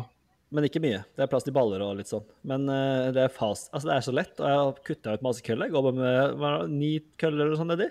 Men 0.54 0.64
ikke 0.68 0.80
mye. 0.84 1.02
Det 1.16 1.24
er 1.24 1.30
plass 1.32 1.44
til 1.48 1.52
baller 1.56 1.82
og 1.82 1.96
litt 1.98 2.10
sånn. 2.10 2.24
Men 2.46 2.68
uh, 2.70 3.10
det 3.12 3.24
er 3.26 3.34
fast. 3.34 3.68
Altså, 3.74 3.90
det 3.90 3.96
er 3.98 4.06
så 4.06 4.14
lett, 4.14 4.38
og 4.38 4.46
jeg 4.46 4.62
har 4.62 4.80
kutta 4.88 5.14
ut 5.18 5.22
masse 5.26 5.42
køller. 5.42 5.66
Jeg 5.68 5.74
går 5.74 5.86
bare 5.88 5.98
med 5.98 6.44
er 6.48 6.68
ni 6.70 6.92
køller 7.18 7.48
eller 7.48 7.58
sånn 7.58 7.72
nedi. 7.74 7.90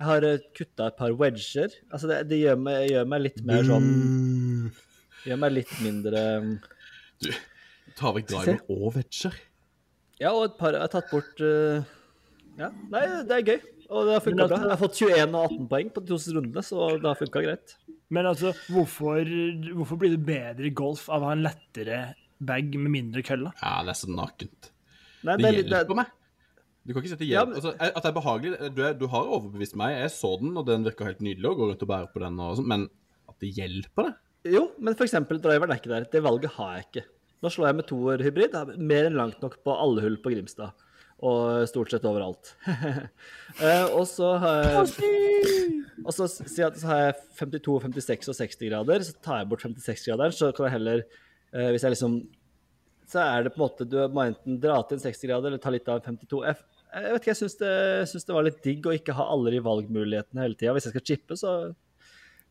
Jeg 0.00 0.08
har 0.10 0.26
uh, 0.26 0.38
kutta 0.56 0.86
et 0.90 0.96
par 0.98 1.14
wedger. 1.20 1.70
Altså, 1.92 2.08
det, 2.10 2.18
det 2.32 2.40
gjør, 2.42 2.58
meg, 2.66 2.88
gjør 2.90 3.06
meg 3.14 3.22
litt 3.28 3.42
mer 3.46 3.62
sånn 3.68 3.86
Mm. 3.90 4.49
Gjør 5.26 5.38
meg 5.42 5.52
litt 5.52 5.72
mindre 5.84 6.20
Du 7.20 7.30
tar 7.98 8.14
vekk 8.16 8.30
driver 8.30 8.60
og 8.72 8.94
wedger. 8.96 9.34
Ja, 10.20 10.30
og 10.36 10.44
et 10.48 10.56
par 10.60 10.72
Jeg 10.76 10.84
har 10.84 10.92
tatt 10.92 11.10
bort 11.12 11.40
uh, 11.44 11.82
Ja, 12.60 12.70
nei, 12.92 13.02
det 13.28 13.36
er 13.38 13.44
gøy. 13.54 13.60
Og 13.90 14.06
det 14.06 14.12
har 14.14 14.22
funka 14.22 14.46
bra. 14.46 14.56
altså- 14.56 14.62
Jeg 14.62 14.70
har 14.70 14.80
fått 14.80 14.98
21 15.00 15.34
og 15.34 15.44
18 15.50 15.68
poeng 15.68 15.88
på 15.94 16.00
de 16.04 16.06
to 16.12 16.18
rundene, 16.36 16.62
så 16.62 16.88
det 17.00 17.08
har 17.08 17.18
funka 17.18 17.42
greit. 17.42 17.74
Men 18.10 18.26
altså, 18.26 18.52
hvorfor, 18.70 19.24
hvorfor 19.74 19.98
blir 19.98 20.10
det 20.14 20.24
bedre 20.26 20.66
i 20.66 20.70
golf 20.74 21.08
av 21.10 21.22
å 21.22 21.30
ha 21.30 21.32
en 21.32 21.42
lettere 21.42 22.14
bag 22.40 22.70
med 22.78 22.90
mindre 22.90 23.22
køller? 23.26 23.52
Ja, 23.62 23.80
det 23.82 23.90
er 23.94 23.98
så 23.98 24.10
nakent. 24.14 24.70
Nei, 25.24 25.36
Det 25.36 25.42
det 25.42 25.48
er 25.48 25.62
det 25.62 25.70
hjelper 25.74 25.96
meg. 26.00 26.06
Du 26.86 26.92
kan 26.94 27.02
ikke 27.02 27.12
sette 27.12 27.26
hjelp. 27.26 27.34
Ja, 27.34 27.44
men- 27.44 27.54
Altså, 27.60 27.74
at 27.80 28.02
det 28.02 28.10
er 28.10 28.20
behagelig 28.20 28.74
du, 28.74 28.82
er, 28.82 28.94
du 28.94 29.06
har 29.06 29.24
overbevist 29.26 29.76
meg. 29.76 29.96
Jeg 29.98 30.10
så 30.10 30.38
den, 30.40 30.56
og 30.56 30.66
den 30.66 30.84
virka 30.84 31.04
helt 31.04 31.20
nydelig 31.20 31.44
å 31.50 31.56
gå 31.58 31.68
rundt 31.70 31.82
og 31.82 31.88
bære 31.88 32.12
på 32.14 32.20
den. 32.20 32.38
og 32.40 32.56
sånt, 32.56 32.66
Men 32.66 32.88
at 33.28 33.38
det 33.40 33.54
hjelper, 33.56 34.06
det? 34.10 34.14
Jo, 34.48 34.70
men 34.80 34.96
eksempel 34.96 35.40
driveren 35.42 35.72
er 35.74 35.80
ikke 35.80 35.92
der. 35.92 36.06
Det 36.08 36.22
valget 36.24 36.54
har 36.56 36.76
jeg 36.76 36.86
ikke. 36.86 37.02
Nå 37.40 37.50
slår 37.52 37.70
jeg 37.70 37.78
med 37.78 37.88
toer-hybrid. 37.88 38.54
Er 38.56 38.78
Mer 38.80 39.08
enn 39.08 39.18
langt 39.18 39.42
nok 39.44 39.58
på 39.64 39.74
alle 39.74 40.04
hull 40.04 40.16
på 40.20 40.32
Grimstad. 40.32 40.86
Og 41.20 41.68
stort 41.68 41.92
sett 41.92 42.06
overalt. 42.08 42.54
Eh, 43.60 43.86
og 43.98 44.04
så 44.06 44.28
har 44.40 44.60
jeg 44.62 45.80
Og 46.06 46.14
så 46.14 46.28
si 46.30 46.62
at 46.62 46.76
så 46.78 46.86
har 46.86 47.00
jeg 47.00 47.16
52, 47.40 47.80
56 47.82 48.30
og 48.30 48.36
60 48.38 48.68
grader. 48.70 49.02
Så 49.04 49.16
tar 49.20 49.40
jeg 49.40 49.48
bort 49.50 49.64
56-graderen, 49.66 50.36
så 50.36 50.52
kan 50.54 50.68
jeg 50.68 50.76
heller 50.76 51.02
eh, 51.02 51.72
Hvis 51.74 51.82
jeg 51.84 51.96
liksom 51.96 52.14
Så 53.10 53.20
er 53.24 53.44
det 53.44 53.52
på 53.52 53.58
en 53.58 53.64
måte 53.66 53.88
Du 53.90 53.98
må 54.14 54.22
enten 54.30 54.60
dra 54.62 54.78
til 54.86 54.96
en 54.96 55.02
60 55.02 55.26
grader 55.26 55.50
eller 55.50 55.60
ta 55.60 55.74
litt 55.74 55.90
av 55.90 55.98
en 55.98 56.16
52. 56.22 56.44
Jeg, 56.46 56.62
jeg 56.94 57.10
vet 57.10 57.20
ikke, 57.20 57.32
jeg 57.32 57.40
syns 57.42 57.58
det, 57.60 57.74
syns 58.14 58.28
det 58.30 58.38
var 58.38 58.46
litt 58.46 58.62
digg 58.64 58.86
å 58.86 58.96
ikke 58.96 59.18
ha 59.18 59.26
alle 59.34 59.52
de 59.56 59.64
valgmulighetene 59.66 60.46
hele 60.46 60.56
tida. 60.56 60.76
Hvis 60.78 60.88
jeg 60.88 60.94
skal 60.94 61.06
chippe, 61.10 61.40
så 61.42 61.56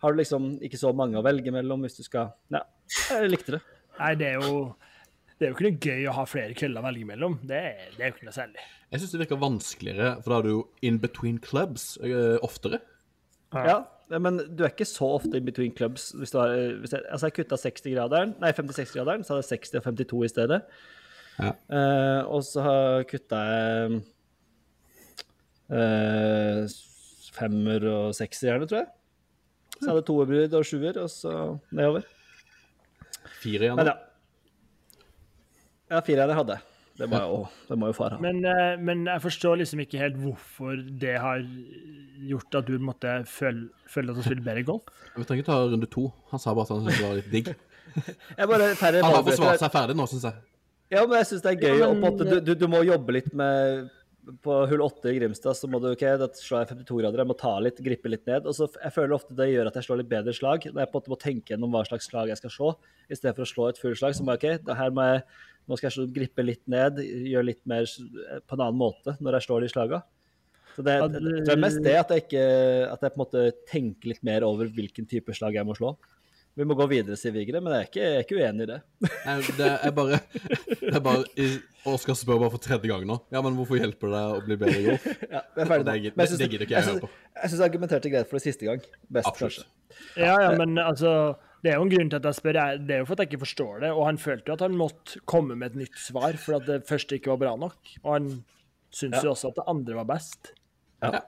har 0.01 0.13
du 0.15 0.19
liksom 0.21 0.49
ikke 0.63 0.79
så 0.79 0.91
mange 0.95 1.19
å 1.19 1.23
velge 1.25 1.51
mellom 1.51 1.81
hvis 1.85 1.97
du 1.99 2.03
skal 2.05 2.31
Ja, 2.53 2.61
jeg 3.11 3.29
likte 3.33 3.57
det. 3.57 3.61
Nei, 3.99 4.13
det 4.19 4.27
er 4.33 4.39
jo 4.43 4.75
det 5.39 5.47
er 5.47 5.51
jo 5.51 5.55
ikke 5.55 5.67
noe 5.69 5.79
gøy 5.85 6.07
å 6.11 6.13
ha 6.17 6.23
flere 6.27 6.55
køller 6.59 6.81
å 6.83 6.87
velge 6.89 7.05
mellom. 7.07 7.37
Det, 7.47 7.55
er- 7.69 7.93
det 7.95 8.01
er 8.03 8.09
jo 8.09 8.15
ikke 8.17 8.25
noe 8.27 8.35
særlig. 8.35 8.63
Jeg 8.91 8.99
syns 9.03 9.11
det 9.13 9.19
virker 9.21 9.39
vanskeligere, 9.39 10.09
for 10.23 10.33
da 10.33 10.39
er 10.41 10.47
du 10.47 10.49
jo 10.51 10.63
in 10.89 10.97
between 10.99 11.37
clubs 11.39 11.93
øh, 12.03 12.35
oftere. 12.43 12.79
Ja, 13.55 13.77
men 14.19 14.41
du 14.57 14.63
er 14.65 14.71
ikke 14.73 14.87
så 14.89 15.07
ofte 15.15 15.37
in 15.39 15.45
between 15.47 15.71
clubs. 15.77 16.09
Hvis 16.17 16.33
du 16.35 16.39
har, 16.41 16.51
hvis 16.83 16.91
jeg, 16.95 17.05
altså 17.07 17.29
jeg 17.29 17.37
kutta 17.39 17.59
60-graderen, 17.61 18.33
nei 18.41 18.51
56-graderen, 18.57 19.23
så 19.23 19.35
hadde 19.37 19.45
jeg 19.47 19.63
60 19.63 19.79
og 19.79 19.87
52 19.87 20.23
i 20.27 20.31
stedet. 20.33 20.59
Ja. 21.39 21.53
Uh, 21.71 22.21
og 22.35 22.43
så 22.43 22.65
har- 22.65 23.07
kutta 23.07 23.39
jeg 23.47 24.01
uh, 25.71 26.63
femmer 27.39 27.85
og 27.93 28.15
sekser 28.17 28.51
gjerne, 28.51 28.67
tror 28.69 28.83
jeg. 28.83 28.89
Så 29.79 29.87
jeg 29.87 29.93
hadde 29.95 30.05
toerbrudd 30.09 30.55
og 30.59 30.65
sjuer, 30.67 30.97
og 31.03 31.09
så 31.13 31.33
nedover. 31.71 32.07
Fire 33.39 33.69
igjen. 33.69 33.79
Men 33.79 33.87
da. 33.87 33.95
ja. 33.95 34.05
Ja, 35.89 36.01
fireren 36.05 36.35
hadde 36.37 36.57
jeg. 36.59 36.65
Det 36.99 37.07
må 37.07 37.19
jo, 37.23 37.37
det 37.69 37.77
må 37.79 37.87
jo 37.89 37.95
far 37.95 38.11
ha. 38.13 38.17
Men, 38.21 38.41
eh, 38.43 38.73
men 38.83 39.05
jeg 39.07 39.21
forstår 39.23 39.61
liksom 39.61 39.79
ikke 39.85 40.01
helt 40.01 40.17
hvorfor 40.19 40.75
det 40.99 41.13
har 41.23 41.39
gjort 42.27 42.57
at 42.59 42.67
du 42.67 42.75
måtte 42.83 43.13
føle, 43.31 43.69
føle 43.87 44.11
at 44.11 44.19
du 44.19 44.25
spiller 44.25 44.43
bedre 44.43 44.65
golf. 44.67 44.91
Vi 45.15 45.23
trenger 45.23 45.45
ikke 45.45 45.47
ta 45.53 45.59
runde 45.71 45.87
to. 45.95 46.09
Han 46.33 46.43
sa 46.43 46.53
bare 46.57 46.67
at 46.67 46.73
han 46.75 46.83
syntes 46.83 46.99
det 46.99 47.07
var 47.07 47.15
litt 47.21 47.31
digg. 47.31 47.53
Jeg 48.39 48.51
bare 48.51 48.67
Han 48.75 49.07
har 49.15 49.23
forsvart 49.31 49.63
seg 49.63 49.71
ferdig 49.73 49.95
nå, 49.97 50.05
syns 50.11 50.27
jeg. 50.27 50.43
Ja, 50.93 51.01
men 51.05 51.15
jeg 51.19 51.25
syns 51.29 51.41
det 51.45 51.49
er 51.51 51.63
gøy. 51.63 51.79
Ja, 51.79 51.87
og 51.89 51.99
på 52.01 52.09
en 52.11 52.19
men- 52.19 52.29
du, 52.29 52.37
du, 52.45 52.51
du 52.57 52.67
må 52.69 52.83
jobbe 52.85 53.13
litt 53.15 53.31
med 53.37 53.89
På 54.43 54.55
hull 54.69 54.81
8 54.83 55.09
i 55.09 55.15
Grimstad 55.17 55.55
så 55.57 55.65
må 55.71 55.79
du 55.81 55.87
OK, 55.89 56.03
da 56.21 56.27
slår 56.37 56.65
jeg 56.65 56.69
52 56.83 56.99
grader, 57.01 57.21
jeg 57.23 57.29
må 57.31 57.35
ta 57.39 57.53
litt, 57.63 57.79
gripe 57.81 58.11
litt 58.11 58.27
ned. 58.29 58.45
Og 58.45 58.53
så 58.53 58.67
Jeg 58.75 58.93
føler 58.93 59.15
ofte 59.15 59.33
det 59.37 59.47
gjør 59.49 59.69
at 59.71 59.79
jeg 59.79 59.87
slår 59.87 60.01
litt 60.03 60.09
bedre 60.11 60.33
slag. 60.37 60.67
Når 60.69 60.83
jeg 60.83 60.91
på 60.91 60.99
en 60.99 61.01
måte 61.01 61.13
må 61.13 61.17
tenke 61.23 61.53
gjennom 61.55 61.73
hva 61.73 61.81
slags 61.87 62.09
slag 62.11 62.29
jeg 62.29 62.37
skal 62.41 62.53
slå, 62.53 62.69
i 63.09 63.17
stedet 63.17 63.33
for 63.39 63.47
å 63.47 63.49
slå 63.49 63.69
et 63.71 63.81
fullslag, 63.81 64.13
så 64.17 64.25
må 64.27 64.35
jeg 64.35 64.59
OK, 64.59 64.65
da 64.67 64.75
her 64.77 64.93
må 64.93 65.07
jeg 65.07 65.23
nå 65.69 65.77
skal 65.77 65.87
jeg 65.89 65.95
slå, 65.97 66.05
gripe 66.13 66.45
litt 66.45 66.63
ned, 66.69 66.97
gjøre 67.29 67.45
litt 67.51 67.61
mer 67.69 67.85
på 67.89 68.57
en 68.57 68.63
annen 68.67 68.79
måte 68.79 69.15
når 69.21 69.37
jeg 69.39 69.47
slår 69.47 69.65
de 69.65 69.71
slaga. 69.73 69.99
Så 70.75 70.85
det, 70.85 70.95
det, 71.15 71.19
det- 71.25 71.43
det 71.47 71.53
er 71.55 71.61
mest 71.63 71.81
det 71.83 71.95
at 71.97 72.11
jeg 72.13 72.23
ikke 72.27 72.43
At 72.93 73.01
jeg 73.03 73.11
på 73.11 73.17
en 73.17 73.23
måte 73.25 73.41
tenker 73.67 74.11
litt 74.13 74.23
mer 74.23 74.45
over 74.47 74.69
hvilken 74.69 75.07
type 75.09 75.33
slag 75.35 75.57
jeg 75.57 75.65
må 75.67 75.73
slå. 75.77 75.95
Vi 76.59 76.65
må 76.67 76.75
gå 76.75 76.85
videre, 76.91 77.15
sier 77.15 77.31
Vigre, 77.31 77.61
men 77.63 77.71
jeg 77.71 77.79
er 77.85 77.87
ikke, 77.87 78.01
jeg 78.03 78.15
er 78.19 78.25
ikke 78.25 78.37
uenig 78.41 78.65
i 78.65 78.69
det. 78.73 78.77
Nei, 79.25 79.35
Det 79.57 79.67
er 79.87 79.93
bare, 79.95 80.17
det 80.81 80.95
er 80.97 81.03
bare 81.05 81.21
i- 81.39 81.59
Oskar 81.87 82.17
spør 82.19 82.41
bare 82.41 82.51
for 82.51 82.59
tredje 82.59 82.89
gang 82.91 83.05
nå. 83.07 83.15
Ja, 83.31 83.39
men 83.45 83.55
hvorfor 83.55 83.79
hjelper 83.79 84.11
det 84.11 84.17
deg 84.19 84.33
å 84.35 84.41
bli 84.43 84.57
bedre 84.59 84.79
i 84.81 84.87
golf? 84.89 85.05
Ja, 85.35 85.41
det 85.55 85.63
er 85.63 85.69
ferdig 85.71 85.85
nå. 85.87 85.93
Det, 86.19 86.25
det 86.41 86.49
gidder 86.51 86.65
ikke 86.65 86.75
jeg 86.75 86.83
jeg 86.83 86.89
høre 86.89 87.03
på. 87.05 87.09
Jeg 87.39 87.51
syns 87.53 87.61
jeg 87.63 87.69
argumenterte 87.69 88.11
greit 88.11 88.27
for 88.27 88.35
det 88.35 88.43
siste 88.43 88.67
gang. 88.67 88.83
Best, 89.07 89.29
Absolutt. 89.31 89.61
kanskje. 89.63 90.19
Ja, 90.19 90.35
ja, 90.43 90.49
men 90.59 90.75
altså 90.83 91.13
Det 91.63 91.71
er 91.71 91.79
jo 91.79 91.85
en 91.87 91.93
grunn 91.95 92.11
til 92.11 92.19
at 92.19 92.27
jeg 92.27 92.37
spør. 92.41 92.59
Det 92.83 92.95
er 92.97 93.01
jo 93.01 93.07
for 93.07 93.15
at 93.15 93.23
jeg 93.23 93.31
ikke 93.31 93.41
forstår 93.45 93.79
det. 93.85 93.89
Og 93.95 94.03
han 94.09 94.19
følte 94.19 94.51
jo 94.51 94.57
at 94.59 94.65
han 94.67 94.75
måtte 94.79 95.23
komme 95.27 95.55
med 95.55 95.71
et 95.71 95.79
nytt 95.85 95.97
svar, 96.03 96.35
for 96.43 96.59
at 96.59 96.67
det 96.67 96.81
første 96.91 97.15
ikke 97.15 97.31
var 97.33 97.41
bra 97.47 97.55
nok. 97.63 97.79
Og 98.03 98.13
han 98.17 98.29
syntes 98.91 99.23
Ja. 99.23 99.29
jo 99.29 99.33
også 99.37 99.53
at 99.53 99.59
det 99.63 99.69
andre 99.71 99.95
var 100.03 100.07
best. 100.11 100.51
Ja. 101.03 101.21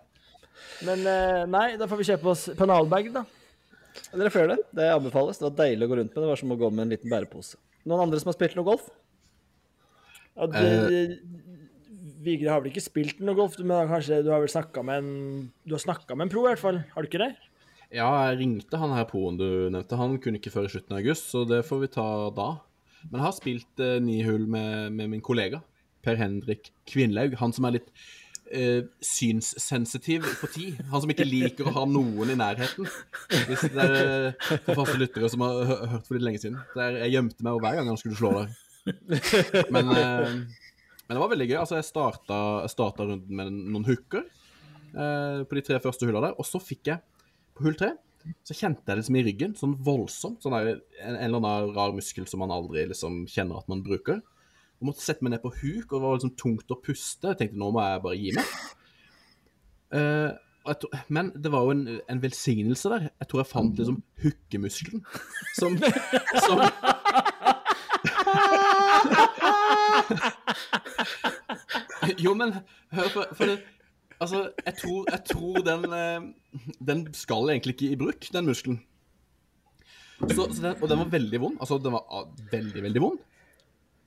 Men 0.88 1.08
eh, 1.08 1.46
nei, 1.52 1.66
da 1.80 1.88
får 1.88 2.00
vi 2.04 2.12
kjøpe 2.12 2.32
oss 2.36 2.50
penalbag, 2.60 3.14
da. 3.16 3.24
Dere 4.12 4.32
får 4.32 4.44
gjøre 4.44 4.56
det. 4.56 4.66
Det 4.78 4.88
anbefales. 4.94 5.40
Det 5.40 5.48
var 5.48 5.60
deilig 5.60 5.88
å 5.88 5.92
gå 5.92 6.00
rundt 6.00 6.16
med. 6.16 6.24
Det 6.24 6.32
var 6.32 6.42
som 6.42 6.54
å 6.54 6.60
gå 6.60 6.72
med 6.72 6.86
en 6.86 6.94
liten 6.96 7.12
bærepose. 7.12 7.60
Noen 7.88 8.06
andre 8.06 8.20
som 8.22 8.32
har 8.32 8.38
spilt 8.38 8.58
noe 8.58 8.68
golf? 8.68 8.90
Ja, 10.38 10.48
det, 10.48 11.20
Vigre 12.22 12.54
har 12.54 12.62
vel 12.62 12.72
ikke 12.72 12.84
spilt 12.84 13.22
noe 13.24 13.38
golf, 13.38 13.58
men 13.60 13.90
kanskje 13.90 14.22
du 14.26 14.30
har 14.32 14.44
vel 14.44 14.52
snakka 14.52 14.84
med 14.86 15.02
en 15.02 15.14
Du 15.66 15.74
har 15.76 15.82
snakka 15.84 16.16
med 16.16 16.28
en 16.28 16.34
pro, 16.34 16.46
i 16.46 16.52
hvert 16.52 16.62
fall. 16.62 16.84
Har 16.94 17.04
du 17.04 17.10
ikke 17.10 17.24
det? 17.24 17.34
Ja, 17.92 18.08
jeg 18.30 18.40
ringte 18.40 18.80
han 18.80 18.94
her 18.96 19.08
proen 19.10 19.40
du 19.40 19.48
nevnte. 19.74 20.00
Han 20.00 20.16
kunne 20.24 20.40
ikke 20.40 20.54
før 20.54 20.70
i 20.70 20.72
slutten 20.72 20.96
av 20.96 21.02
august, 21.02 21.28
så 21.34 21.44
det 21.48 21.64
får 21.68 21.82
vi 21.82 21.92
ta 21.98 22.08
da. 22.36 22.50
Men 23.10 23.18
jeg 23.20 23.26
har 23.26 23.36
spilt 23.36 23.84
eh, 23.84 23.98
ni 24.04 24.22
hull 24.24 24.46
med, 24.48 24.94
med 24.96 25.12
min 25.12 25.24
kollega 25.26 25.60
Per 26.06 26.18
Henrik 26.18 26.72
Kvinlaug. 26.90 27.36
Han 27.42 27.54
som 27.54 27.68
er 27.68 27.80
litt 27.80 27.90
eh, 28.54 28.84
synssensitiv 29.06 30.26
på 30.42 30.50
tid. 30.54 30.82
Han 30.92 31.04
som 31.04 31.14
ikke 31.14 31.28
liker 31.28 31.70
å 31.70 31.76
ha 31.80 31.86
noen 31.90 32.34
i 32.34 32.38
nærheten. 32.40 32.90
Hvis 33.48 33.66
det 33.72 33.86
er 33.86 33.96
eh, 34.02 34.52
for 34.68 34.82
faste 34.84 35.00
lyttere 35.02 35.32
som 35.32 35.46
har 35.46 35.74
hørt 35.96 36.08
for 36.08 36.18
litt 36.18 36.28
lenge 36.28 36.44
siden. 36.44 36.60
Der 36.76 37.00
jeg 37.06 37.16
gjemte 37.16 37.48
meg 37.48 37.64
hver 37.64 37.80
gang 37.80 37.92
han 37.92 38.02
skulle 38.02 38.20
slå 38.20 38.34
der. 38.38 38.54
Men, 39.74 39.92
eh, 39.96 40.38
men 40.38 41.18
det 41.18 41.24
var 41.24 41.34
veldig 41.34 41.50
gøy. 41.50 41.58
Altså, 41.64 41.80
jeg 41.80 41.90
starta, 41.90 42.38
jeg 42.66 42.76
starta 42.76 43.10
runden 43.10 43.42
med 43.42 43.52
noen 43.58 43.88
hooker 43.90 44.24
eh, 44.26 45.42
på 45.48 45.60
de 45.60 45.66
tre 45.68 45.82
første 45.84 46.08
hullene 46.08 46.30
der, 46.30 46.40
og 46.40 46.48
så 46.48 46.62
fikk 46.64 46.94
jeg 46.94 47.04
på 47.58 47.68
hull 47.68 47.78
tre 47.80 47.96
så 48.46 48.54
kjente 48.54 48.84
jeg 48.84 48.90
det 48.92 48.98
liksom 49.00 49.18
i 49.18 49.24
ryggen, 49.26 49.54
sånn 49.58 49.72
voldsomt. 49.86 50.44
Sånn 50.44 50.54
der, 50.54 50.82
en, 51.02 51.16
en 51.16 51.24
eller 51.26 51.40
annen 51.42 51.72
rar 51.74 51.96
muskel 51.96 52.28
som 52.30 52.44
man 52.44 52.54
aldri 52.54 52.86
liksom 52.92 53.24
kjenner 53.30 53.62
at 53.62 53.72
man 53.72 53.84
bruker. 53.86 54.22
Og 54.82 54.88
måtte 54.90 55.06
sette 55.06 55.24
meg 55.24 55.32
ned 55.36 55.44
på 55.44 55.54
huk, 55.54 55.88
og 55.92 55.96
det 55.96 56.04
var 56.04 56.16
liksom 56.18 56.38
tungt 56.40 56.74
å 56.74 56.82
puste. 56.82 57.28
Jeg 57.30 57.38
tenkte 57.40 57.62
nå 57.62 57.68
må 57.74 57.80
jeg 57.86 58.04
bare 58.06 58.20
gi 58.20 58.30
meg. 58.38 58.46
Uh, 59.92 60.32
men 61.12 61.26
det 61.42 61.50
var 61.54 61.62
jo 61.66 61.72
en, 61.76 61.84
en 62.10 62.22
velsignelse 62.22 62.88
der. 62.92 63.02
Jeg 63.22 63.28
tror 63.30 63.40
jeg 63.42 63.50
fant 63.50 63.80
liksom 63.82 63.98
hookemuskelen 64.22 65.02
som, 65.58 65.72
som 66.46 66.58
Jo, 72.22 72.32
men 72.38 72.50
hør, 72.94 73.08
på 73.14 73.22
for 73.38 73.46
det, 73.50 73.58
Altså, 74.22 74.52
jeg 74.66 74.74
tror, 74.78 75.06
jeg 75.10 75.22
tror 75.26 75.56
den, 75.66 75.86
eh, 75.98 76.22
den 76.88 77.00
skal 77.18 77.50
egentlig 77.50 77.74
ikke 77.74 77.90
i 77.90 77.98
bruk, 77.98 78.28
den 78.34 78.46
muskelen. 78.46 78.78
Så, 80.30 80.46
så 80.54 80.62
den, 80.62 80.76
og 80.78 80.90
den 80.90 81.00
var 81.00 81.10
veldig 81.10 81.40
vond. 81.42 81.58
Altså, 81.58 81.80
den 81.82 81.96
var 81.96 82.06
ah, 82.14 82.28
veldig, 82.52 82.84
veldig 82.84 83.02
vond. 83.02 83.18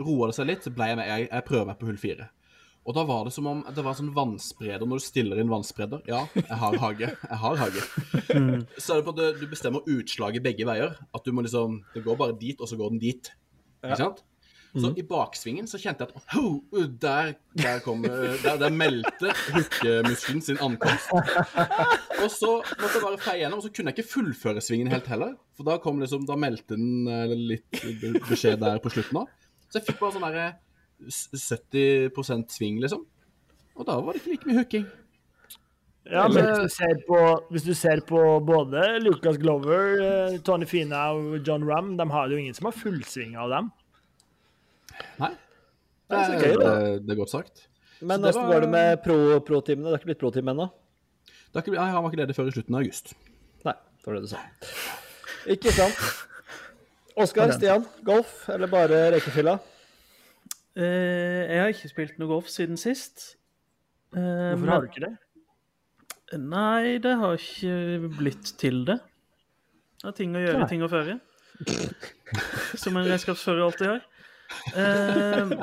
Roa 0.02 0.30
det 0.30 0.38
seg 0.38 0.48
litt, 0.50 0.64
så 0.66 0.72
ble 0.74 0.90
jeg 0.90 0.98
med. 0.98 1.10
Jeg, 1.10 1.28
jeg 1.30 1.46
prøver 1.46 1.68
meg 1.70 1.78
på 1.80 1.90
hull 1.90 2.00
fire. 2.00 2.30
Og 2.84 2.92
da 2.92 3.04
var 3.08 3.24
det 3.24 3.32
som 3.32 3.46
om 3.48 3.62
det 3.72 3.84
var 3.84 3.96
sånn 3.96 4.10
vannspreder 4.12 4.84
når 4.84 5.00
du 5.00 5.04
stiller 5.06 5.40
inn 5.40 5.52
vannspreder. 5.52 6.02
Ja, 6.10 6.26
jeg 6.36 6.58
har 6.60 6.76
hage. 6.82 7.08
Jeg 7.14 7.38
har 7.44 7.62
hage. 7.62 7.84
Så 8.76 8.92
er 8.92 9.00
det 9.00 9.06
på 9.06 9.14
at 9.14 9.40
du 9.40 9.46
bestemmer 9.48 9.88
utslaget 9.88 10.44
begge 10.44 10.68
veier. 10.68 10.98
At 11.16 11.24
du 11.24 11.32
må 11.32 11.46
liksom 11.46 11.80
Det 11.94 12.04
går 12.04 12.20
bare 12.20 12.36
dit, 12.36 12.60
og 12.60 12.68
så 12.68 12.76
går 12.76 12.92
den 12.92 13.00
dit. 13.06 13.32
Ikke 13.84 14.00
sant? 14.02 14.24
Så 14.74 14.90
i 14.98 15.04
baksvingen 15.06 15.68
så 15.70 15.78
kjente 15.78 16.02
jeg 16.02 16.10
at 16.10 16.34
oh, 16.40 16.56
der, 16.98 17.36
der 17.54 17.78
kom 17.84 18.02
Der, 18.02 18.56
der 18.58 18.72
meldte 18.74 19.30
hookemuskelen 19.52 20.42
sin 20.42 20.58
ankomst. 20.58 21.12
Og 21.14 22.26
så 22.32 22.50
måtte 22.58 22.96
jeg 22.96 23.04
bare 23.04 23.20
feie 23.22 23.44
gjennom, 23.44 23.62
og 23.62 23.68
så 23.68 23.70
kunne 23.70 23.92
jeg 23.92 24.00
ikke 24.00 24.12
fullføre 24.16 24.64
svingen 24.64 24.90
helt 24.90 25.06
heller. 25.12 25.36
For 25.54 25.68
da 25.68 25.78
kom 25.82 26.02
liksom 26.02 26.26
Da 26.26 26.36
meldte 26.40 26.74
den 26.74 27.06
eh, 27.06 27.36
litt 27.54 27.80
beskjed 28.26 28.58
der 28.64 28.82
på 28.82 28.92
slutten 28.96 29.22
òg. 29.22 29.30
Så 29.74 29.80
jeg 29.80 29.88
fikk 29.88 29.98
bare 29.98 30.14
sånn 30.14 30.22
derre 30.22 30.44
70% 31.10 32.52
sving, 32.54 32.76
liksom. 32.82 33.00
Og 33.74 33.86
da 33.88 33.96
var 33.98 34.14
det 34.14 34.20
ikke 34.22 34.30
like 34.36 34.46
mye 34.46 34.60
hooking. 34.60 34.84
Ja, 36.04 36.26
men 36.28 36.44
hvis 36.44 36.60
du 36.68 36.72
ser 36.76 36.98
på, 37.08 37.18
hvis 37.50 37.64
du 37.64 37.72
ser 37.74 38.02
på 38.06 38.20
både 38.44 38.82
Lucas 39.02 39.38
Glover, 39.40 39.94
eh, 40.04 40.34
Tony 40.44 40.66
Fina 40.68 41.06
og 41.16 41.38
John 41.48 41.64
Ram, 41.66 41.94
de 41.96 42.06
har 42.12 42.28
jo 42.30 42.36
ingen 42.38 42.54
som 42.54 42.68
har 42.68 42.76
fullsving 42.76 43.34
av 43.40 43.50
dem. 43.50 43.70
Nei. 45.18 45.32
Det 46.04 46.18
er 46.20 46.28
det 46.28 46.36
er, 46.36 46.44
gøy, 46.44 46.58
det, 46.60 47.06
det 47.08 47.14
er 47.16 47.20
godt 47.22 47.32
sagt. 47.32 47.64
Men 48.04 48.20
var- 48.22 48.50
går 48.52 48.60
det 48.66 48.70
med 48.70 49.02
pro- 49.02 49.40
pro-teamene? 49.40 49.88
det 49.88 49.96
er 49.96 50.02
ikke 50.02 50.10
blitt 50.12 50.20
pro-team 50.20 50.52
ennå? 50.52 50.68
Han 51.54 52.02
var 52.04 52.10
ikke 52.12 52.20
ledig 52.20 52.36
før 52.36 52.50
i 52.50 52.54
slutten 52.54 52.74
av 52.76 52.82
august. 52.84 53.14
Nei, 53.64 53.74
det 53.74 54.06
var 54.06 54.14
det 54.14 54.22
du 54.22 54.28
sa. 54.28 54.44
Ikke 55.48 55.72
sant. 55.72 55.98
Oskar, 57.14 57.52
Stian, 57.54 57.84
golf 58.06 58.48
eller 58.50 58.70
bare 58.70 59.04
rekefylla? 59.14 59.58
Uh, 60.74 60.82
jeg 61.46 61.60
har 61.60 61.70
ikke 61.70 61.90
spilt 61.92 62.16
noe 62.18 62.30
golf 62.32 62.48
siden 62.50 62.78
sist. 62.80 63.36
Uh, 64.14 64.18
Hvorfor 64.18 64.64
men- 64.64 64.72
har 64.72 64.80
du 64.82 64.90
ikke 64.90 65.04
det? 65.06 65.12
Nei, 66.40 66.96
det 66.98 67.12
har 67.20 67.36
ikke 67.38 68.08
blitt 68.18 68.54
til 68.58 68.80
det. 68.88 68.96
Det 70.00 70.08
er 70.10 70.16
ting 70.18 70.34
å 70.34 70.42
gjøre, 70.42 70.64
Nei. 70.64 70.68
ting 70.72 70.82
å 70.82 70.88
føre. 70.90 71.20
Som 72.82 72.96
en 72.98 73.06
regnskapsfører 73.06 73.62
alltid 73.68 73.92
har. 73.92 74.02
Uh, 74.74 75.54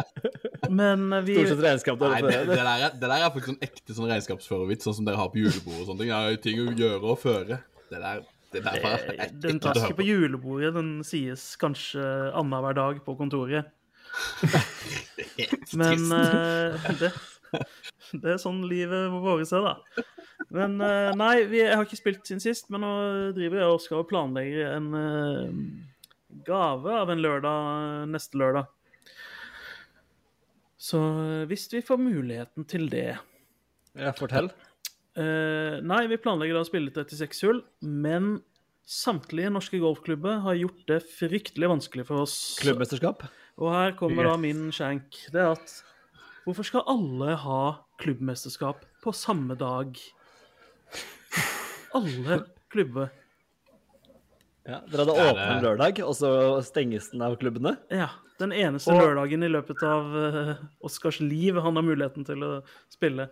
men 0.72 1.04
vi 1.26 1.36
Stort 1.38 1.52
sett 1.52 1.64
regnskap 1.64 2.02
Nei, 2.02 2.22
det, 2.26 2.32
det, 2.48 2.56
der 2.58 2.70
er, 2.70 2.96
det 2.96 3.04
der 3.04 3.14
er 3.18 3.28
faktisk 3.30 3.52
sånn 3.52 3.66
ekte 3.68 3.96
sånn 3.96 4.10
regnskapsførervits, 4.10 4.88
sånn 4.88 4.98
som 4.98 5.08
dere 5.08 5.20
har 5.20 5.30
på 5.34 5.42
julebord 5.44 5.84
og 5.84 5.90
sånne 5.90 6.06
ting. 6.06 6.14
Det 6.14 6.22
er 6.40 6.40
ting 6.48 6.64
å 6.64 6.72
gjøre 6.80 7.12
og 7.14 7.20
føre. 7.22 7.60
Det 7.92 8.00
der, 8.02 8.24
det 8.52 8.62
er 8.62 8.82
bare 8.84 9.28
Den 9.32 9.60
å 9.60 9.64
tas 9.64 9.78
høre 9.78 9.92
ikke 9.92 10.00
på 10.02 10.08
julebordet, 10.08 10.74
den 10.76 10.90
sies 11.08 11.54
kanskje 11.62 12.04
annenhver 12.38 12.76
dag 12.78 13.00
på 13.06 13.16
kontoret. 13.20 13.72
Men 15.80 16.12
eh, 16.18 16.90
det, 17.00 17.12
det 18.20 18.34
er 18.34 18.42
sånn 18.42 18.64
livet 18.68 19.12
vårt 19.14 19.54
er, 19.56 19.70
da. 19.70 20.06
Men 20.52 20.76
uh, 20.84 21.14
nei, 21.16 21.46
vi, 21.48 21.62
jeg 21.62 21.78
har 21.78 21.86
ikke 21.86 22.00
spilt 22.00 22.28
siden 22.28 22.44
sist, 22.44 22.68
men 22.74 22.84
nå 22.84 22.92
driver 23.38 23.62
jeg 23.62 23.72
og 23.72 23.82
skal 23.84 24.02
og 24.02 24.10
planlegger 24.10 24.74
en 24.74 24.88
uh, 24.98 25.54
gave 26.48 26.96
av 26.98 27.12
en 27.14 27.22
lørdag 27.24 28.10
neste 28.12 28.40
lørdag. 28.42 28.68
Så 30.82 31.00
hvis 31.48 31.68
vi 31.72 31.84
får 31.86 32.02
muligheten 32.02 32.66
til 32.66 32.88
det 32.90 33.14
Ja, 33.94 34.12
fortell. 34.18 34.50
Eh, 35.20 35.80
Nei, 35.84 36.04
vi 36.12 36.20
planlegger 36.22 36.58
da 36.58 36.64
å 36.66 36.70
spille 36.70 36.94
36 36.94 37.44
hull, 37.48 37.62
men 37.82 38.40
samtlige 38.88 39.52
norske 39.54 39.80
golfklubber 39.82 40.42
har 40.46 40.58
gjort 40.60 40.82
det 40.90 41.00
fryktelig 41.18 41.70
vanskelig 41.72 42.06
for 42.10 42.24
oss. 42.26 42.36
Klubbmesterskap? 42.62 43.24
Og 43.62 43.72
her 43.74 43.96
kommer 44.00 44.28
da 44.28 44.36
min 44.42 44.70
skjenk. 44.76 45.16
Det 45.32 45.42
er 45.44 45.54
at 45.54 45.76
hvorfor 46.48 46.66
skal 46.68 46.88
alle 46.90 47.36
ha 47.44 47.62
klubbmesterskap 48.02 48.84
på 49.04 49.14
samme 49.16 49.56
dag? 49.60 49.98
Alle 51.94 52.42
klubber. 52.72 53.12
Ja, 54.62 54.78
dere 54.88 55.04
hadde 55.04 55.16
åpen 55.26 55.64
lørdag, 55.66 56.02
og 56.06 56.14
så 56.16 56.30
stenges 56.66 57.10
den 57.12 57.24
av 57.26 57.36
klubbene? 57.42 57.76
Ja. 57.92 58.12
Den 58.42 58.54
eneste 58.58 58.94
Og- 58.94 59.02
lørdagen 59.02 59.44
i 59.46 59.50
løpet 59.52 59.82
av 59.86 60.16
uh, 60.16 60.56
Oskars 60.82 61.20
liv 61.22 61.60
han 61.62 61.76
har 61.78 61.86
muligheten 61.86 62.26
til 62.26 62.42
å 62.46 62.52
spille. 62.90 63.28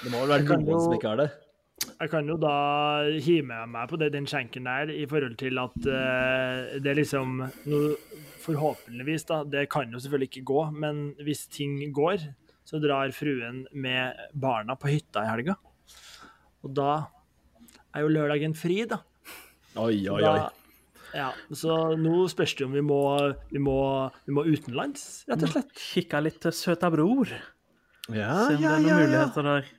Det 0.00 0.10
må 0.10 0.22
vel 0.24 0.34
være 0.34 0.46
noen 0.48 0.66
noen 0.66 0.84
som 0.86 0.94
ikke 0.96 1.12
har 1.12 1.22
det? 1.22 1.30
Jeg 1.90 2.10
kan 2.12 2.28
jo 2.30 2.36
da 2.40 2.54
hive 3.22 3.46
med 3.46 3.72
meg 3.74 3.90
på 3.90 3.98
det, 3.98 4.12
den 4.14 4.26
skjenken 4.30 4.66
der, 4.66 4.90
i 4.90 5.04
forhold 5.10 5.34
til 5.40 5.58
at 5.62 5.76
uh, 5.86 6.78
det 6.82 6.92
er 6.92 6.98
liksom 6.98 7.42
Forhåpentligvis, 8.42 9.26
da. 9.28 9.42
Det 9.46 9.68
kan 9.70 9.92
jo 9.94 10.00
selvfølgelig 10.02 10.30
ikke 10.32 10.46
gå, 10.50 10.62
men 10.74 11.02
hvis 11.22 11.44
ting 11.46 11.76
går, 11.94 12.24
så 12.66 12.80
drar 12.82 13.12
fruen 13.14 13.60
med 13.70 14.18
barna 14.34 14.74
på 14.74 14.90
hytta 14.90 15.22
i 15.22 15.30
helga. 15.30 15.54
Og 16.66 16.74
da 16.74 16.88
er 17.94 18.02
jo 18.02 18.10
lørdagen 18.10 18.56
fri, 18.58 18.80
da. 18.90 18.98
Oi, 19.78 20.02
oi, 20.10 20.18
oi. 20.18 20.22
Da, 20.26 20.50
ja, 21.12 21.28
så 21.54 21.92
nå 22.00 22.24
spørs 22.32 22.56
det 22.58 22.66
om 22.66 22.74
vi 22.74 22.82
må, 22.84 23.00
vi 23.52 23.60
må, 23.62 23.78
vi 24.26 24.34
må 24.34 24.46
utenlands, 24.48 25.22
rett 25.28 25.46
og 25.46 25.54
slett. 25.54 25.70
Kikka 25.76 26.22
litt 26.24 26.40
til 26.42 26.54
Søta 26.56 26.90
Bror. 26.92 27.30
Ja, 28.10 28.48
Se 28.48 28.56
om 28.56 28.64
det 28.64 28.72
er 28.72 28.82
noen 28.82 28.88
ja, 28.88 28.96
ja. 28.96 29.00
muligheter 29.04 29.48
der. 29.48 29.70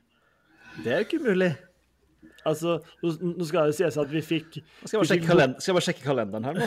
Det 0.82 0.90
er 0.92 0.98
jo 1.02 1.06
ikke 1.06 1.20
umulig. 1.22 1.52
Altså, 2.44 2.74
nå, 3.00 3.44
skal 3.48 3.70
det 3.70 3.76
sies 3.78 3.96
at 3.96 4.10
vi 4.12 4.20
fikk 4.20 4.58
skal 4.84 4.98
jeg 5.00 5.22
bare 5.24 5.46
bare 5.56 5.84
sjekke 5.86 6.02
kalenderen 6.04 6.44
her 6.44 6.58
nå. 6.58 6.66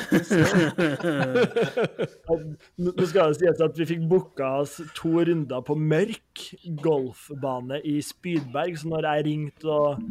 Nå 2.81 3.05
skal 3.09 3.31
det 3.33 3.37
sies 3.43 3.61
at 3.61 3.77
vi 3.77 3.85
fikk 3.91 4.07
booka 4.09 4.47
oss 4.63 4.79
to 4.97 5.11
runder 5.27 5.61
på 5.67 5.75
mørk 5.77 6.43
golfbane 6.81 7.77
i 7.85 7.99
Spydberg, 8.05 8.73
så 8.81 8.89
når 8.89 9.07
jeg 9.11 9.27
ringte 9.29 9.69
og 9.69 10.01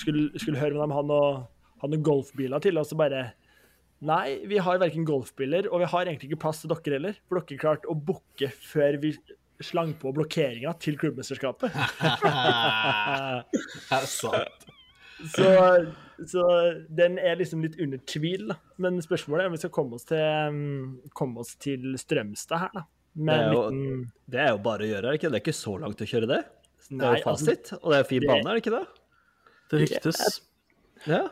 skulle, 0.00 0.30
skulle 0.40 0.60
høre 0.62 0.80
om 0.80 0.88
de 0.88 0.96
hadde 0.96 1.12
noe- 1.12 1.44
noen 1.82 2.04
golfbiler 2.06 2.62
til 2.64 2.78
oss, 2.80 2.92
så 2.94 2.98
bare 3.00 3.32
Nei, 4.02 4.40
vi 4.50 4.56
har 4.58 4.80
verken 4.82 5.04
golfbiler, 5.06 5.68
og 5.70 5.78
vi 5.78 5.86
har 5.92 6.08
egentlig 6.10 6.26
ikke 6.32 6.40
plass 6.42 6.58
til 6.64 6.72
dere 6.72 6.96
heller. 6.96 7.18
For 7.30 7.38
dere 7.38 7.60
klarte 7.60 7.86
å 7.86 7.94
booke 7.94 8.48
før 8.50 8.96
vi 8.98 9.12
slang 9.66 9.94
på 10.00 10.12
blokkeringa 10.16 10.74
til 10.82 10.98
klubbmesterskapet. 11.00 11.72
Det 13.52 13.98
er 13.98 14.06
sant. 14.10 14.68
Så, 15.30 15.48
så 16.26 16.44
den 16.90 17.18
er 17.20 17.36
liksom 17.38 17.62
litt 17.64 17.78
under 17.82 18.00
tvil, 18.10 18.48
da. 18.50 18.56
Men 18.82 18.98
spørsmålet 19.04 19.44
er 19.44 19.50
om 19.50 19.56
vi 19.56 19.60
skal 19.62 19.74
komme 19.74 19.98
oss 19.98 20.06
til, 20.08 20.22
mm, 20.54 21.12
komme 21.18 21.42
oss 21.44 21.54
til 21.62 21.92
Strømstad 22.00 22.64
her, 22.64 22.72
da. 22.74 22.84
Det 23.12 23.28
er 23.34 23.52
jo- 23.52 23.68
liten 23.68 24.10
Det 24.28 24.40
er 24.40 24.48
jo 24.54 24.58
bare 24.64 24.86
å 24.86 24.88
gjøre, 24.88 25.04
er 25.04 25.10
det 25.12 25.20
ikke? 25.20 25.30
Det 25.30 25.38
er 25.38 25.44
ikke 25.44 25.60
så 25.60 25.76
langt 25.80 26.00
å 26.00 26.08
kjøre 26.08 26.28
det. 26.30 26.40
Det 26.88 27.00
er 27.00 27.16
jo 27.20 27.22
altså, 27.22 27.28
fasit, 27.28 27.72
og 27.82 27.92
det 27.92 27.98
er 27.98 28.08
fin 28.08 28.20
det- 28.20 28.28
bane, 28.28 28.46
er 28.48 28.54
det 28.54 28.64
ikke 28.64 28.78
det? 28.78 28.86
Det 29.70 29.80
ryktes. 29.82 30.40
Ja. 31.06 31.28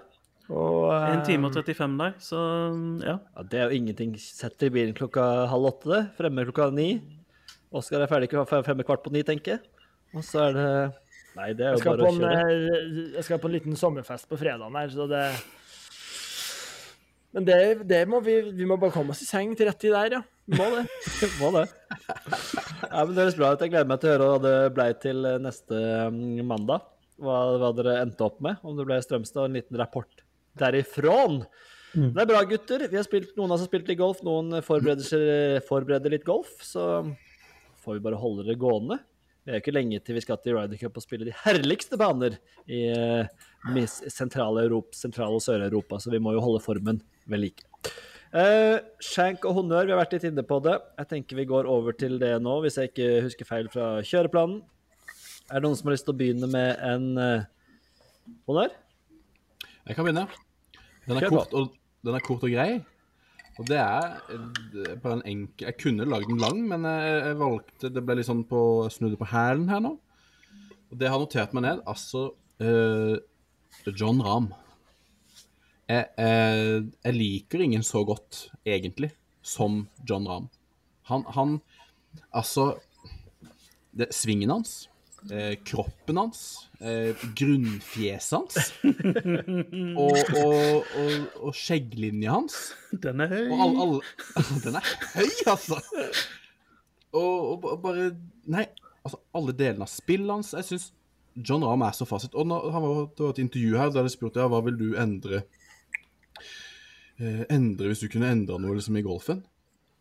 og, 0.50 0.92
En 0.92 1.24
time 1.24 1.46
og 1.46 1.56
eh, 1.56 1.62
35 1.62 1.98
der, 1.98 2.12
så 2.18 2.38
ja. 3.04 3.18
ja 3.18 3.42
det 3.42 3.60
er 3.60 3.70
jo 3.70 3.76
ingenting. 3.76 4.14
Sett 4.18 4.62
i 4.62 4.70
bilen 4.70 4.94
klokka 4.94 5.46
halv 5.48 5.64
åtte. 5.72 6.10
Fremme 6.16 6.44
klokka 6.44 6.70
ni. 6.72 7.00
Oskar 7.70 8.02
er 8.02 8.10
ferdig 8.10 8.30
fem 8.66 8.82
kvart 8.82 9.04
på 9.04 9.12
ni, 9.14 9.22
tenker 9.26 9.56
jeg. 9.56 9.86
Og 10.16 10.26
så 10.26 10.48
er 10.48 10.56
det 10.56 10.68
Nei, 11.36 11.52
det 11.54 11.62
er 11.62 11.76
jo 11.76 11.82
bare 11.86 12.08
å 12.08 12.12
kjøre. 12.16 12.38
En, 12.42 12.94
jeg 13.14 13.26
skal 13.26 13.38
på 13.38 13.46
en 13.46 13.54
liten 13.54 13.78
sommerfest 13.78 14.26
på 14.30 14.38
fredagen 14.40 14.74
her, 14.74 14.90
så 14.90 15.06
det 15.10 15.22
Men 17.30 17.46
det, 17.46 17.58
det 17.86 18.00
må 18.10 18.18
vi 18.24 18.40
Vi 18.58 18.66
må 18.66 18.78
bare 18.80 18.94
komme 18.96 19.14
oss 19.14 19.22
i 19.22 19.28
seng 19.28 19.54
til 19.54 19.70
rett 19.70 19.78
tid 19.78 19.94
der, 19.94 20.18
ja. 20.18 20.22
Må 20.58 20.66
det. 20.74 20.82
Må 21.40 21.52
det. 21.54 21.68
Ja, 22.88 23.04
men 23.04 23.14
Det 23.14 23.22
høres 23.22 23.38
bra 23.38 23.52
ut. 23.54 23.60
Jeg 23.62 23.70
gleder 23.70 23.86
meg 23.92 24.00
til 24.02 24.10
å 24.10 24.14
høre 24.16 24.30
hva 24.32 24.40
det 24.42 24.54
ble 24.74 24.86
til 24.98 25.28
eh, 25.30 25.36
neste 25.38 25.82
mm, 26.10 26.40
mandag. 26.48 26.88
Hva, 27.22 27.36
hva 27.60 27.70
dere 27.78 28.00
endte 28.02 28.26
opp 28.26 28.40
med. 28.42 28.58
Om 28.66 28.74
det 28.80 28.88
ble 28.88 28.98
Strømstad, 29.04 29.44
og 29.44 29.46
en 29.46 29.60
liten 29.60 29.78
rapport 29.78 30.24
derifrån. 30.58 31.44
Det 31.94 32.24
er 32.24 32.26
bra, 32.32 32.42
gutter. 32.50 32.82
Vi 32.90 32.98
har 32.98 33.06
spilt, 33.06 33.30
noen 33.38 33.52
av 33.52 33.60
oss 33.60 33.62
har 33.62 33.70
spilt 33.70 33.86
litt 33.92 34.00
golf, 34.02 34.24
noen 34.26 34.58
forbereder, 34.66 35.62
forbereder 35.70 36.18
litt 36.18 36.26
golf. 36.26 36.50
Så 36.66 36.82
får 37.82 37.98
vi 37.98 38.04
bare 38.04 38.20
holde 38.20 38.46
det 38.48 38.58
gående. 38.60 39.00
Det 39.40 39.52
er 39.52 39.56
jo 39.56 39.62
ikke 39.64 39.72
lenge 39.72 39.98
til 40.04 40.18
vi 40.18 40.22
skal 40.22 40.38
til 40.44 40.54
Ryder 40.56 40.78
Cup 40.82 40.98
og 41.00 41.04
spille 41.04 41.26
de 41.26 41.34
herligste 41.46 41.96
baner 42.00 42.36
i 42.68 42.82
uh, 42.92 43.80
Sentral-Europa 43.88 44.96
Sentral 44.96 45.38
og 45.38 45.42
Sør-Europa, 45.44 45.98
så 45.98 46.12
vi 46.12 46.20
må 46.22 46.34
jo 46.36 46.42
holde 46.44 46.60
formen 46.64 47.00
ved 47.24 47.42
like. 47.46 47.64
Uh, 48.30 48.78
Shank 49.02 49.46
og 49.48 49.56
honnør, 49.56 49.88
vi 49.88 49.94
har 49.94 50.02
vært 50.02 50.12
litt 50.18 50.28
inne 50.28 50.44
på 50.46 50.60
det. 50.62 50.76
Jeg 51.00 51.10
tenker 51.14 51.40
vi 51.40 51.48
går 51.48 51.70
over 51.72 51.96
til 51.96 52.20
det 52.20 52.34
nå, 52.44 52.60
hvis 52.62 52.76
jeg 52.78 52.92
ikke 52.92 53.08
husker 53.26 53.48
feil 53.48 53.72
fra 53.72 53.88
kjøreplanen. 54.06 54.60
Er 55.50 55.58
det 55.58 55.64
noen 55.66 55.80
som 55.80 55.88
har 55.88 55.96
lyst 55.96 56.06
til 56.06 56.14
å 56.14 56.20
begynne 56.20 56.50
med 56.52 56.84
en 56.86 57.08
uh, 57.16 57.48
honnør? 58.46 58.76
Jeg 59.88 59.96
kan 59.96 60.06
begynne. 60.06 60.28
Den 61.08 61.18
er 61.18 61.32
kort 61.32 61.56
og, 61.56 61.72
den 62.06 62.20
er 62.20 62.22
kort 62.28 62.44
og 62.46 62.52
grei. 62.52 62.70
Og 63.58 63.66
det 63.68 63.80
er, 63.80 64.14
er 64.30 65.00
bare 65.02 65.18
en 65.18 65.26
enkel 65.28 65.66
Jeg 65.66 65.76
kunne 65.80 66.06
lagd 66.08 66.30
den 66.30 66.40
lang, 66.40 66.60
men 66.70 66.86
jeg, 66.86 67.34
valgte 67.40 67.90
Det 67.92 68.02
ble 68.06 68.20
litt 68.20 68.28
sånn 68.28 68.44
på 68.48 68.60
snudde 68.92 69.18
på 69.20 69.28
hælen 69.32 69.66
her 69.72 69.82
nå. 69.84 69.96
Og 70.90 70.98
det 70.98 71.10
har 71.10 71.20
notert 71.22 71.52
meg 71.54 71.66
ned, 71.66 71.82
altså 71.86 72.30
uh, 72.62 73.16
John 73.94 74.22
Rahm. 74.24 74.48
Jeg, 75.90 76.06
jeg, 76.18 76.80
jeg 77.06 77.14
liker 77.14 77.62
ingen 77.62 77.84
så 77.86 78.02
godt, 78.06 78.48
egentlig, 78.66 79.12
som 79.42 79.84
John 80.06 80.26
Rahm. 80.30 80.48
Han, 81.10 81.26
han 81.34 81.60
Altså 82.34 82.72
det, 83.94 84.10
Svingen 84.14 84.50
hans, 84.50 84.88
eh, 85.28 85.54
kroppen 85.66 86.18
hans, 86.20 86.42
eh, 86.80 87.12
grunnfjeset 87.36 88.36
hans 88.38 88.70
og, 90.00 90.16
og, 90.40 90.86
og, 91.02 91.16
og 91.48 91.56
skjegglinja 91.56 92.36
hans 92.38 92.60
Den 93.04 93.20
er 93.24 93.34
høy. 93.34 93.50
all, 93.54 93.76
alle 93.84 94.00
Den 94.64 94.80
er 94.80 94.92
høy, 95.16 95.28
altså! 95.52 95.80
Og 97.16 97.66
bare 97.82 98.12
Nei, 98.50 98.64
altså, 99.02 99.20
alle 99.36 99.54
delene 99.58 99.86
av 99.86 99.92
spillet 99.92 100.32
hans 100.32 100.54
Jeg 100.56 100.68
syns 100.70 100.90
John 101.38 101.62
Rahm 101.64 101.84
er 101.86 101.94
så 101.94 102.04
fasit. 102.08 102.34
Og 102.34 102.46
når, 102.50 102.64
han 102.74 102.82
var, 102.82 103.04
det 103.16 103.22
var 103.24 103.34
et 103.34 103.42
intervju 103.44 103.76
her 103.78 103.92
der 103.94 104.06
de 104.06 104.12
spurte 104.12 104.42
ja, 104.42 104.48
hva 104.50 104.58
vil 104.66 104.76
du 104.80 104.88
endre 104.98 105.44
eh, 107.20 107.44
Endre 107.46 107.92
hvis 107.92 108.02
du 108.02 108.08
kunne 108.10 108.32
endre 108.34 108.58
noe 108.60 108.74
liksom, 108.76 108.98
i 108.98 109.04
golfen. 109.06 109.44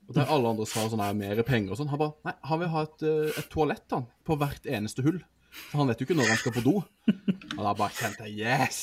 Og 0.09 0.15
der 0.17 0.31
alle 0.33 0.49
andre 0.49 0.65
sa 0.65 0.87
sånn 0.89 1.03
her, 1.03 1.13
mer 1.17 1.41
penger 1.45 1.75
og 1.75 1.79
sånn. 1.79 1.91
Han 1.91 2.01
bare 2.01 2.15
Nei, 2.25 2.33
han 2.49 2.61
vil 2.63 2.71
ha 2.73 2.85
et, 2.87 3.03
eh, 3.05 3.37
et 3.37 3.49
toalett 3.53 3.93
han, 3.93 4.07
på 4.25 4.37
hvert 4.41 4.65
eneste 4.65 5.05
hull. 5.05 5.19
For 5.69 5.81
han 5.81 5.91
vet 5.91 6.01
jo 6.01 6.07
ikke 6.07 6.17
når 6.17 6.31
han 6.31 6.39
skal 6.41 6.55
på 6.55 6.65
do. 6.65 6.75
Og 7.57 7.61
da 7.61 7.73
bare 7.77 7.93
kjente 7.93 8.25
jeg 8.25 8.41
Yes! 8.41 8.81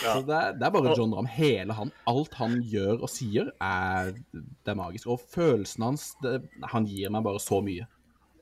Så 0.00 0.20
det 0.26 0.36
er, 0.36 0.54
det 0.56 0.66
er 0.66 0.72
bare 0.72 0.94
John 0.96 1.12
Ramm. 1.14 1.28
Hele 1.30 1.74
han. 1.76 1.90
Alt 2.10 2.36
han 2.38 2.58
gjør 2.70 3.02
og 3.04 3.10
sier, 3.10 3.50
er, 3.62 4.12
det 4.32 4.72
er 4.72 4.78
magisk. 4.78 5.10
Og 5.10 5.22
følelsen 5.32 5.86
hans 5.88 6.06
det, 6.22 6.38
Han 6.72 6.86
gir 6.88 7.12
meg 7.12 7.26
bare 7.26 7.42
så 7.42 7.60
mye. 7.64 7.86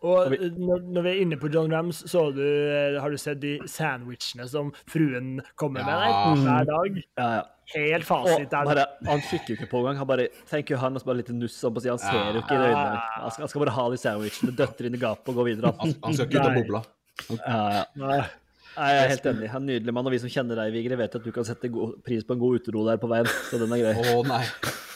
Og 0.07 0.35
eh, 0.35 0.49
når, 0.55 1.03
vi 1.05 1.11
er 1.11 1.21
inne 1.25 1.39
på 1.41 1.51
John 1.53 1.73
Rams, 1.75 2.03
så 2.11 2.29
du, 2.35 2.43
eh, 2.45 2.99
har 3.01 3.11
du 3.11 3.19
sett 3.21 3.41
de 3.43 3.57
sandwichene 3.69 4.47
som 4.51 4.73
fruen 4.91 5.39
kommer 5.59 5.87
med 5.87 5.95
deg 6.05 6.43
hver 6.45 6.69
dag? 6.73 6.99
Ja, 7.21 7.31
ja. 7.39 7.47
Helt 7.69 8.07
Og 8.07 8.25
fasit. 8.25 8.47
der. 8.49 8.65
bare, 8.65 8.85
han 9.05 9.21
fikk 9.29 9.51
jo 9.51 9.59
ikke 9.59 9.67
på 9.69 9.83
engang. 9.83 9.99
Han 10.01 10.09
bare 10.09 10.31
tenker 10.49 10.81
han, 10.81 10.95
og 10.97 11.03
så 11.03 11.11
bare 11.11 11.21
litt 11.21 11.33
nuss 11.37 11.59
om 11.69 11.77
og 11.77 11.85
sier 11.85 11.93
han 11.93 12.01
ser 12.01 12.39
jo 12.39 12.41
ikke 12.41 12.57
i 12.57 12.63
øynene. 12.71 13.03
Han 13.19 13.35
skal, 13.35 13.43
han 13.45 13.53
skal 13.53 13.65
bare 13.67 13.75
ha 13.77 13.89
de 13.93 14.01
sandwichene, 14.01 14.55
døtter 14.57 14.89
inn 14.89 14.97
i 14.97 15.03
gapet 15.03 15.33
og 15.35 15.43
gå 15.43 15.49
videre. 15.51 15.75
Han, 15.83 15.93
han 16.07 16.17
skal 16.17 16.31
ikke 16.31 16.39
ut 16.39 16.47
av 16.47 16.57
bobla. 16.63 16.85
Ja, 17.29 17.63
ja. 17.75 17.85
Nei. 17.99 18.21
Jeg 18.79 18.99
er 19.03 19.09
helt 19.11 19.25
enig. 19.27 19.49
Han 19.51 19.63
er 19.63 19.65
en 19.65 19.71
nydelig 19.73 19.95
mann. 19.95 20.09
Og 20.09 20.15
vi 20.15 20.21
som 20.23 20.31
kjenner 20.33 20.61
deg, 20.63 20.75
Vigre, 20.77 20.99
vet 21.01 21.17
at 21.19 21.25
du 21.25 21.33
kan 21.35 21.47
sette 21.47 21.71
pris 22.07 22.25
på 22.25 22.37
en 22.37 22.41
god 22.41 22.61
utero 22.63 22.85
der 22.87 23.01
på 23.03 23.11
veien. 23.11 23.29
Så 23.51 23.59
den 23.61 23.75
er 23.75 23.83
grei. 23.83 24.13
Å 24.15 24.23
nei. 24.29 24.45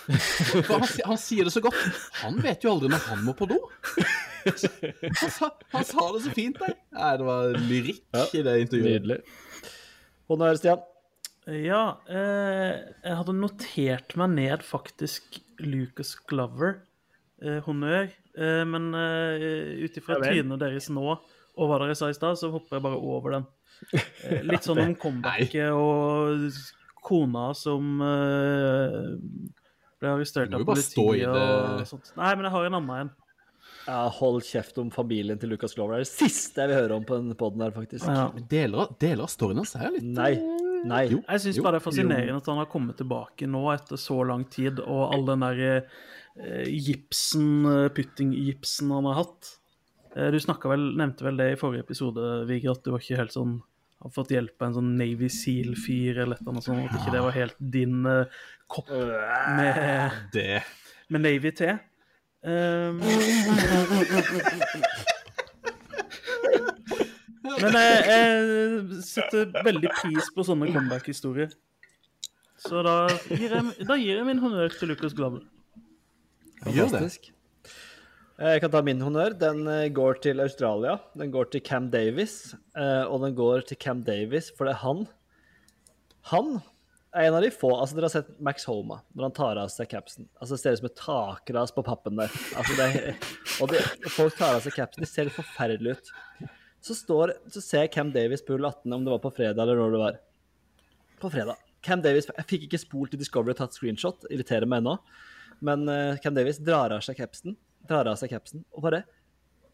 For 0.66 0.76
han, 0.76 0.86
han 1.12 1.20
sier 1.20 1.48
det 1.48 1.54
så 1.54 1.62
godt. 1.64 1.78
Han 2.22 2.38
vet 2.42 2.64
jo 2.64 2.74
aldri 2.74 2.90
når 2.92 3.04
han 3.08 3.24
må 3.26 3.34
på 3.38 3.48
do. 3.50 3.58
Han 4.42 4.56
sa, 5.30 5.52
han 5.70 5.84
sa 5.86 6.06
det 6.16 6.22
så 6.24 6.32
fint 6.34 6.58
der. 6.58 6.74
Nei, 6.96 7.10
det 7.20 7.26
var 7.28 7.58
lyrikk 7.68 8.00
i 8.34 8.42
det 8.42 8.56
intervjuet. 8.64 9.04
Nydelig. 9.04 9.20
det, 10.42 10.54
Stian. 10.58 10.88
Ja, 11.52 11.82
eh, 12.06 12.72
jeg 13.02 13.18
hadde 13.18 13.34
notert 13.34 14.16
meg 14.18 14.34
ned 14.34 14.64
faktisk 14.66 15.38
Lucas 15.62 16.14
Glover. 16.30 16.80
Eh, 17.42 17.60
honnør. 17.66 18.10
Eh, 18.38 18.62
men 18.66 18.90
eh, 18.98 19.82
ut 19.82 19.98
ifra 19.98 20.18
Ja 20.18 20.22
vel. 20.26 20.58
deres 20.62 20.90
nå 20.90 21.16
og 21.52 21.68
hva 21.68 21.80
dere 21.82 21.96
sa 21.98 22.08
i 22.08 22.16
stad, 22.16 22.38
så 22.40 22.48
hopper 22.52 22.78
jeg 22.78 22.84
bare 22.86 23.00
over 23.00 23.36
den. 23.36 23.48
Eh, 23.92 24.40
litt 24.46 24.64
sånn 24.68 24.80
om 24.80 24.94
comebacket 25.00 25.74
og 25.76 26.46
kona 27.02 27.50
som 27.58 27.98
eh, 28.06 29.10
ble 30.02 30.14
arrestert 30.16 30.50
vi 30.50 30.52
størt 30.52 30.60
av 30.60 30.68
politiet 30.68 31.28
og 31.32 31.84
sånt. 31.88 32.14
Nei, 32.18 32.32
men 32.36 32.48
jeg 32.48 32.54
har 32.56 32.68
en 32.68 32.78
annen 32.80 33.04
en. 33.04 33.12
Ja, 33.86 34.06
hold 34.14 34.44
kjeft 34.46 34.76
om 34.78 34.90
familien 34.94 35.38
til 35.42 35.50
Lucas 35.50 35.74
Glover. 35.74 35.98
Det 35.98 36.04
er 36.04 36.06
det 36.06 36.30
siste 36.30 36.62
jeg 36.62 36.70
vil 36.70 36.78
høre 36.78 36.98
om 37.00 37.06
på 37.06 37.18
den 37.18 37.34
poden 37.38 37.64
her, 37.64 37.72
faktisk. 37.74 38.06
Ja. 38.06 38.28
Men 38.34 38.44
deler, 38.50 38.92
deler 39.02 39.26
av 39.26 39.32
storyen 39.32 39.62
hans 39.62 39.74
er 39.78 39.90
litt 39.94 40.06
Nei. 40.06 40.36
Nei. 40.86 41.02
Jo. 41.10 41.22
Jeg 41.26 41.44
syns 41.44 41.58
bare 41.62 41.78
det 41.78 41.82
er 41.82 41.86
fascinerende 41.86 42.38
at 42.42 42.50
han 42.50 42.58
har 42.58 42.70
kommet 42.70 42.98
tilbake 42.98 43.48
nå 43.50 43.62
etter 43.74 44.00
så 44.00 44.20
lang 44.26 44.44
tid, 44.50 44.82
og 44.82 45.02
all 45.14 45.26
den 45.28 45.44
der 45.46 45.64
eh, 45.66 46.70
gipsen, 46.70 47.50
eh, 47.70 47.90
putting-gipsen 47.94 48.94
han 48.94 49.10
har 49.10 49.20
hatt. 49.22 49.52
Eh, 50.16 50.30
du 50.34 50.38
vel, 50.38 50.88
nevnte 50.98 51.26
vel 51.26 51.38
det 51.38 51.52
i 51.52 51.60
forrige 51.60 51.86
episode, 51.86 52.32
Vigre, 52.50 52.74
at 52.74 52.82
du 52.86 52.94
var 52.94 53.02
ikke 53.02 53.20
helt 53.22 53.34
sånn 53.34 53.60
har 54.02 54.10
fått 54.14 54.32
hjelp 54.34 54.56
av 54.58 54.68
en 54.68 54.76
sånn 54.80 54.90
Navy 54.98 55.28
Seal-fyr 55.30 56.22
eller 56.24 56.40
noe 56.46 56.62
sånt, 56.64 56.88
at 56.88 56.98
ikke 56.98 57.14
det 57.14 57.22
var 57.24 57.36
helt 57.36 57.58
din 57.74 58.02
uh, 58.08 58.42
kopp 58.70 58.90
med, 58.90 59.74
det. 60.34 60.62
med 61.12 61.24
Navy 61.26 61.52
te. 61.54 61.76
Um, 62.42 62.98
men 67.62 67.76
jeg, 67.78 68.00
jeg 68.08 69.02
setter 69.06 69.52
veldig 69.62 69.92
pris 70.00 70.32
på 70.34 70.46
sånne 70.48 70.72
comeback-historier. 70.74 71.52
Så 72.62 72.82
da 72.86 72.96
gir, 73.30 73.50
jeg, 73.50 73.86
da 73.86 73.94
gir 73.98 74.18
jeg 74.18 74.26
min 74.26 74.42
honnør 74.42 74.74
til 74.74 74.92
Lucas 74.92 75.14
det. 75.14 75.42
Fantastisk. 76.62 77.32
Eh, 78.42 78.54
Jeg 78.56 78.62
kan 78.64 78.72
ta 78.74 78.80
min 78.82 79.00
honnør. 79.02 79.34
Den 79.38 79.62
eh, 79.70 79.88
går 79.94 80.18
til 80.24 80.42
Australia. 80.42 80.96
Den 81.18 81.30
går 81.34 81.50
til 81.52 81.62
Cam 81.64 81.90
Davis. 81.92 82.54
eh, 82.76 83.04
Og 83.06 83.22
den 83.22 83.34
går 83.38 83.66
til 83.68 83.78
Cam 83.78 84.02
Davis 84.02 84.50
for 84.56 84.66
det 84.66 84.74
er 84.76 84.82
han 84.82 85.04
Han 86.30 86.62
er 87.14 87.26
en 87.28 87.34
av 87.34 87.42
de 87.44 87.50
få 87.50 87.68
Altså, 87.76 87.94
dere 87.96 88.08
har 88.08 88.14
sett 88.14 88.28
Max 88.40 88.64
Homa 88.64 89.00
når 89.14 89.22
han 89.28 89.32
tar 89.36 89.58
av 89.60 89.68
seg 89.68 89.88
capsen. 89.90 90.28
Altså, 90.40 90.54
det 90.56 90.60
ser 90.62 90.72
ut 90.72 90.80
som 90.82 90.86
et 90.90 91.00
takras 91.00 91.72
på 91.74 91.84
pappen 91.84 92.16
der. 92.16 92.30
Altså, 92.56 92.76
det 92.78 93.16
og 93.60 93.68
det, 93.72 93.82
folk 94.10 94.36
tar 94.38 94.56
av 94.56 94.62
seg 94.64 94.76
capsen. 94.78 95.02
Det 95.04 95.10
ser 95.10 95.28
litt 95.28 95.36
forferdelig 95.36 95.96
ut. 95.98 96.12
Så, 96.82 96.94
står, 96.98 97.34
så 97.52 97.60
ser 97.62 97.84
jeg 97.84 97.92
Cam 97.94 98.10
Davis 98.14 98.42
på 98.42 98.56
hull 98.56 98.64
18, 98.66 98.90
om 98.96 99.04
det 99.04 99.12
var 99.12 99.20
på 99.22 99.30
fredag 99.34 99.60
eller 99.62 99.76
når 99.78 99.92
det 99.94 100.00
var. 100.02 100.16
På 101.22 101.30
fredag. 101.30 101.60
Cam 101.82 102.00
Davis, 102.02 102.26
Jeg 102.30 102.46
fikk 102.50 102.64
ikke 102.66 102.80
spolt 102.80 103.12
til 103.12 103.20
Discovery 103.20 103.52
og 103.54 103.60
tatt 103.60 103.76
screenshot. 103.76 104.24
Irriterer 104.30 104.66
meg 104.66 104.80
ennå. 104.82 104.96
Men 105.62 105.84
Cam 106.24 106.34
Davis 106.34 106.58
drar 106.58 106.90
av 106.96 107.04
seg 107.06 107.18
capsen, 107.20 107.54
drar 107.88 108.10
av 108.10 108.18
seg 108.20 108.32
capsen 108.32 108.64
og 108.72 108.86
bare 108.86 109.02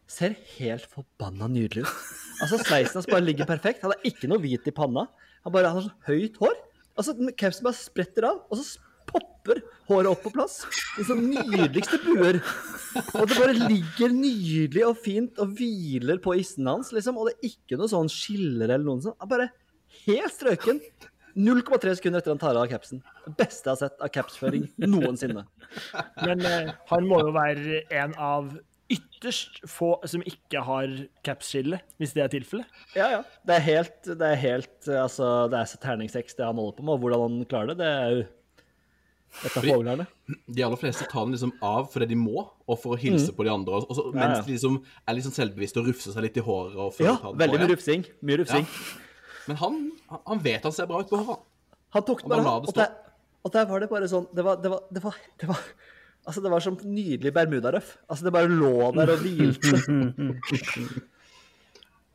ser 0.09 0.33
helt 0.57 0.87
forbanna 0.89 1.47
nydelig 1.51 1.85
ut. 1.85 1.95
Altså, 2.41 2.57
Sveisen 2.63 2.97
hans 2.97 3.09
bare 3.09 3.25
ligger 3.25 3.45
perfekt. 3.49 3.83
Han 3.85 3.93
har 3.93 4.07
ikke 4.07 4.29
noe 4.31 4.41
hvit 4.41 4.65
i 4.69 4.73
panna. 4.73 5.05
Han 5.45 5.53
bare 5.53 5.69
han 5.69 5.77
har 5.77 5.85
sånn 5.85 6.07
høyt 6.09 6.39
hår. 6.41 6.55
Altså, 6.99 7.13
Capsen 7.37 7.67
bare 7.67 7.77
spretter 7.77 8.25
av, 8.27 8.39
og 8.49 8.57
så 8.59 8.81
popper 9.09 9.61
håret 9.89 10.09
opp 10.11 10.23
på 10.25 10.31
plass. 10.33 10.59
I 11.01 11.05
sånne 11.07 11.43
nydeligste 11.45 11.99
buer. 12.03 12.39
Og 13.19 13.29
det 13.29 13.37
bare 13.37 13.55
ligger 13.57 14.13
nydelig 14.13 14.83
og 14.87 14.99
fint 15.03 15.39
og 15.41 15.53
hviler 15.57 16.21
på 16.23 16.35
issen 16.41 16.67
hans, 16.69 16.91
liksom. 16.95 17.19
Og 17.19 17.29
det 17.29 17.37
er 17.37 17.53
ikke 17.53 17.79
noe 17.79 17.91
sånn 17.91 18.11
skiller 18.13 18.67
eller 18.67 18.85
noe 18.85 19.05
sånt. 19.05 19.17
Han 19.21 19.31
bare 19.31 19.49
helt 20.05 20.35
strøken. 20.35 20.81
0,3 21.35 21.95
sekunder 21.99 22.21
etter 22.21 22.33
han 22.33 22.41
tar 22.41 22.57
av 22.59 22.69
capsen. 22.71 23.03
Det 23.25 23.35
beste 23.39 23.67
jeg 23.69 23.75
har 23.75 23.81
sett 23.83 24.01
av 24.01 24.11
capsføring 24.15 24.65
noensinne. 24.81 25.45
Men 26.25 26.41
eh, 26.47 26.73
han 26.89 27.07
må 27.09 27.21
jo 27.25 27.35
være 27.35 27.83
en 28.01 28.15
av 28.17 28.55
ytterst 28.89 29.59
få 29.69 29.91
som 30.09 30.23
ikke 30.25 30.63
har 30.65 30.89
capsskille, 31.25 31.77
hvis 32.01 32.15
det 32.17 32.23
er 32.23 32.31
tilfellet. 32.33 32.81
Ja, 32.97 33.11
ja. 33.13 33.21
Det 33.45 33.59
er 33.59 33.65
helt, 33.67 33.99
det 34.09 34.31
er 34.31 34.39
helt 34.41 34.89
Altså, 34.89 35.45
det 35.51 35.59
er 35.59 35.69
så 35.69 35.77
terningseks 35.83 36.33
det 36.39 36.47
han 36.47 36.57
holder 36.57 36.79
på 36.79 36.87
med, 36.87 36.95
og 36.95 37.03
hvordan 37.03 37.25
han 37.27 37.49
klarer 37.51 37.75
det, 37.75 37.77
det 37.83 37.89
er 37.93 38.15
jo 38.15 38.23
et 39.45 39.57
av 39.59 39.61
fåglene. 39.61 40.05
De 40.49 40.63
aller 40.65 40.79
fleste 40.81 41.05
tar 41.11 41.27
den 41.27 41.35
liksom 41.35 41.51
av 41.61 41.85
fordi 41.93 42.07
de 42.09 42.17
må, 42.17 42.47
og 42.65 42.79
for 42.81 42.95
å 42.95 42.99
hilse 42.99 43.29
på 43.37 43.45
de 43.45 43.51
andre. 43.53 43.83
Og 43.85 43.93
så, 43.93 44.07
Mm. 44.09 44.15
Ja, 44.17 44.19
mens 44.23 44.37
ja. 44.39 44.43
de 44.47 44.55
liksom 44.55 44.79
er 45.05 45.13
litt 45.13 45.27
sånn 45.27 45.37
selvbevisste 45.37 45.83
og 45.83 45.91
rufser 45.91 46.15
seg 46.15 46.25
litt 46.25 46.37
i 46.41 46.45
håret. 46.49 46.73
Og 46.81 46.97
Ja, 47.05 47.13
veldig 47.29 47.59
på 47.59 47.61
mye 47.61 47.71
rufsing. 47.75 48.05
Mye 48.25 48.39
rufsing. 48.41 48.65
Men 49.45 49.57
han, 49.61 49.91
han- 50.09 50.41
vet 50.43 50.63
han 50.65 50.71
ser 50.75 50.87
bra 50.89 50.99
ut 51.03 51.09
på 51.11 51.17
håret. 51.21 51.45
Han 51.95 52.03
tok 52.05 52.23
Og 52.23 52.29
bare 52.29 52.55
og 52.59 52.73
der, 52.75 52.91
og 53.43 53.51
der 53.53 53.65
var 53.65 53.79
det 53.81 53.89
bare 53.89 54.07
sånn 54.11 54.27
Det 54.35 54.43
var, 54.45 54.59
det 54.61 54.69
var, 54.69 54.81
det 54.93 55.01
var, 55.03 55.15
det 55.41 55.47
var 55.49 55.59
Altså, 56.27 56.41
det 56.43 56.51
var 56.51 56.59
som 56.61 56.75
nydelig 56.83 57.31
bermudarøff. 57.33 57.93
Altså, 58.09 58.25
det 58.27 58.33
bare 58.35 58.49
lå 58.51 58.91
der 58.93 59.09
og 59.15 59.23
hvilte. 59.23 59.71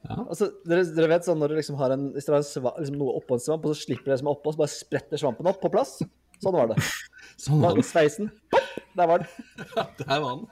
Altså, 0.05 0.51
dere, 0.69 0.83
dere 0.93 1.09
vet 1.15 1.25
sånn 1.25 1.39
når 1.41 1.49
du 1.49 1.57
liksom 1.57 1.79
har 1.81 1.95
en, 1.95 2.11
hvis 2.13 2.27
dere 2.29 2.37
har 2.37 2.43
en 2.43 2.47
sva, 2.47 2.75
liksom 2.77 2.99
noe 3.01 3.15
oppå 3.17 3.39
en 3.39 3.41
svamp, 3.41 3.65
og 3.65 3.73
så 3.73 3.87
slipper 3.87 4.11
dere 4.13 4.19
som 4.21 4.29
er 4.29 4.35
oppå, 4.37 4.53
så 4.53 4.61
bare 4.61 4.73
spretter 4.75 5.17
svampen 5.23 5.49
opp 5.49 5.63
på 5.63 5.71
plass. 5.73 5.95
Sånn 6.45 6.53
var 6.59 6.69
det. 6.75 6.77
Sånn 7.41 7.63
var 7.65 7.73
det. 7.79 7.87
Sveisen, 7.89 8.29
pop, 8.53 8.69
der 9.01 9.09
var 9.09 9.25
den. 9.25 9.31
Der 10.05 10.21
var 10.21 10.43
den. 10.43 10.45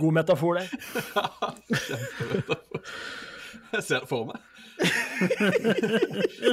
God 0.00 0.16
metafor 0.16 0.56
der. 0.56 0.72
Jeg 3.72 3.82
ser 3.84 4.00
det 4.00 4.08
for 4.08 4.24
meg. 4.32 4.40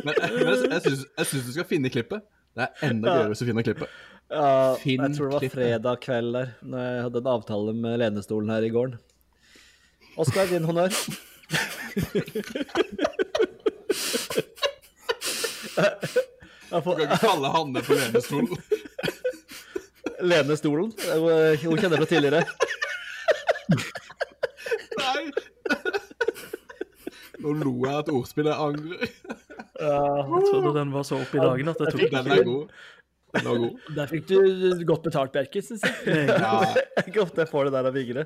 Men, 0.05 0.13
men 0.15 0.47
jeg, 0.49 0.69
jeg, 0.71 0.81
syns, 1.25 1.45
du 1.45 1.51
skal 1.53 1.67
finne 1.69 1.91
klippet. 1.93 2.23
Det 2.55 2.65
er 2.65 2.87
enda 2.89 3.11
gøyere 3.11 3.31
hvis 3.31 3.41
du 3.43 3.49
finner 3.49 3.65
klippet. 3.67 3.89
Ja, 4.31 4.73
Finn 4.81 5.03
jeg 5.05 5.17
tror 5.17 5.29
det 5.29 5.35
var 5.37 5.53
fredag 5.53 5.99
kveld 6.01 6.31
der, 6.33 6.53
når 6.65 6.85
jeg 6.87 7.03
hadde 7.05 7.21
en 7.21 7.29
avtale 7.35 7.75
med 7.77 7.99
lenestolen 8.01 8.49
her 8.49 8.65
i 8.65 8.71
gården. 8.73 8.97
Oskar, 10.17 10.47
din 10.49 10.65
honnør. 10.65 10.89
Du 16.75 16.81
kan 16.81 17.01
ikke 17.05 17.19
kalle 17.21 17.51
Hanne 17.53 17.83
på 17.85 17.93
lenestolen. 17.99 18.49
Lenestolen. 20.25 20.89
Hun 20.95 21.77
kjenner 21.79 21.97
fra 22.01 22.07
tidligere. 22.09 22.41
Nei. 24.95 25.21
Nå 27.45 27.53
lo 27.61 27.73
jeg 27.85 27.95
at 28.01 28.09
ordspillet 28.09 28.57
angrer. 28.57 29.07
Ja, 29.77 29.95
Jeg 30.25 30.43
trodde 30.49 30.71
den 30.79 30.91
var 30.95 31.03
så 31.07 31.19
opp 31.21 31.33
i 31.35 31.41
dagen 31.43 31.67
at 31.71 31.81
jeg 31.83 31.93
tok 31.93 32.05
Den 32.15 32.31
er 32.35 32.43
god. 32.47 32.69
Den 33.35 33.49
var 33.49 33.57
god. 33.61 33.89
Der 33.97 34.07
fikk 34.11 34.27
du 34.29 34.37
godt 34.87 35.03
betalt, 35.05 35.33
Bjerke, 35.35 35.61
syns 35.61 35.83
jeg. 35.85 35.95
den. 36.05 36.31
Ja, 36.45 36.53
Det 36.73 36.85
er 37.03 37.09
ikke 37.11 37.21
ofte 37.25 37.43
jeg 37.43 37.51
får 37.51 37.67
det 37.69 37.73
der 37.75 37.89
av 37.91 37.97
Vigre. 37.99 38.23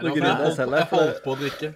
Nå 0.00 0.14
griner 0.14 0.30
jeg, 0.30 0.46
jeg 0.46 0.56
selv 0.60 0.78
her. 0.78 0.86
Jeg 0.86 0.90
holdt 0.96 1.22
på 1.26 1.34
å 1.34 1.40
drikke. 1.42 1.74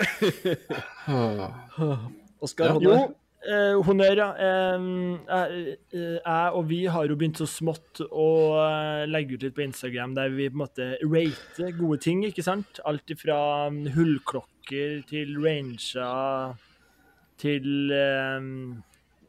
Ah. 1.10 2.06
Oskar, 2.40 2.78
Ja. 2.80 3.00
Eh, 3.40 3.78
honnør, 3.86 4.18
ja. 4.20 4.26
Eh, 4.36 4.82
jeg, 5.24 5.76
jeg 5.96 6.56
og 6.58 6.66
vi 6.68 6.82
har 6.92 7.08
jo 7.08 7.16
begynt 7.16 7.40
så 7.40 7.46
smått 7.48 8.02
å 8.04 8.28
eh, 8.60 9.04
legge 9.08 9.38
ut 9.38 9.46
litt 9.46 9.56
på 9.56 9.64
Instagram 9.64 10.12
der 10.18 10.34
vi 10.34 10.50
på 10.50 10.58
en 10.58 10.62
måte 10.66 10.88
rater 11.00 11.72
gode 11.78 12.02
ting, 12.04 12.20
ikke 12.28 12.44
sant? 12.44 12.82
Alt 12.84 13.14
ifra 13.14 13.70
mm, 13.72 13.86
hullklokker 13.94 15.00
til 15.08 15.38
ranger 15.40 16.58
til 17.40 17.94
eh, 17.96 18.50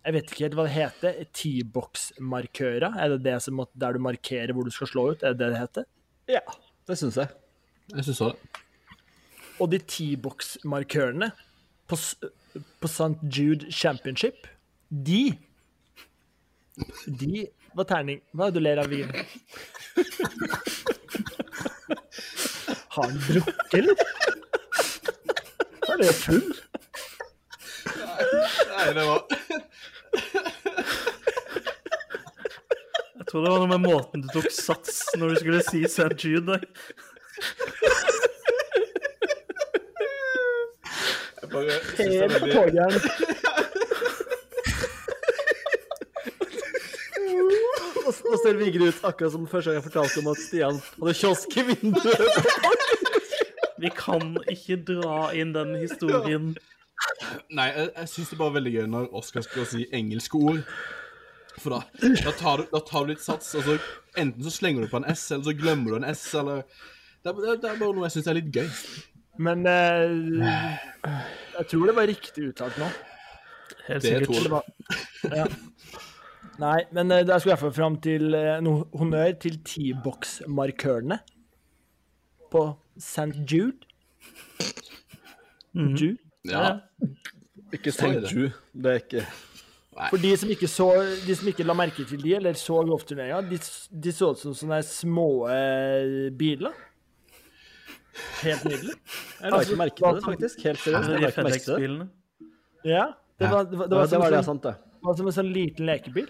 Jeg 0.01 0.17
vet 0.17 0.33
ikke 0.33 0.45
helt 0.47 0.59
hva 0.59 0.67
det 0.67 0.75
heter. 0.75 1.21
T-box-markører? 1.39 2.99
Er 2.99 3.15
det 3.15 3.21
det 3.29 3.37
som 3.45 3.55
måtte, 3.61 3.79
der 3.79 3.95
du 3.95 4.03
markerer 4.03 4.51
hvor 4.57 4.67
du 4.67 4.75
skal 4.75 4.91
slå 4.91 5.05
ut? 5.13 5.23
Er 5.23 5.37
det 5.37 5.45
det 5.45 5.53
det 5.53 5.63
heter? 5.63 5.87
Ja, 6.31 6.43
det 6.89 6.99
syns 6.99 7.21
jeg. 7.21 7.31
Jeg 7.95 8.09
syns 8.09 8.21
òg 8.27 8.35
det. 8.35 8.67
Og 9.61 9.71
de 9.71 9.79
T-box-markørene 9.79 11.31
på, 11.87 11.97
på 12.53 12.87
St. 12.87 13.17
Jude 13.31 13.71
Championship, 13.71 14.47
de 14.89 15.37
De 17.05 17.47
var 17.75 17.85
terning. 17.87 18.21
Hva 18.35 18.47
er 18.47 18.51
det 18.51 18.59
du 18.59 18.63
ler 18.65 18.79
av, 18.81 18.87
Vin? 18.91 19.11
Har 22.91 23.03
han 23.07 23.19
drukket, 23.27 23.73
eller? 23.79 23.95
Er 25.91 25.97
det 26.01 26.13
full? 26.15 26.49
Nei, 28.71 28.87
det 28.95 29.05
var 29.07 29.21
Jeg 33.15 33.25
tror 33.29 33.43
det 33.45 33.51
var 33.53 33.61
noe 33.61 33.71
med 33.71 33.83
måten 33.85 34.23
du 34.25 34.27
tok 34.33 34.49
sats 34.51 35.03
når 35.19 35.27
du 35.31 35.35
skulle 35.43 35.61
si 35.67 35.79
St. 35.87 36.11
Jude. 36.19 36.57
der. 36.57 36.63
Bare 41.53 41.77
synes 41.95 42.15
det 42.15 42.23
er 42.23 42.29
veldig-. 42.35 42.61
Nå 47.21 48.11
nå 48.31 48.37
ser 48.41 48.57
Vigre 48.59 48.87
ut 48.91 49.03
akkurat 49.07 49.33
som 49.33 49.45
første 49.49 49.69
gang 49.71 49.77
jeg 49.79 49.85
fortalte 49.87 50.21
om 50.21 50.29
at 50.31 50.39
Stian 50.41 50.79
hadde 50.97 51.13
kiosk 51.19 51.57
i 51.61 51.63
vinduet. 51.67 52.31
Vi 53.81 53.89
kan 53.97 54.35
ikke 54.51 54.77
dra 54.87 55.19
inn 55.37 55.53
den 55.55 55.75
historien. 55.81 56.51
Nei, 57.49 57.67
jeg, 57.73 57.87
jeg 57.97 58.09
syns 58.11 58.29
det 58.31 58.35
er 58.37 58.41
bare 58.43 58.55
veldig 58.59 58.73
gøy 58.75 58.87
når 58.93 59.07
Oskar 59.21 59.45
skal 59.45 59.65
si 59.69 59.85
engelske 59.97 60.37
ord. 60.37 60.61
For 61.61 61.73
da, 61.75 61.79
da, 62.23 62.31
tar 62.39 62.61
du, 62.61 62.67
da 62.71 62.81
tar 62.87 63.05
du 63.05 63.11
litt 63.13 63.23
sats, 63.23 63.49
og 63.59 63.65
så 63.67 63.73
enten 64.21 64.45
så 64.45 64.53
slenger 64.53 64.85
du 64.85 64.91
på 64.91 65.01
en 65.01 65.09
S, 65.11 65.25
eller 65.33 65.45
så 65.49 65.55
glemmer 65.57 65.95
du 65.95 65.99
en 66.01 66.07
S, 66.13 66.23
eller 66.39 66.63
Det 67.21 67.29
er, 67.29 67.33
det 67.37 67.49
er- 67.51 67.59
det 67.61 67.69
er 67.69 67.77
bare 67.81 67.93
noe 67.93 68.07
jeg 68.07 68.15
syns 68.15 68.27
er 68.31 68.37
litt 68.39 68.53
gøy. 68.55 68.69
Men 69.39 69.65
eh, 69.67 70.43
jeg 71.57 71.67
tror 71.71 71.89
det 71.89 71.95
var 71.95 72.09
riktig 72.09 72.49
uttalt 72.51 72.77
nå. 72.81 72.87
Helt 73.87 74.03
Det 74.03 74.15
sikkert. 74.17 74.43
Det 74.43 74.51
var, 74.51 74.65
ja. 75.31 75.45
Nei, 76.61 76.79
men 76.93 77.11
eh, 77.11 77.23
jeg 77.25 77.41
skulle 77.41 77.55
i 77.55 77.61
hvert 77.61 77.75
fram 77.75 77.95
til 78.03 78.35
eh, 78.37 78.57
noe 78.63 78.85
honnør 78.97 79.31
til 79.41 79.57
T-box-markørene 79.65 81.17
på 82.51 82.65
St. 82.99 83.31
Jude. 83.47 83.87
Mhm. 85.73 85.95
Jude. 85.95 86.17
Ja. 86.45 86.79
Ikke 87.71 87.93
St. 87.95 88.11
Jude. 88.27 88.51
Det 88.73 88.91
er 88.91 88.99
ikke 88.99 89.25
For 90.09 90.17
de 90.17 90.31
som 90.39 90.49
ikke 90.51 90.67
så 90.71 90.87
De 91.27 91.35
som 91.35 91.47
ikke 91.51 91.63
la 91.67 91.75
merke 91.77 92.03
til 92.07 92.21
de, 92.23 92.33
eller 92.35 92.57
så 92.59 92.81
golfturneringa, 92.87 93.41
de, 93.49 93.59
de 94.03 94.13
så 94.15 94.31
ut 94.33 94.39
som 94.41 94.55
sånne 94.57 94.81
små 94.87 95.27
eh, 95.51 96.29
biler. 96.37 96.75
Helt 98.41 98.65
nydelig. 98.67 98.95
Jeg 99.41 99.53
har 99.53 99.65
ikke 99.65 99.79
merket 99.79 100.03
det, 100.03 100.23
faktisk. 100.25 100.63
Helt 100.67 100.81
seriøst. 100.83 101.11
Jeg 101.11 101.21
har 101.21 101.33
ikke 101.33 101.47
merket 101.47 101.69
det. 101.69 102.09
Ja, 102.91 103.05
det 103.39 103.51
var, 103.51 103.63
det 103.69 103.77
var, 103.79 103.87
det 103.87 103.97
var, 103.97 104.09
det 104.09 104.19
var 104.21 104.33
det, 104.33 104.41
sånn, 104.41 104.59
sant 104.59 104.67
det. 104.67 104.73
det 104.97 105.07
var 105.07 105.17
som 105.19 105.29
en 105.31 105.35
sånn 105.37 105.51
liten 105.53 105.87
lekebil. 105.89 106.27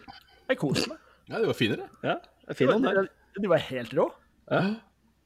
Jeg 0.51 0.59
koser 0.59 0.93
meg. 0.93 1.01
ja, 1.31 1.39
det 1.39 1.49
var 1.49 1.57
finere. 1.57 1.89
Ja, 2.03 2.17
det 2.47 2.57
fin 2.59 2.71
de 3.41 3.47
var 3.47 3.61
helt 3.63 3.93
rå. 3.95 4.09
Ja, 4.51 4.61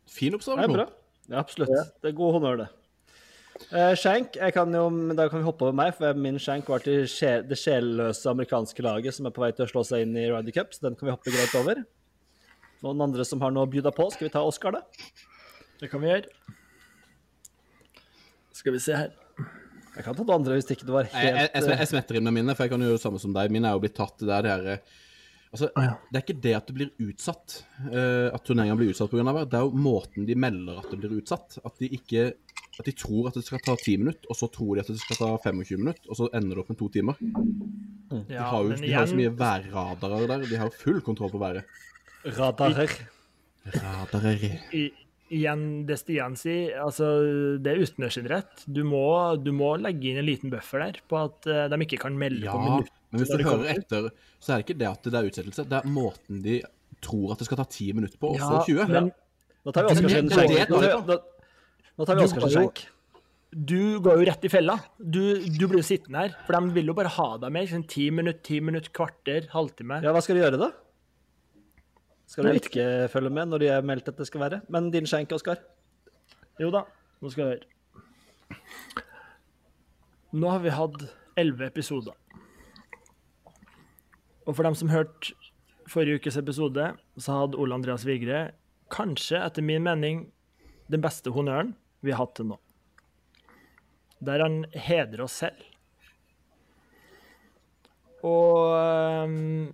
Fin 0.06 0.34
er 0.34 0.38
observasjon. 0.38 0.74
bra. 0.78 0.86
Ja, 1.30 1.40
absolutt. 1.42 1.72
Det 2.04 2.12
er 2.12 2.18
god 2.18 2.36
honnør, 2.38 2.60
det. 2.62 2.68
Uh, 3.72 3.96
Shank, 3.98 4.36
jeg 4.36 4.54
kan 4.54 4.74
jo, 4.76 4.84
da 5.16 5.30
kan 5.32 5.40
vi 5.40 5.48
hoppe 5.48 5.66
over 5.66 5.76
meg, 5.80 5.94
for 5.98 6.18
min 6.20 6.38
Shank 6.42 6.68
var 6.70 6.84
til 6.84 7.08
det 7.50 7.58
sjelløse 7.58 8.30
amerikanske 8.30 8.84
laget 8.84 9.16
som 9.16 9.26
er 9.26 9.34
på 9.34 9.42
vei 9.42 9.54
til 9.56 9.66
å 9.66 9.72
slå 9.72 9.86
seg 9.88 10.04
inn 10.06 10.18
i 10.20 10.28
Ryder 10.28 10.54
Cup, 10.58 10.76
så 10.76 10.90
den 10.90 10.98
kan 11.00 11.08
vi 11.08 11.16
hoppe 11.16 11.34
greit 11.34 11.56
over. 11.58 11.82
Noen 12.84 13.06
andre 13.08 13.26
som 13.26 13.42
har 13.42 13.56
noe 13.56 13.66
å 13.66 13.72
bjuda 13.72 13.94
på? 13.96 14.10
Skal 14.14 14.28
vi 14.28 14.34
ta 14.36 14.44
Oscar, 14.46 14.76
da? 14.76 14.84
Det 15.82 15.92
kan 15.92 16.04
vi 16.04 16.12
gjøre. 16.12 16.52
Skal 18.56 18.76
vi 18.76 18.82
se 18.84 18.96
her. 18.96 19.16
Jeg 19.96 20.04
kan 20.04 20.16
ta 20.16 20.26
det 20.28 20.36
andre 20.36 20.58
hvis 20.58 20.68
ikke 20.74 20.88
det 20.88 20.92
var 20.92 21.08
Jeg, 21.08 21.24
jeg, 21.24 21.36
helt 21.40 21.56
jeg, 21.56 21.80
jeg 21.80 21.90
smetter 21.94 22.18
inn 22.20 22.28
med 22.28 22.36
mine, 22.36 22.56
for 22.56 22.68
jeg 22.68 22.74
kan 22.74 22.84
gjøre 22.84 22.98
det 22.98 23.04
samme 23.04 23.20
som 23.22 23.36
deg. 23.36 23.52
Mine 23.54 23.70
er 23.70 23.78
jo 23.78 23.84
blitt 23.84 23.96
tatt 23.96 24.24
der, 24.24 24.44
det 24.44 24.56
her 24.56 24.72
eh, 24.76 24.96
Altså, 25.56 25.70
det 26.12 26.18
er 26.18 26.24
ikke 26.26 26.42
det 26.44 26.52
at 26.58 26.66
det 26.68 26.74
blir 26.76 26.90
utsatt, 27.06 27.54
uh, 27.86 28.28
at 28.28 28.44
turneringa 28.44 28.76
blir 28.76 28.90
utsatt 28.92 29.08
pga. 29.08 29.24
vær. 29.24 29.46
Det 29.48 29.56
er 29.56 29.64
jo 29.64 29.86
måten 29.86 30.26
de 30.28 30.36
melder 30.36 30.82
at 30.82 30.90
det 30.92 31.00
blir 31.00 31.14
utsatt. 31.16 31.62
At 31.64 31.80
de 31.80 31.88
ikke 31.96 32.34
At 32.76 32.90
de 32.90 32.92
tror 32.92 33.30
at 33.30 33.38
det 33.40 33.46
skal 33.46 33.62
ta 33.64 33.72
10 33.72 34.02
minutter, 34.02 34.28
og 34.28 34.36
så 34.36 34.50
tror 34.52 34.76
de 34.76 34.82
at 34.84 34.90
det 34.92 34.98
skal 35.00 35.16
ta 35.16 35.30
25 35.46 35.80
minutter, 35.80 36.10
og 36.12 36.18
så 36.20 36.28
ender 36.36 36.58
det 36.58 36.64
opp 36.66 36.74
med 36.74 36.80
to 36.82 36.90
timer. 36.92 37.22
De 37.24 38.36
har 38.36 38.58
jo, 38.68 38.74
de 38.76 38.92
har 38.92 39.06
jo 39.06 39.14
så 39.14 39.20
mye 39.22 39.32
værradarer 39.32 40.28
der. 40.28 40.44
De 40.44 40.60
har 40.60 40.68
jo 40.68 40.76
full 40.82 41.00
kontroll 41.06 41.32
på 41.32 41.40
været. 41.40 41.64
radarer. 42.36 42.98
Radarer 43.78 44.44
I, 44.76 44.90
igjen 45.34 45.86
det 45.88 45.98
Stian 46.00 46.36
sier, 46.38 46.76
altså 46.84 47.08
det 47.62 47.72
er 47.74 47.82
utendørsidrett. 47.82 48.66
Du, 48.68 48.84
må- 48.86 49.36
du 49.42 49.52
må 49.52 49.72
legge 49.82 50.12
inn 50.12 50.18
en 50.22 50.26
liten 50.28 50.52
buffer 50.54 50.80
der 50.86 51.00
på 51.10 51.18
at 51.24 51.48
eh, 51.48 51.68
de 51.72 51.80
ikke 51.86 52.00
kan 52.04 52.18
melde 52.18 52.46
Ja, 52.46 52.52
på 52.54 52.62
minutt. 52.62 52.92
men 53.12 53.22
hvis 53.24 53.32
du 53.34 53.44
hører 53.44 53.72
etter, 53.74 54.10
så 54.40 54.54
er 54.54 54.58
det 54.62 54.66
ikke 54.68 54.80
det 54.80 54.88
at 54.92 55.04
det 55.04 55.14
er 55.18 55.30
utsettelse. 55.32 55.66
Det 55.70 55.80
er 55.82 55.90
måten 55.90 56.42
de 56.46 56.60
tror 57.02 57.32
at 57.34 57.40
det 57.42 57.46
skal 57.50 57.58
ta 57.58 57.66
10 57.70 57.94
minutter 57.94 58.18
på, 58.22 58.34
og 58.36 58.38
Ja, 58.38 58.50
så 58.50 58.66
20. 58.66 58.88
men 58.92 59.12
Nå 59.66 59.72
tar 59.74 59.88
vi 59.88 59.94
Oskar 59.96 60.10
Skjenk. 60.10 60.36
Du 61.96 62.20
går 62.20 62.44
jo- 62.44 62.50
Shank. 62.50 62.86
du 63.56 64.00
går 64.04 64.18
jo 64.20 64.26
rett 64.30 64.44
i 64.46 64.50
fella. 64.52 64.76
Du, 65.00 65.40
du 65.40 65.68
blir 65.68 65.80
jo 65.80 65.88
sittende 65.88 66.18
her, 66.22 66.34
for 66.46 66.54
de 66.60 66.74
vil 66.76 66.86
jo 66.92 66.94
bare 66.94 67.08
ha 67.08 67.38
deg 67.38 67.52
med. 67.56 67.70
Sånn 67.70 67.88
ti 67.88 68.10
minutter, 68.12 68.42
ti 68.44 68.60
minutter, 68.60 68.92
kvarter, 68.92 69.48
halvtime. 69.54 70.02
Ja, 70.04 70.12
hva 70.12 70.22
skal 70.22 70.36
du 70.36 70.42
gjøre, 70.44 70.60
da? 70.60 70.72
Skal 72.26 72.48
du 72.48 72.58
ikke 72.58 73.08
følge 73.14 73.30
med 73.30 73.52
når 73.52 73.62
de 73.62 73.70
har 73.70 73.86
meldt 73.86 74.10
at 74.10 74.18
det 74.18 74.28
skal 74.28 74.42
være? 74.42 74.62
Men 74.70 74.90
din 74.94 75.08
skjenk, 75.10 75.32
Oskar? 75.36 75.62
Jo 76.62 76.72
da, 76.74 76.86
nå 77.22 77.32
skal 77.32 77.44
du 77.44 77.50
høre. 77.54 78.60
Nå 80.36 80.52
har 80.52 80.64
vi 80.64 80.74
hatt 80.74 81.06
elleve 81.40 81.70
episoder. 81.70 82.16
Og 84.46 84.56
for 84.56 84.66
dem 84.68 84.76
som 84.78 84.92
hørte 84.92 85.34
forrige 85.90 86.20
ukes 86.20 86.38
episode, 86.38 86.92
så 87.18 87.40
hadde 87.40 87.60
Ole 87.62 87.78
Andreas 87.78 88.06
Vigre 88.08 88.50
kanskje, 88.94 89.40
etter 89.40 89.66
min 89.66 89.86
mening, 89.86 90.26
den 90.92 91.02
beste 91.02 91.34
honnøren 91.34 91.74
vi 92.06 92.14
har 92.14 92.26
hatt 92.26 92.36
til 92.38 92.50
nå. 92.52 92.60
Der 94.26 94.42
han 94.42 94.64
hedrer 94.74 95.26
oss 95.26 95.38
selv. 95.42 95.62
Og 98.26 98.74
øhm, 98.74 99.74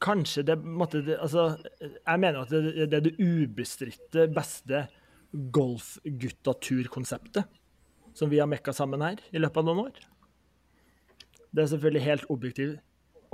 kanskje 0.00 0.42
det 0.48 0.56
måtte 0.64 1.16
Altså, 1.16 1.56
jeg 1.82 2.20
mener 2.20 2.40
at 2.42 2.50
det, 2.52 2.90
det 2.90 2.98
er 2.98 3.04
det 3.04 3.20
ubestridte 3.20 4.28
beste 4.34 4.86
golfguttaturkonseptet 5.30 7.44
som 8.16 8.30
vi 8.30 8.38
har 8.40 8.46
mekka 8.50 8.72
sammen 8.74 9.02
her 9.04 9.16
i 9.30 9.38
løpet 9.38 9.58
av 9.62 9.66
noen 9.68 9.84
år. 9.86 9.92
Det 11.50 11.62
er 11.62 11.72
selvfølgelig 11.72 12.06
helt 12.06 12.26
objektiv, 12.30 12.70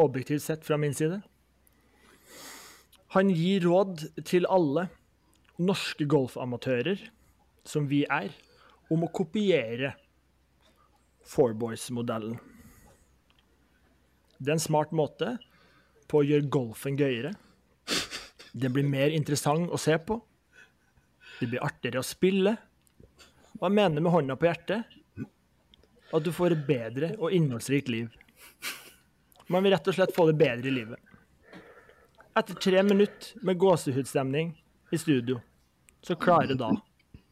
objektivt 0.00 0.44
sett 0.44 0.64
fra 0.66 0.76
min 0.80 0.94
side. 0.96 1.22
Han 3.16 3.30
gir 3.32 3.64
råd 3.64 4.02
til 4.28 4.44
alle 4.52 4.88
norske 5.56 6.04
golfamatører, 6.04 7.00
som 7.64 7.88
vi 7.88 8.04
er, 8.12 8.28
om 8.92 9.04
å 9.06 9.14
kopiere 9.14 9.94
Fourboys-modellen. 11.26 12.36
Det 14.38 14.52
er 14.52 14.58
en 14.58 14.62
smart 14.62 14.92
måte 14.94 15.38
på 16.08 16.20
å 16.20 16.26
gjøre 16.26 16.50
golfen 16.52 16.98
gøyere. 16.98 17.34
Det 18.56 18.70
blir 18.72 18.86
mer 18.88 19.12
interessant 19.12 19.70
å 19.70 19.80
se 19.80 19.96
på. 19.98 20.18
Det 21.40 21.50
blir 21.50 21.64
artigere 21.64 22.00
å 22.00 22.06
spille. 22.06 22.56
Hva 23.60 23.68
mener 23.72 24.04
med 24.04 24.12
hånda 24.12 24.36
på 24.36 24.48
hjertet 24.48 24.96
at 26.14 26.24
du 26.24 26.30
får 26.32 26.54
et 26.54 26.66
bedre 26.68 27.10
og 27.18 27.34
innholdsrikt 27.34 27.90
liv. 27.90 28.12
Man 29.50 29.64
vil 29.64 29.74
rett 29.74 29.88
og 29.90 29.96
slett 29.96 30.14
få 30.14 30.26
det 30.30 30.36
bedre 30.38 30.70
i 30.70 30.74
livet. 30.74 31.00
Etter 32.36 32.58
tre 32.60 32.82
minutter 32.84 33.46
med 33.46 33.58
gåsehudstemning 33.58 34.52
i 34.92 34.98
studio, 35.00 35.40
så 36.04 36.14
klarer 36.14 36.58
da 36.58 36.68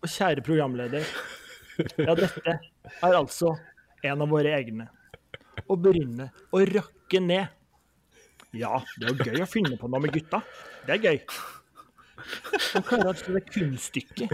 Og 0.05 0.11
kjære 0.11 0.43
programleder, 0.45 1.05
ja, 1.97 2.14
dette 2.14 2.55
er 3.01 3.14
altså 3.16 3.55
en 4.05 4.20
av 4.20 4.29
våre 4.29 4.53
egne, 4.53 4.89
Å 5.64 5.77
begynne 5.81 6.27
å 6.53 6.61
rakke 6.68 7.20
ned. 7.25 7.47
Ja, 8.55 8.79
det 8.99 9.09
er 9.09 9.15
jo 9.15 9.27
gøy 9.27 9.43
å 9.43 9.51
finne 9.51 9.79
på 9.81 9.91
noe 9.91 10.03
med 10.05 10.15
gutta. 10.15 10.41
Det 10.87 10.97
er 10.97 11.03
gøy. 11.09 11.19
Og 12.79 12.87
klare 12.87 13.11
å 13.11 13.35
det 13.35 13.43
kunststykke 13.51 14.29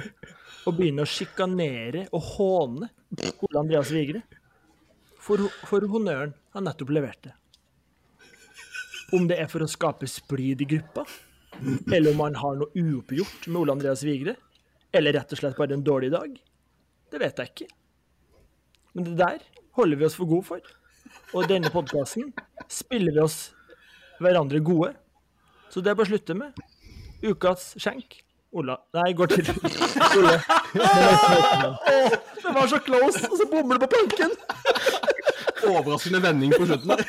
å 0.68 0.72
begynne 0.76 1.06
å 1.06 1.08
sjikanere 1.08 2.04
og 2.14 2.26
håne 2.36 2.90
Ole 3.16 3.62
Andreas 3.62 3.90
Vigre 3.94 4.20
for, 5.20 5.42
for 5.66 5.86
honnøren 5.90 6.34
han 6.54 6.66
nettopp 6.68 6.92
leverte. 6.94 7.34
Om 9.16 9.26
det 9.30 9.40
er 9.42 9.50
for 9.50 9.64
å 9.64 9.70
skape 9.70 10.06
splid 10.10 10.62
i 10.62 10.68
gruppa, 10.70 11.06
eller 11.90 12.12
om 12.12 12.22
han 12.22 12.38
har 12.38 12.60
noe 12.60 12.70
uoppgjort 12.78 13.48
med 13.48 13.60
Ole 13.62 13.74
Andreas 13.74 14.04
Vigre, 14.06 14.36
eller 14.94 15.16
rett 15.16 15.32
og 15.34 15.40
slett 15.40 15.58
bare 15.58 15.74
en 15.76 15.86
dårlig 15.86 16.12
dag, 16.14 16.36
det 17.10 17.22
vet 17.22 17.42
jeg 17.42 17.52
ikke. 17.52 17.70
Men 18.94 19.08
det 19.08 19.16
der 19.18 19.42
holder 19.78 19.98
vi 19.98 20.06
oss 20.06 20.18
for 20.18 20.30
gode 20.30 20.46
for. 20.46 20.70
Og 21.34 21.46
denne 21.50 21.70
podkasten 21.72 22.30
spiller 22.70 23.14
vi 23.16 23.22
oss 23.22 23.38
hverandre 24.20 24.60
gode. 24.64 24.94
Så 25.70 25.82
det 25.82 25.92
er 25.92 25.98
bare 25.98 26.08
å 26.08 26.12
slutte 26.12 26.36
med. 26.36 26.60
Ukas 27.24 27.72
skjenk. 27.80 28.20
Ola 28.50 28.74
Nei, 28.96 29.12
går 29.14 29.30
til 29.30 29.46
Ole. 30.18 30.38
Det 32.40 32.54
var 32.56 32.66
så 32.66 32.80
close, 32.82 33.22
og 33.28 33.36
så 33.38 33.46
bommer 33.50 33.78
du 33.78 33.84
på 33.84 33.90
planken! 33.92 34.32
Overraskende 35.68 36.18
vending 36.24 36.54
på 36.56 36.66
slutten 36.66 36.90
der. 36.90 37.04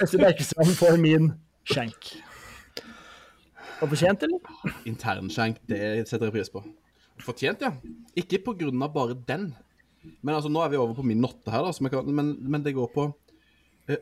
Øystein 0.00 0.22
Berkestrand 0.22 0.76
får 0.78 1.00
min 1.02 1.32
skjenk. 1.66 2.12
Var 3.80 3.90
fortjent, 3.90 4.22
eller? 4.28 4.70
Internskjenk, 4.86 5.58
det 5.66 5.80
setter 6.06 6.28
jeg 6.28 6.36
pris 6.36 6.52
på. 6.52 6.62
Fortjent, 7.24 7.64
ja. 7.64 7.72
Ikke 8.16 8.38
av 8.46 8.94
bare 8.94 9.18
den. 9.28 9.50
Men 10.22 10.36
altså, 10.36 10.52
nå 10.52 10.62
er 10.62 10.70
vi 10.72 10.78
over 10.78 10.94
på 10.94 11.04
min 11.04 11.20
notte 11.20 11.50
her, 11.52 11.66
da, 11.66 11.90
kan, 11.92 12.06
men, 12.14 12.36
men 12.40 12.62
det 12.62 12.76
går 12.76 12.92
på 12.94 13.10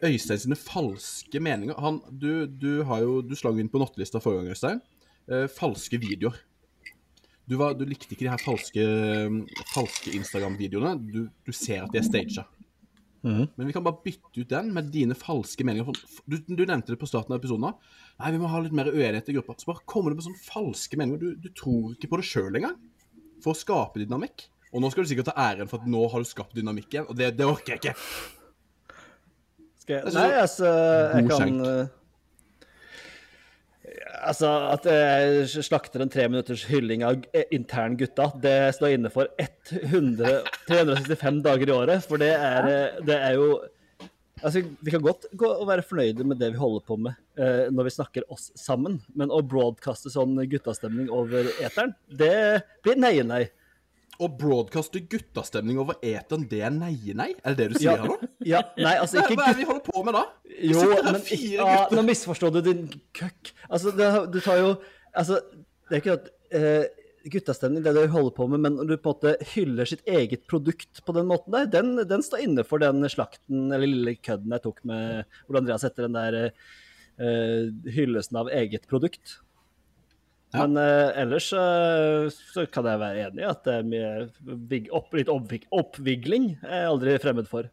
Øystein 0.05 0.43
sine 0.43 0.59
falske 0.59 1.41
meninger. 1.43 1.78
Han, 1.80 2.03
du, 2.11 2.47
du, 2.47 2.82
har 2.89 3.03
jo, 3.05 3.18
du 3.24 3.34
slang 3.39 3.61
inn 3.61 3.70
på 3.72 3.80
nattelista 3.82 4.20
forrige 4.22 4.45
gang, 4.45 4.55
Øystein. 4.57 4.84
Eh, 5.28 5.47
falske 5.53 6.01
videoer. 6.01 6.36
Du, 7.49 7.57
var, 7.57 7.74
du, 7.78 7.86
likte 7.89 8.12
ikke 8.12 8.26
de 8.26 8.32
her 8.32 8.43
falske, 8.43 8.84
falske 9.72 10.12
Instagram-videoene. 10.18 10.99
Du, 11.01 11.22
du, 11.32 11.53
ser 11.57 11.86
at 11.86 11.95
de 11.95 12.03
er 12.03 12.05
staged. 12.05 12.43
Mm. 13.24 13.47
Men 13.57 13.66
vi 13.70 13.74
kan 13.74 13.84
bare 13.86 14.03
bytte 14.05 14.43
ut 14.43 14.51
den 14.51 14.68
med 14.76 14.91
dine 14.93 15.16
falske 15.18 15.64
meninger. 15.64 15.97
Du, 16.28 16.36
du 16.45 16.62
nevnte 16.68 16.93
det 16.93 17.01
på 17.01 17.09
starten 17.09 17.32
av 17.32 17.41
episoden. 17.41 17.64
da. 17.70 17.97
Nei, 18.20 18.34
vi 18.36 18.43
må 18.43 18.53
ha 18.53 18.61
litt 18.62 18.76
mer 18.76 18.93
uenighet 18.93 19.32
i 19.32 19.39
gruppa. 19.39 19.57
Så 19.57 19.72
bare 19.72 19.86
kommer 19.89 20.12
du 20.12 20.18
med 20.20 20.28
sånne 20.28 20.45
falske 20.45 21.01
meninger. 21.01 21.24
Du, 21.24 21.49
du 21.49 21.51
tror 21.57 21.97
ikke 21.97 22.12
på 22.12 22.20
det 22.20 22.28
sjøl 22.28 22.61
engang. 22.61 22.76
For 23.45 23.55
å 23.55 23.59
skape 23.59 24.05
dynamikk. 24.05 24.51
Og 24.74 24.84
nå 24.84 24.91
skal 24.93 25.07
du 25.07 25.11
sikkert 25.11 25.30
ta 25.30 25.49
æren 25.49 25.70
for 25.70 25.80
at 25.80 25.89
nå 25.89 26.03
har 26.12 26.20
du 26.20 26.28
skapt 26.28 26.53
dynamikk 26.57 26.93
igjen, 26.93 27.09
og 27.09 27.16
det, 27.16 27.30
det 27.39 27.47
orker 27.49 27.74
jeg 27.74 27.80
ikke. 27.80 27.95
Skal 29.89 30.03
jeg, 30.03 30.12
nei, 30.12 30.28
altså 30.43 30.72
Jeg 31.14 31.30
kan 31.30 31.62
eh, 31.64 31.95
Altså, 34.28 34.49
at 34.74 34.84
jeg 34.91 35.64
slakter 35.64 36.03
en 36.03 36.11
tre 36.12 36.26
minutters 36.28 36.64
hylling 36.68 37.05
av 37.07 37.22
intern 37.55 37.95
gutta, 37.97 38.26
det 38.43 38.74
står 38.76 38.97
inne 38.97 39.11
for 39.14 39.30
100, 39.41 40.43
365 40.68 41.39
dager 41.47 41.70
i 41.70 41.76
året. 41.76 42.05
For 42.09 42.20
det 42.20 42.32
er, 42.34 42.68
eh, 42.68 43.03
det 43.09 43.18
er 43.18 43.36
jo 43.39 43.51
Altså, 44.39 44.62
Vi 44.62 44.93
kan 44.95 45.03
godt 45.03 45.24
gå 45.34 45.49
og 45.51 45.66
være 45.66 45.82
fornøyde 45.82 46.22
med 46.22 46.39
det 46.39 46.53
vi 46.53 46.61
holder 46.61 46.84
på 46.86 46.95
med 47.01 47.16
eh, 47.39 47.70
når 47.74 47.89
vi 47.89 47.95
snakker 47.97 48.26
oss 48.30 48.53
sammen, 48.55 49.01
men 49.18 49.32
å 49.34 49.41
broadcaste 49.43 50.12
sånn 50.14 50.36
guttastemning 50.51 51.09
over 51.11 51.49
eteren, 51.59 51.95
det 52.07 52.62
blir 52.86 53.01
nei-nei. 53.01 53.49
Å 54.19 54.27
broadcaste 54.35 55.01
guttastemning 55.07 55.79
over 55.79 55.99
eteren, 56.03 56.43
det 56.51 56.64
er 56.66 56.73
nei-nei? 56.75 57.29
Er 57.47 57.55
det 57.55 57.69
det 57.69 57.77
du 57.77 57.85
Ja, 57.85 57.95
sier 57.95 58.01
her 58.03 58.11
nå? 58.11 58.29
ja, 58.51 58.62
nei, 58.81 58.95
altså 58.99 59.21
ikke 59.21 59.37
hva 59.39 59.45
er 59.47 59.55
det 59.55 59.62
vi 59.62 59.69
holder 59.69 59.85
på 59.87 60.03
med 60.09 60.16
da? 60.19 60.25
Jo, 60.66 60.87
men 61.07 61.21
ja, 61.55 61.75
nå 61.95 62.03
misforstår 62.09 62.57
du 62.57 62.61
din 62.66 62.81
køkk. 63.14 63.53
Altså, 63.69 63.93
det, 63.95 64.09
du 64.35 64.41
tar 64.43 64.62
jo 64.62 64.73
Altså, 65.19 65.39
det 65.89 65.97
er 65.97 66.03
ikke 66.03 66.16
at 66.19 66.27
uh, 66.55 67.07
guttastemning, 67.33 67.83
det 67.83 67.91
er 67.91 67.97
det 67.97 68.05
vi 68.09 68.12
holder 68.12 68.35
på 68.37 68.47
med, 68.51 68.61
men 68.62 68.77
når 68.79 68.91
du 68.91 68.97
på 68.99 69.11
en 69.11 69.16
måte 69.16 69.51
hyller 69.55 69.89
sitt 69.89 70.05
eget 70.07 70.45
produkt 70.51 71.01
på 71.07 71.14
den 71.16 71.27
måten 71.31 71.55
der, 71.55 71.66
den, 71.73 71.95
den 72.09 72.23
står 72.25 72.45
inne 72.45 72.64
for 72.66 72.83
den 72.83 73.03
slakten, 73.11 73.66
eller 73.73 73.87
lille 73.89 74.14
kødden 74.21 74.55
jeg 74.55 74.64
tok 74.66 74.83
med 74.89 75.25
Ole 75.49 75.62
Andreas 75.62 75.87
etter 75.89 76.07
den 76.07 76.19
der 76.19 76.39
uh, 76.53 77.93
hyllesten 77.97 78.39
av 78.43 78.51
eget 78.55 78.87
produkt. 78.91 79.39
Ja. 80.55 80.62
Men 80.64 80.78
eh, 80.80 81.18
ellers 81.22 81.51
eh, 81.53 82.28
så 82.32 82.64
kan 82.72 82.86
jeg 82.88 83.01
være 83.03 83.26
enig 83.26 83.42
i 83.42 83.49
at 83.51 83.66
det 83.66 83.74
er 83.74 83.88
mye 83.88 84.12
vig, 84.70 84.86
opp, 84.96 85.12
litt 85.18 85.28
oppvik, 85.28 85.66
oppvigling 85.76 86.55
er 86.64 86.84
jeg 86.84 86.92
aldri 86.94 87.16
fremmed 87.20 87.51
for. 87.51 87.68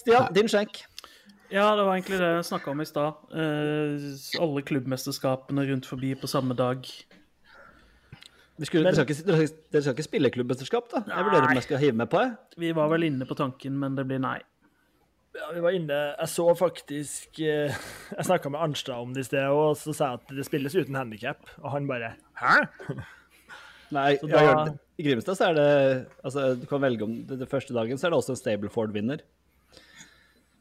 Stian, 0.00 0.30
din 0.32 0.48
skjenk. 0.48 0.80
Ja, 1.52 1.66
det 1.76 1.84
var 1.84 1.96
egentlig 1.98 2.20
det 2.22 2.30
jeg 2.38 2.46
snakka 2.48 2.72
om 2.72 2.80
i 2.80 2.86
stad. 2.88 3.20
Eh, 3.36 4.08
alle 4.40 4.62
klubbmesterskapene 4.64 5.66
rundt 5.68 5.88
forbi 5.90 6.14
på 6.16 6.30
samme 6.30 6.56
dag. 6.56 6.86
Vi 8.60 8.68
skulle, 8.68 8.84
Men- 8.84 8.94
dere, 8.94 9.04
skal 9.04 9.16
ikke, 9.16 9.26
dere, 9.26 9.46
skal, 9.48 9.58
dere 9.72 9.82
skal 9.82 9.94
ikke 9.98 10.08
spille 10.08 10.30
klubbmesterskap, 10.32 10.88
da? 10.92 11.02
Jeg 11.08 11.24
vurderer 11.26 11.48
om 11.48 11.56
jeg 11.56 11.66
skal 11.68 11.78
hive 11.84 11.96
meg 11.96 12.10
på. 12.12 12.20
Jeg. 12.24 12.32
Vi 12.60 12.72
var 12.76 12.88
vel 12.92 13.06
inne 13.08 13.28
på 13.28 13.36
tanken, 13.36 13.76
men 13.80 13.94
det 13.96 14.06
blir 14.08 14.20
nei. 14.20 14.38
Ja, 15.36 15.46
vi 15.54 15.60
var 15.62 15.70
inne 15.76 15.96
Jeg 16.18 16.28
så 16.32 16.44
faktisk 16.58 17.38
eh, 17.46 17.70
Jeg 18.16 18.26
snakka 18.26 18.50
med 18.50 18.60
Arnstad 18.64 18.98
om 18.98 19.12
det 19.14 19.22
i 19.24 19.28
sted, 19.28 19.46
og 19.54 19.76
så 19.78 19.94
sa 19.94 20.08
jeg 20.12 20.20
at 20.24 20.34
det 20.40 20.46
spilles 20.48 20.74
uten 20.74 20.98
handikap. 20.98 21.44
Og 21.62 21.70
han 21.76 21.86
bare 21.90 22.14
Hæ? 22.40 22.56
Nei, 23.94 24.08
jeg 24.22 24.30
har 24.30 24.46
da- 24.54 24.64
hørt, 24.64 24.76
I 24.98 25.06
Grimstad 25.06 25.34
så 25.38 25.48
er 25.50 25.54
det 25.58 25.68
altså, 26.22 26.48
Du 26.60 26.66
kan 26.70 26.82
velge 26.82 27.02
om 27.06 27.14
det, 27.26 27.40
det 27.40 27.48
første 27.50 27.74
dagen 27.74 27.98
så 27.98 28.06
er 28.08 28.12
det 28.14 28.20
også 28.20 28.34
en 28.36 28.40
Stableford-vinner. 28.42 29.22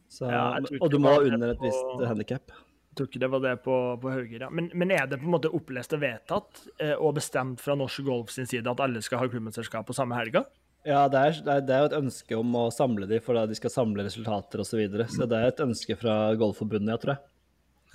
Så, 0.09 0.25
Ja, 0.29 0.45
jeg 0.57 0.79
og 0.81 0.89
du 0.91 0.97
må 1.01 1.11
ha 1.13 1.19
under 1.21 1.51
et 1.53 1.59
på- 1.61 1.67
visst 1.69 2.05
handikap. 2.09 2.49
Jeg 2.89 2.97
tror 2.97 3.07
ikke 3.11 3.19
det 3.21 3.29
var 3.31 3.39
det 3.43 3.51
på, 3.63 3.75
på 4.01 4.09
Hauger, 4.11 4.41
ja. 4.41 4.49
Men, 4.49 4.71
men 4.73 4.89
er 4.91 5.05
det 5.07 5.19
på 5.21 5.27
en 5.29 5.35
måte 5.35 5.51
opplest 5.53 5.93
og 5.95 6.01
vedtatt 6.01 6.63
eh, 6.81 6.95
og 6.97 7.13
bestemt 7.19 7.61
fra 7.61 7.75
Norsk 7.77 8.01
Golf 8.07 8.33
sin 8.33 8.49
side 8.49 8.67
at 8.67 8.81
alle 8.83 9.01
skal 9.05 9.21
ha 9.21 9.27
klubbmesterskap 9.29 9.85
på 9.87 9.95
samme 9.95 10.17
helga? 10.17 10.41
Ja, 10.89 11.03
det 11.11 11.19
er, 11.21 11.35
det, 11.45 11.73
er, 11.73 11.83
jo 11.83 11.89
et 11.91 11.99
ønske 11.99 12.37
om 12.39 12.55
å 12.57 12.69
samle 12.73 13.05
de, 13.09 13.19
for 13.21 13.37
de 13.37 13.57
skal 13.57 13.73
samle 13.73 14.05
resultater 14.07 14.63
osv. 14.63 14.71
Så, 14.71 14.79
videre. 14.79 15.05
så 15.11 15.27
det 15.29 15.37
er 15.37 15.51
et 15.51 15.61
ønske 15.61 15.97
fra 15.99 16.15
Golfforbundet, 16.39 16.95
jeg 16.95 17.03
tror 17.03 17.13
jeg. 17.13 17.21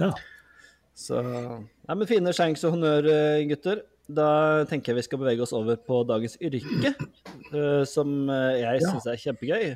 Ja. 0.04 0.12
Så 0.94 1.18
Nei, 1.24 1.96
men 1.96 2.06
fine 2.06 2.34
shanks 2.36 2.62
og 2.66 2.76
honnør, 2.76 3.08
eh, 3.10 3.42
gutter. 3.50 3.82
Da 4.04 4.28
tenker 4.70 4.92
jeg 4.92 5.00
vi 5.00 5.06
skal 5.08 5.20
bevege 5.22 5.42
oss 5.42 5.54
over 5.56 5.78
på 5.80 6.02
dagens 6.06 6.36
yrke, 6.38 6.92
eh, 6.94 7.82
som 7.88 8.30
eh, 8.30 8.60
jeg 8.60 8.84
syns 8.84 9.08
er 9.10 9.22
kjempegøy. 9.24 9.74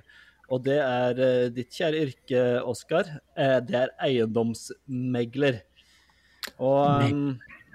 Og 0.55 0.63
det 0.65 0.79
er 0.81 1.19
ditt 1.53 1.75
kjære 1.77 2.05
yrke, 2.07 2.43
Oskar. 2.65 3.11
Det 3.37 3.75
er 3.77 3.91
eiendomsmegler. 4.01 5.59
Og 6.57 7.11
um, 7.11 7.27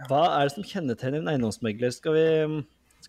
hva 0.07 0.23
er 0.39 0.47
det 0.47 0.55
som 0.55 0.65
kjennetegner 0.65 1.21
en 1.21 1.29
eiendomsmegler? 1.35 1.93
Skal 1.93 2.17
vi, 2.17 2.23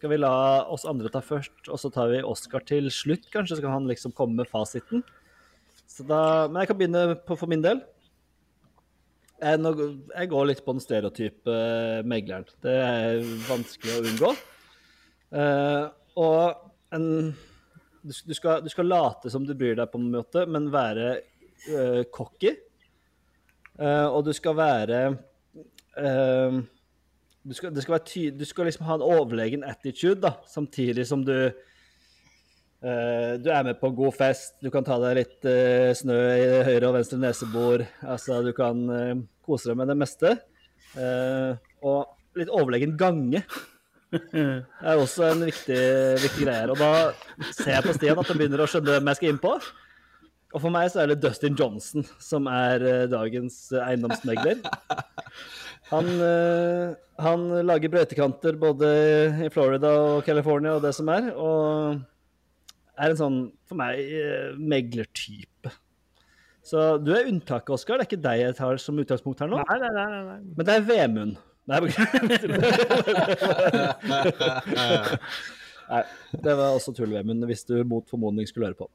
skal 0.05 0.13
vi 0.13 0.21
la 0.21 0.69
oss 0.69 0.83
andre 0.85 1.09
ta 1.09 1.23
først, 1.25 1.71
og 1.73 1.79
så 1.81 1.89
tar 1.89 2.11
vi 2.13 2.19
Oskar 2.29 2.61
til 2.69 2.91
slutt, 2.93 3.25
kanskje? 3.33 3.57
Så 3.57 3.63
kan 3.65 3.73
han 3.73 3.87
liksom 3.89 4.13
komme 4.13 4.37
med 4.37 4.51
fasiten. 4.51 5.01
Da, 6.05 6.45
men 6.51 6.59
jeg 6.61 6.69
kan 6.69 6.77
begynne 6.77 7.05
på, 7.25 7.39
for 7.41 7.49
min 7.49 7.63
del. 7.65 7.81
Jeg, 9.41 9.63
nå, 9.63 9.73
jeg 10.11 10.29
går 10.29 10.51
litt 10.51 10.61
på 10.67 10.75
den 10.77 10.85
stereotype 10.85 11.55
eh, 11.55 12.03
megleren. 12.05 12.45
Det 12.61 12.75
er 12.83 13.23
vanskelig 13.47 13.95
å 13.95 14.03
unngå. 14.11 14.35
Uh, 15.33 15.89
og 16.21 16.69
en, 16.93 17.09
du, 18.05 18.13
du, 18.13 18.37
skal, 18.37 18.61
du 18.61 18.69
skal 18.75 18.93
late 18.93 19.33
som 19.33 19.49
du 19.49 19.55
bryr 19.57 19.81
deg 19.81 19.89
på 19.89 20.03
en 20.03 20.13
måte, 20.13 20.45
men 20.45 20.69
være 20.75 21.15
uh, 21.71 22.05
cocky. 22.13 22.53
Uh, 23.81 24.11
og 24.11 24.27
du 24.29 24.35
skal 24.37 24.61
være 24.61 25.03
eh, 25.97 26.65
du 27.45 27.53
skal, 27.53 27.75
det 27.75 27.85
skal 27.85 28.01
du 28.39 28.45
skal 28.49 28.69
liksom 28.69 28.87
ha 28.89 28.97
en 28.97 29.05
overlegen 29.05 29.65
attitude, 29.69 30.21
da, 30.25 30.33
samtidig 30.49 31.05
som 31.09 31.25
du 31.25 31.37
uh, 31.53 33.33
du 33.41 33.51
er 33.53 33.67
med 33.67 33.77
på 33.81 33.91
en 33.91 33.99
god 33.99 34.17
fest, 34.17 34.57
du 34.65 34.71
kan 34.73 34.87
ta 34.87 34.97
deg 35.03 35.19
litt 35.21 35.45
uh, 35.49 35.93
snø 35.97 36.19
i 36.39 36.49
høyre 36.71 36.89
og 36.89 36.97
venstre 36.99 37.21
nesebor. 37.21 37.85
Altså, 38.01 38.41
du 38.45 38.53
kan 38.57 38.81
uh, 38.89 39.15
kose 39.45 39.71
deg 39.71 39.81
med 39.81 39.93
det 39.93 40.01
meste. 40.01 40.37
Og 41.85 42.39
litt 42.39 42.51
overlegen 42.55 42.93
gange 42.97 43.41
er 44.23 44.95
også 44.95 45.27
en 45.27 45.43
viktig, 45.49 45.81
viktig 46.23 46.45
greie 46.47 46.61
her. 46.63 46.71
Og 46.71 46.79
da 46.79 47.51
ser 47.51 47.75
jeg 47.75 47.87
på 47.89 47.97
Stian 47.97 48.21
at 48.23 48.31
han 48.31 48.39
begynner 48.39 48.63
å 48.63 48.69
skjønne 48.71 48.95
hvem 48.95 49.11
jeg 49.11 49.19
skal 49.19 49.33
inn 49.33 49.41
på. 49.43 49.57
Og 50.55 50.63
for 50.63 50.71
meg 50.71 50.87
så 50.95 51.03
er 51.03 51.11
det 51.11 51.19
Dustin 51.25 51.59
Johnson 51.59 52.07
som 52.23 52.47
er 52.47 53.09
dagens 53.11 53.59
eiendomsmegler. 53.75 54.63
Han, 55.91 56.07
eh, 56.25 56.95
han 57.21 57.45
lager 57.69 57.93
brøytekanter 57.93 58.57
både 58.61 58.89
i 59.45 59.51
Florida 59.53 59.91
og 60.01 60.25
California 60.27 60.73
og 60.79 60.83
det 60.85 60.95
som 60.97 61.11
er, 61.13 61.31
og 61.37 62.01
er 62.95 63.11
en 63.13 63.19
sånn, 63.19 63.39
for 63.69 63.77
meg, 63.79 63.99
eh, 64.01 64.55
meglertype. 64.57 65.73
Så 66.65 66.97
du 67.05 67.11
er 67.13 67.29
unntaket, 67.29 67.75
Oskar. 67.77 67.99
Det 68.01 68.07
er 68.07 68.09
ikke 68.09 68.25
deg 68.25 68.39
jeg 68.41 68.57
tar 68.57 68.79
som 68.81 68.97
utgangspunkt 69.03 69.43
her 69.45 69.51
nå, 69.53 69.61
Nei, 69.69 69.79
nei, 69.83 69.91
nei. 69.93 70.07
nei, 70.31 70.39
men 70.57 70.69
det 70.69 70.75
er 70.79 70.87
Vemund. 70.89 71.35
Nei, 71.69 71.79
Nei, 75.85 76.01
det 76.45 76.55
var 76.57 76.73
også 76.73 76.95
tull, 76.97 77.13
Vemund, 77.13 77.45
hvis 77.49 77.67
du 77.69 77.77
mot 77.89 78.09
formodning 78.09 78.49
skulle 78.49 78.71
høre 78.71 78.79
på. 78.79 78.89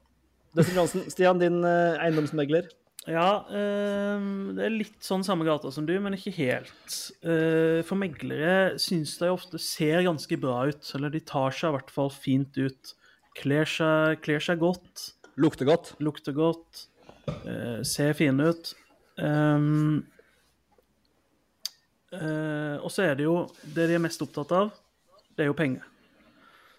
Dessuten, 0.56 0.80
Johnson, 0.80 1.04
Stian, 1.12 1.38
din 1.38 1.60
eh, 1.62 2.00
eiendomsmegler. 2.02 2.66
Ja, 3.08 3.46
eh, 3.48 4.24
det 4.56 4.64
er 4.66 4.74
litt 4.74 4.98
sånn 5.04 5.24
samme 5.24 5.46
gata 5.48 5.70
som 5.72 5.86
du, 5.88 5.94
men 6.04 6.12
ikke 6.18 6.34
helt. 6.36 6.96
Eh, 7.24 7.80
for 7.88 7.96
meglere 7.96 8.76
syns 8.82 9.14
de 9.22 9.30
ofte 9.32 9.60
ser 9.62 10.04
ganske 10.04 10.36
bra 10.40 10.66
ut, 10.68 10.90
eller 10.98 11.14
de 11.14 11.22
tar 11.24 11.54
seg 11.56 11.70
i 11.70 11.76
hvert 11.78 11.94
fall 11.94 12.12
fint 12.12 12.60
ut. 12.60 12.92
Kler 13.40 13.64
seg, 13.68 14.20
kler 14.24 14.42
seg 14.44 14.60
godt, 14.60 15.14
Lukter 15.40 15.64
godt. 15.64 15.94
lukter 16.02 16.34
godt, 16.36 16.86
eh, 17.46 17.80
ser 17.88 18.12
fine 18.18 18.50
ut. 18.52 18.74
Um, 19.16 20.04
eh, 22.12 22.76
og 22.80 22.88
så 22.92 23.04
er 23.04 23.18
det 23.18 23.26
jo 23.26 23.42
Det 23.60 23.84
de 23.90 23.96
er 23.98 24.00
mest 24.00 24.22
opptatt 24.24 24.52
av, 24.56 24.70
det 25.36 25.44
er 25.44 25.50
jo 25.50 25.56
penger. 25.56 25.84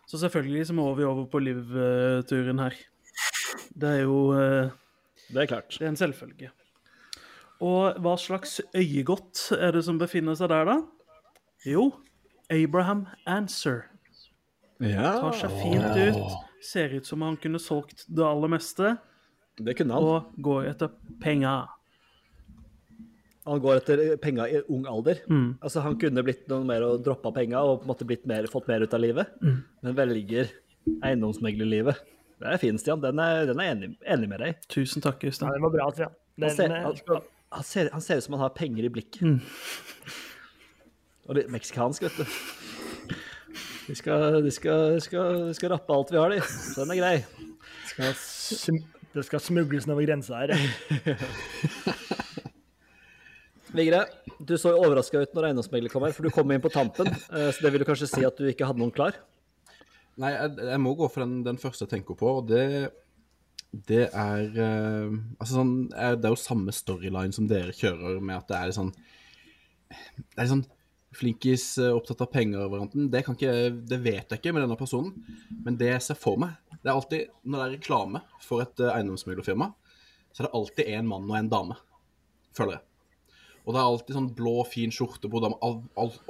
Så 0.10 0.18
selvfølgelig 0.22 0.68
så 0.70 0.74
må 0.76 0.88
vi 0.98 1.06
over 1.08 1.26
på 1.30 1.42
Liv-turen 1.42 2.60
her. 2.60 2.76
Det 3.74 3.90
er 3.90 4.02
jo 4.04 4.72
Det 5.32 5.44
er 5.44 5.48
klart. 5.48 5.78
det 5.80 5.86
er 5.86 5.92
en 5.94 6.00
selvfølge. 6.00 6.50
Og 7.62 7.98
hva 8.02 8.16
slags 8.18 8.60
øyegodt 8.76 9.52
er 9.58 9.72
det 9.76 9.84
som 9.86 10.00
befinner 10.02 10.36
seg 10.36 10.50
der, 10.50 10.66
da? 10.66 10.78
Jo, 11.66 11.92
Abraham 12.50 13.06
Answer. 13.30 13.84
Ja, 14.82 15.12
Tar 15.22 15.36
seg 15.38 15.52
fint 15.62 16.00
ut. 16.18 16.40
Ser 16.66 16.90
ut 16.98 17.06
som 17.06 17.22
han 17.26 17.38
kunne 17.42 17.60
solgt 17.62 18.06
det 18.10 18.26
aller 18.26 18.50
meste, 18.50 18.96
det 19.62 19.76
kunne 19.78 19.94
han. 19.94 20.04
og 20.04 20.34
går 20.42 20.72
etter 20.72 20.90
penger. 21.22 21.68
Han 23.46 23.62
går 23.62 23.80
etter 23.80 24.02
penga 24.22 24.46
i 24.50 24.60
ung 24.70 24.84
alder. 24.90 25.22
Mm. 25.30 25.56
Altså, 25.62 25.82
han 25.82 25.98
kunne 26.02 26.22
blitt 26.26 26.48
noe 26.50 26.66
mer 26.66 26.84
og 26.86 27.04
droppa 27.06 27.32
penga 27.34 27.62
og 27.66 27.80
på 27.82 27.88
en 27.88 27.92
måte 27.94 28.06
blitt 28.10 28.26
mer, 28.30 28.46
fått 28.50 28.68
mer 28.70 28.82
ut 28.86 28.94
av 28.94 29.02
livet, 29.02 29.28
Mm. 29.42 29.64
men 29.84 29.96
velger 29.98 30.50
eiendomsmeglerlivet. 31.04 31.98
Det 32.42 32.50
er 32.50 32.58
fint, 32.62 32.82
Stian. 32.82 33.02
Den 33.04 33.20
er, 33.22 33.46
den 33.50 33.60
er 33.62 33.68
jeg 33.70 33.76
enig, 33.78 33.89
enig 34.16 34.30
med 34.32 34.42
deg 34.42 34.54
i. 34.56 34.58
Tusen 34.74 35.04
takk, 35.04 35.22
Ja, 35.28 35.30
Det 35.30 35.52
den 35.54 35.66
var 35.68 35.74
bra, 35.76 35.89
Stian. 35.94 36.16
Han 36.42 36.56
ser, 36.58 36.72
eh, 36.74 36.86
han, 36.88 37.22
han, 37.52 37.64
ser, 37.68 37.89
han 37.94 38.02
ser 38.02 38.18
ut 38.22 38.26
som 38.26 38.34
han 38.38 38.46
har 38.48 38.56
penger 38.58 38.88
i 38.88 38.92
blikket. 38.94 39.22
Mm. 39.22 39.39
Og 41.30 41.38
litt 41.38 41.52
meksikansk, 41.54 42.08
vet 42.08 42.18
du. 42.18 42.26
De 43.92 43.96
skal, 43.98 44.39
de, 44.46 44.52
skal, 44.56 44.96
de, 44.96 45.02
skal, 45.04 45.38
de 45.50 45.54
skal 45.58 45.74
rappe 45.76 45.94
alt 45.94 46.12
vi 46.14 46.18
har, 46.22 46.34
de. 46.34 46.42
Så 46.42 46.82
den 46.86 46.92
er 46.96 47.00
grei. 47.02 47.14
skal 47.92 48.14
sm- 48.18 48.82
det 49.12 49.26
skal 49.28 49.42
smugles 49.44 49.86
over 49.92 50.06
grensa 50.08 50.38
her. 50.39 50.54
Vigre, 53.72 54.02
du 54.44 54.58
så 54.60 54.74
overraska 54.76 55.22
ut 55.24 55.36
når 55.36 55.50
eiendomsmegler 55.50 55.92
kom 55.94 56.04
her, 56.04 56.12
for 56.16 56.28
du 56.28 56.32
kom 56.36 56.50
inn 56.52 56.64
på 56.64 56.72
tampen. 56.74 57.08
eh, 57.08 57.52
Så 57.56 57.62
det 57.64 57.72
vil 57.72 57.84
du 57.84 57.88
kanskje 57.88 58.08
si 58.12 58.24
at 58.28 58.36
du 58.39 58.48
ikke 58.52 58.68
hadde 58.68 58.80
noen 58.82 58.92
klar? 58.96 59.16
Nei, 60.20 60.32
jeg, 60.36 60.57
jeg 60.68 60.82
må 60.84 60.91
gå 60.99 61.07
for 61.09 61.24
den, 61.24 61.38
den 61.45 61.57
første 61.62 61.86
jeg 61.86 61.93
tenker 61.93 62.18
på, 62.20 62.28
og 62.41 62.49
det, 62.49 62.89
det 63.88 64.09
er 64.12 64.41
uh, 64.57 65.14
Altså 65.39 65.53
sånn 65.55 65.72
Det 65.88 66.28
er 66.28 66.34
jo 66.34 66.39
samme 66.39 66.74
storyline 66.76 67.32
som 67.36 67.47
dere 67.47 67.72
kjører, 67.72 68.20
med 68.20 68.36
at 68.41 68.49
det 68.51 68.57
er 68.57 68.68
litt 68.72 68.76
sånn 68.78 68.91
Det 68.91 70.36
er 70.36 70.43
litt 70.43 70.53
sånn 70.57 70.66
Flinkis 71.12 71.66
eh, 71.84 71.89
opptatt 71.91 72.22
av 72.24 72.30
penger 72.32 72.70
hverandre. 72.72 73.09
Det, 73.12 73.20
kan 73.28 73.36
ikke- 73.36 73.82
det 73.84 73.97
vet 73.99 74.30
jeg 74.32 74.39
ikke 74.39 74.53
med 74.55 74.64
denne 74.64 74.78
personen, 74.80 75.09
men 75.66 75.76
det 75.76 75.89
jeg 75.89 76.03
ser 76.05 76.16
for 76.16 76.38
meg 76.39 76.53
Det 76.78 76.88
er 76.88 76.93
alltid, 76.93 77.26
når 77.43 77.57
det 77.59 77.66
er 77.66 77.74
reklame 77.74 78.22
for 78.39 78.64
et 78.64 78.80
eh, 78.80 78.93
eiendomsmeglerfirma, 78.93 79.68
så 80.32 80.39
er 80.39 80.47
det 80.47 80.53
alltid 80.55 80.88
en 80.93 81.09
mann 81.12 81.28
og 81.28 81.36
en 81.36 81.49
dame, 81.51 81.76
føler 82.55 82.78
jeg. 82.78 82.86
Og 83.66 83.76
det 83.76 83.82
er 83.82 83.89
alltid 83.89 84.16
sånn 84.16 84.30
blå, 84.39 84.53
fin 84.72 84.95
skjorte 84.95 85.28
på 85.30 85.41
dame, 85.43 85.59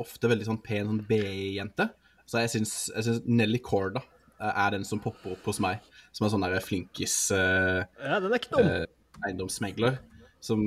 ofte 0.02 0.32
veldig 0.34 0.50
sånn 0.50 0.60
pen 0.66 0.90
sånn 0.90 1.04
BI-jente. 1.06 1.92
Så 2.32 2.40
jeg 2.46 2.52
syns, 2.54 2.74
jeg 2.96 3.04
syns 3.10 3.26
Nelly 3.28 3.60
Corda 3.64 4.00
eh, 4.40 4.52
er 4.54 4.78
den 4.78 4.88
som 4.88 5.02
popper 5.04 5.34
opp 5.36 5.48
hos 5.52 5.60
meg, 5.64 5.84
som 6.16 6.26
er 6.28 6.32
sånn 6.32 6.46
der 6.48 6.64
flinkis 6.64 7.16
uh, 7.36 7.84
Ja, 8.00 8.20
den 8.24 8.32
er 8.32 8.40
ikke 8.40 8.54
dum. 8.56 8.70
Uh, 8.70 9.26
eiendomsmegler. 9.28 9.98
Som 10.42 10.62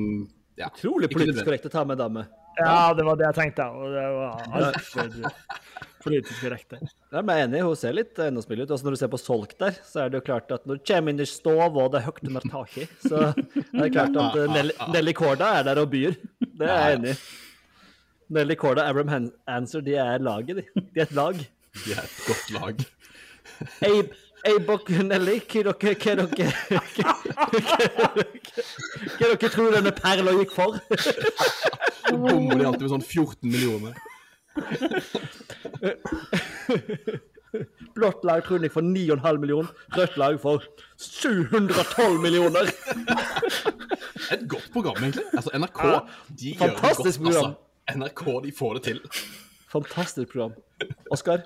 ja, 0.60 0.68
Utrolig 0.68 1.08
politisk 1.10 1.46
korrekt 1.48 1.64
å 1.66 1.72
ta 1.72 1.86
med 1.88 1.98
dame. 1.98 2.26
Ja, 2.60 2.92
det 2.94 3.02
var 3.06 3.16
det 3.18 3.24
jeg 3.26 3.36
tenkte, 3.40 3.64
og 3.74 3.94
det 3.96 4.02
var 4.14 4.44
alt 4.60 5.24
politisk 6.04 6.44
korrekt. 6.44 6.76
Ja, 6.76 7.22
jeg 7.22 7.24
er 7.32 7.46
enig, 7.46 7.62
hun 7.64 7.78
ser 7.80 7.96
litt 7.96 8.20
eiendomsmegler 8.20 8.68
ut. 8.68 8.74
Også 8.76 8.86
når 8.86 8.94
du 8.94 9.00
ser 9.00 9.10
på 9.14 9.20
solgt 9.22 9.56
der, 9.64 9.80
så 9.88 10.04
er 10.04 10.12
det 10.12 10.20
jo 10.20 10.26
klart 10.28 10.52
at 10.54 10.68
når 10.68 10.78
du 10.78 10.84
kommer 10.92 11.14
inn 11.16 11.24
i 11.24 11.26
stov 11.26 11.80
og 11.80 11.88
det 11.94 12.02
er 12.02 12.06
høyt 12.10 12.20
under 12.28 12.46
taket, 12.52 12.92
så 13.08 13.24
er 13.32 13.80
det 13.80 13.90
klart 13.96 14.20
at 14.20 14.38
Nelly, 14.52 14.76
Nelly 14.94 15.16
Corda 15.16 15.50
er 15.62 15.66
der 15.70 15.80
og 15.82 15.90
byr. 15.96 16.14
Det 16.44 16.68
er 16.68 16.76
jeg 16.76 17.00
enig 17.00 17.16
i. 17.16 17.18
Nelly 18.34 18.54
Corda 18.56 18.84
og 18.84 18.92
Abraham 18.92 19.12
Han- 19.12 19.32
Answer, 19.50 19.82
de 19.84 19.96
er 20.00 20.22
laget, 20.22 20.56
de. 20.60 20.84
De 20.94 21.00
er 21.00 21.08
et 21.08 21.16
lag. 21.16 21.40
De 21.82 21.92
er 21.94 22.02
et 22.04 22.20
godt 22.26 22.50
lag. 22.54 22.74
Eibok 24.44 24.90
Nelly, 24.92 25.38
hva 25.48 25.62
dere 25.64 25.74
hva 25.80 26.14
dere 26.20 26.26
Hva 29.16 29.26
dere 29.30 29.48
tror 29.54 29.72
denne 29.72 29.92
perla 29.96 30.34
gikk 30.36 30.52
for? 30.54 30.76
Så 32.04 32.16
bommer 32.20 32.60
de 32.60 32.66
alltid 32.68 32.84
med 32.84 32.92
sånn 32.92 33.06
14 33.08 33.48
millioner. 33.48 33.92
Blått 37.94 38.24
lag 38.26 38.42
tror 38.46 38.62
jeg 38.64 38.72
for 38.74 38.82
9,5 38.84 39.38
millioner, 39.40 39.70
rødt 39.96 40.16
lag 40.20 40.36
for 40.42 40.64
712 41.00 42.20
millioner. 42.22 42.70
Et 44.34 44.44
godt 44.50 44.68
program, 44.74 44.98
egentlig. 45.00 45.24
Altså, 45.32 45.50
NRK 45.58 45.80
Ja, 45.88 46.00
de 46.28 46.52
gjør 46.52 46.74
det 46.74 46.80
godt. 46.82 47.06
Altså. 47.06 47.50
NRK 47.94 48.22
de 48.44 48.52
får 48.60 48.78
det 48.78 48.82
til. 48.90 48.98
Fantastisk 49.74 50.30
program. 50.32 50.54
Oskar? 51.12 51.44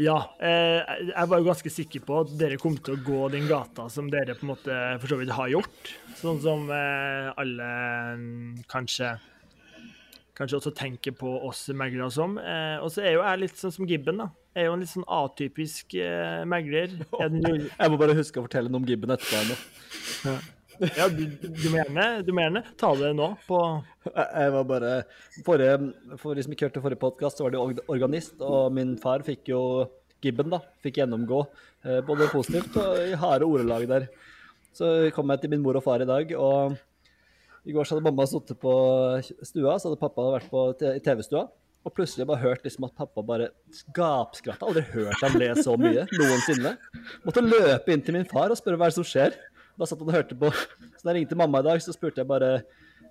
Ja, 0.00 0.16
eh, 0.40 0.80
jeg 1.10 1.28
var 1.28 1.40
jo 1.40 1.48
ganske 1.50 1.70
sikker 1.72 2.04
på 2.06 2.22
at 2.22 2.30
dere 2.40 2.56
kom 2.60 2.78
til 2.80 2.96
å 2.96 3.02
gå 3.04 3.26
den 3.34 3.44
gata 3.48 3.90
som 3.92 4.08
dere 4.12 4.36
på 4.38 4.46
en 4.46 4.52
måte 4.54 4.76
for 5.02 5.12
så 5.12 5.18
vidt 5.20 5.34
har 5.36 5.50
gjort. 5.52 5.92
Sånn 6.16 6.40
som 6.40 6.64
eh, 6.72 7.28
alle 7.36 7.68
mm, 8.20 8.64
kanskje 8.72 9.16
Kanskje 10.32 10.56
også 10.56 10.70
tenker 10.72 11.12
på 11.12 11.28
oss 11.44 11.66
meglere 11.76 12.06
som. 12.10 12.38
Eh, 12.40 12.78
og 12.80 12.88
så 12.94 13.02
er 13.04 13.18
jo 13.18 13.20
jeg 13.20 13.40
litt 13.42 13.58
sånn 13.60 13.74
som 13.74 13.84
Gibben, 13.84 14.16
da. 14.16 14.30
Jeg 14.56 14.62
er 14.62 14.70
jo 14.70 14.76
en 14.78 14.80
litt 14.80 14.90
sånn 14.90 15.04
atypisk 15.12 15.92
eh, 16.00 16.40
megler. 16.48 16.94
Jeg, 17.20 17.42
Jeg 17.82 17.92
må 17.92 17.98
bare 18.00 18.16
huske 18.16 18.40
å 18.40 18.46
fortelle 18.46 18.72
noe 18.72 18.80
om 18.80 18.88
Gibben 18.88 19.12
etterpå. 19.12 19.42
ennå. 19.44 20.32
Ja, 20.98 21.08
du, 21.08 21.24
du, 21.40 21.66
må 21.70 21.78
gjerne, 21.78 22.06
du 22.26 22.30
må 22.34 22.44
gjerne 22.44 22.62
ta 22.80 22.92
det 22.98 23.10
nå 23.16 23.28
på 23.46 23.58
Jeg 24.08 24.52
var 24.54 24.68
bare 24.68 24.92
forrige, 25.46 25.90
For 26.20 26.36
de 26.36 26.44
som 26.46 26.54
ikke 26.54 26.68
hørte 26.68 26.84
forrige 26.84 27.02
podkast, 27.02 27.38
så 27.38 27.46
var 27.46 27.54
det 27.54 27.84
organist, 27.92 28.38
og 28.40 28.72
min 28.76 28.94
far 29.00 29.24
fikk 29.26 29.52
jo 29.52 29.62
Gibben, 30.22 30.52
da. 30.52 30.60
Fikk 30.84 31.00
gjennomgå 31.00 31.40
eh, 31.42 31.98
både 32.06 32.28
positivt 32.30 32.76
og 32.78 33.00
i 33.02 33.16
harde 33.18 33.48
ordelag 33.48 33.88
der. 33.90 34.06
Så 34.72 35.10
kom 35.16 35.32
jeg 35.34 35.42
til 35.42 35.50
min 35.52 35.64
mor 35.64 35.80
og 35.80 35.82
far 35.84 36.04
i 36.04 36.06
dag, 36.08 36.30
og 36.38 36.76
i 37.66 37.74
går 37.74 37.86
så 37.86 37.96
hadde 37.96 38.06
mamma 38.06 38.26
sittet 38.30 38.58
på 38.62 38.72
stua, 39.42 39.74
så 39.76 39.90
hadde 39.90 39.98
pappa 40.00 40.28
vært 40.36 40.48
på 40.50 40.62
TV-stua. 40.78 41.48
Og 41.82 41.90
plutselig 41.96 42.28
bare 42.28 42.38
hørt 42.38 42.62
liksom 42.62 42.86
at 42.86 42.94
pappa 42.94 43.24
bare 43.26 43.48
gapskratta. 43.94 44.68
Aldri 44.68 44.84
hørt 44.92 45.22
han 45.24 45.34
le 45.34 45.48
så 45.58 45.74
mye 45.74 46.04
noensinne. 46.14 46.76
Måtte 47.26 47.42
løpe 47.42 47.94
inn 47.94 48.04
til 48.06 48.14
min 48.14 48.28
far 48.30 48.54
og 48.54 48.58
spørre 48.60 48.78
hva 48.78 48.86
er 48.86 48.94
det 48.94 48.98
som 49.00 49.08
skjer. 49.08 49.34
Da 49.78 49.88
satt 49.88 50.00
han 50.02 50.10
og 50.10 50.16
hørte 50.16 50.36
på. 50.38 50.52
Så 50.96 51.02
da 51.02 51.12
jeg 51.12 51.22
ringte 51.22 51.38
mamma 51.38 51.62
i 51.62 51.68
dag, 51.68 51.82
så 51.82 51.94
spurte 51.94 52.22
jeg 52.22 52.28
bare 52.30 52.50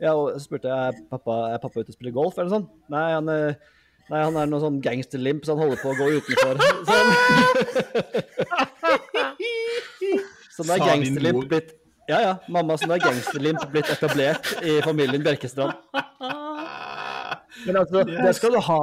ja, 0.01 0.15
og 0.17 0.31
så 0.33 0.47
spurte 0.47 0.65
jeg 0.65 0.89
er 0.89 0.95
pappa, 1.11 1.35
er 1.53 1.59
pappa 1.61 1.83
ute 1.83 1.91
og 1.91 1.95
spiller 1.95 2.13
golf, 2.15 2.37
eller 2.39 2.49
noe 2.49 2.55
sånt. 2.55 2.69
Nei, 2.89 3.03
han 3.13 3.27
er, 3.29 3.51
nei, 4.07 4.21
han 4.23 4.39
er 4.41 4.47
noe 4.49 4.61
sånn 4.63 4.79
gangsterlimp, 4.81 5.45
så 5.45 5.53
han 5.53 5.61
holder 5.61 5.77
på 5.77 5.91
å 5.91 5.97
gå 5.99 6.05
utenfor. 6.17 6.55
Så, 10.51 10.65
så 10.65 10.65
nå 10.65 10.73
er 10.73 10.81
gangsterlimp 10.83 11.45
blitt 11.51 11.69
Ja, 12.09 12.17
ja. 12.17 12.31
Mamma, 12.51 12.75
så 12.81 12.89
nå 12.89 12.97
er 12.97 13.03
gangsterlimp 13.05 13.61
blitt 13.71 13.91
etablert 13.93 14.49
i 14.65 14.79
familien 14.83 15.21
Bjerkestrand. 15.23 15.77
Men 17.67 17.77
altså, 17.83 18.01
det 18.09 18.33
skal 18.35 18.57
du 18.57 18.59
ha, 18.65 18.81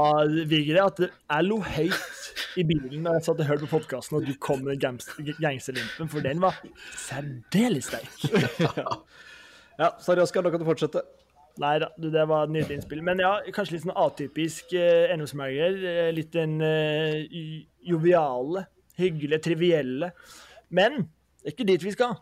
Vigre, 0.49 0.87
at 0.87 1.03
jeg 1.03 1.49
lo 1.51 1.59
høyt 1.67 2.18
i 2.59 2.65
bilen 2.67 3.05
da 3.07 3.13
jeg 3.17 3.25
satt 3.29 3.41
og 3.45 3.49
hørte 3.49 3.67
på 3.69 3.79
podkasten, 3.79 4.19
og 4.19 4.27
du 4.27 4.35
kom 4.43 4.65
med 4.67 4.81
gangs- 4.83 5.09
gangsterlimpen, 5.39 6.11
for 6.11 6.25
den 6.25 6.41
var 6.43 6.59
særdeles 6.99 7.91
sterk. 7.93 8.13
Ja, 9.79 9.93
sorry, 10.03 10.19
Oskar, 10.25 10.43
nå 10.43 10.51
kan 10.51 10.59
du 10.59 10.67
fortsette. 10.67 11.05
Nei 11.63 11.77
da, 11.83 11.89
du, 12.03 12.09
det 12.11 12.25
var 12.31 12.49
et 12.49 12.51
nydelig 12.55 12.81
innspill. 12.81 13.03
Men 13.07 13.21
ja, 13.23 13.37
kanskje 13.55 13.77
litt 13.77 13.85
sånn 13.85 13.95
atypisk 13.99 14.73
eh, 14.75 15.05
eiendomsmegler. 15.13 15.77
eh, 15.87 16.09
Litt 16.17 16.33
den 16.35 16.57
eh, 16.67 17.21
jo- 17.31 17.93
joviale, 17.95 18.65
hyggelige, 18.99 19.39
trivielle. 19.47 20.09
Men 20.75 21.05
det 21.05 21.53
er 21.53 21.55
ikke 21.55 21.69
dit 21.71 21.87
vi 21.87 21.95
skal. 21.95 22.17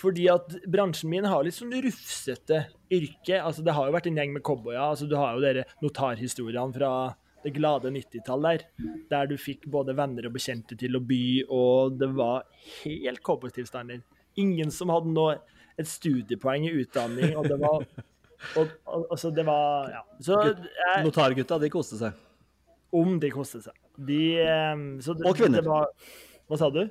Fordi 0.00 0.24
at 0.32 0.54
bransjen 0.72 1.12
min 1.12 1.28
har 1.28 1.44
litt 1.44 1.58
sånn 1.58 1.74
rufsete 1.84 2.62
yrke. 2.92 3.36
Altså, 3.42 3.60
det 3.68 3.76
har 3.76 3.90
jo 3.90 3.96
vært 3.98 4.08
en 4.08 4.22
gjeng 4.22 4.32
med 4.38 4.44
cowboyer. 4.48 4.80
Altså, 4.80 5.08
du 5.12 5.16
har 5.20 5.36
jo 5.36 5.44
dere 5.44 5.66
notarhistoriene 5.84 6.72
fra 6.78 6.94
det 7.44 7.54
glade 7.56 7.90
90-tall 7.94 8.46
der, 8.46 8.64
der 9.10 9.28
du 9.30 9.36
fikk 9.40 9.66
både 9.70 9.94
venner 9.98 10.28
og 10.28 10.36
bekjente 10.36 10.78
til 10.78 10.98
å 10.98 11.02
by, 11.04 11.22
og 11.48 11.98
det 12.00 12.10
var 12.16 12.46
helt 12.82 13.22
cowboytilstander. 13.26 14.02
Ingen 14.40 14.72
som 14.74 14.92
hadde 14.94 15.12
noe, 15.12 15.38
et 15.80 15.88
studiepoeng 15.88 16.66
i 16.68 16.74
utdanning, 16.82 17.32
og 17.36 17.48
det 17.48 17.56
var 17.60 17.80
og, 18.58 18.74
og, 18.84 19.06
altså, 19.10 19.30
det 19.34 19.46
var 19.48 19.88
Ja. 19.94 20.02
Så 20.20 20.36
jeg, 20.44 21.04
Notargutta, 21.06 21.58
de 21.62 21.70
koste 21.72 21.98
seg. 22.00 22.18
om 22.92 23.16
de 23.20 23.30
koste 23.32 23.62
seg. 23.64 23.76
De 23.96 24.22
eh, 24.42 24.74
så 25.04 25.16
det, 25.16 25.26
Og 25.28 25.38
kvinner. 25.38 25.64
Var, 25.64 25.88
hva 26.48 26.60
sa 26.60 26.68
du? 26.72 26.84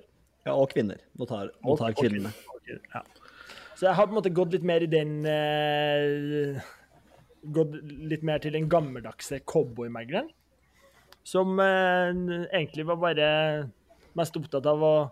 Ja, 0.47 0.55
og 0.55 0.71
kvinner. 0.73 1.01
Notar, 1.19 1.51
og. 1.61 1.81
Ja. 1.81 3.03
Så 3.77 3.87
jeg 3.87 3.97
har 3.97 4.07
på 4.07 4.13
en 4.13 4.17
måte 4.19 4.33
gått 4.33 4.53
litt 4.55 4.65
mer 4.65 4.83
i 4.85 4.89
den 4.89 5.21
eh, 5.27 6.61
Gått 7.41 7.73
litt 8.09 8.21
mer 8.25 8.41
til 8.41 8.53
den 8.53 8.67
gammeldagse 8.69 9.39
cowboymegleren. 9.49 10.27
Som 11.23 11.59
eh, 11.59 12.11
egentlig 12.51 12.85
var 12.89 12.97
bare 13.01 13.27
mest 14.17 14.35
opptatt 14.37 14.65
av 14.67 14.83
å 14.83 15.11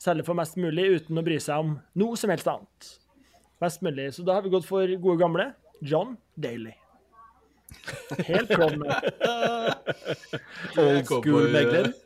selge 0.00 0.24
for 0.26 0.34
mest 0.36 0.56
mulig 0.60 0.84
uten 0.98 1.18
å 1.18 1.22
bry 1.24 1.38
seg 1.40 1.58
om 1.64 1.80
noe 2.00 2.16
som 2.20 2.30
helst 2.32 2.48
annet. 2.50 2.98
Mest 3.62 3.82
mulig. 3.84 4.14
Så 4.16 4.22
da 4.26 4.32
har 4.38 4.42
vi 4.44 4.50
gått 4.52 4.68
for 4.68 4.86
gode 5.00 5.18
gamle 5.20 5.46
John 5.84 6.16
Daly. 6.36 6.74
Helt 8.28 8.50
klovn. 8.52 8.82
Old 10.82 11.04
school-megler. 11.08 11.86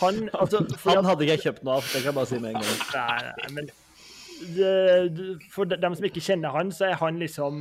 Han, 0.00 0.14
altså, 0.32 0.58
for 0.80 0.90
Han 0.96 1.04
hadde 1.04 1.22
ikke 1.26 1.34
jeg 1.34 1.42
kjøpt 1.48 1.62
noe 1.66 1.74
av, 1.76 1.82
det 1.84 2.00
kan 2.00 2.08
jeg 2.08 2.16
bare 2.16 2.30
si 2.30 2.38
med 2.40 2.48
en 2.54 2.62
gang. 2.62 2.78
Nei, 2.94 3.20
nei, 3.28 3.48
men 3.58 3.66
For 5.52 5.62
dem 5.68 5.94
som 5.98 6.06
ikke 6.08 6.24
kjenner 6.24 6.50
han, 6.54 6.68
så 6.72 6.82
er 6.88 6.96
han 7.00 7.14
liksom 7.20 7.52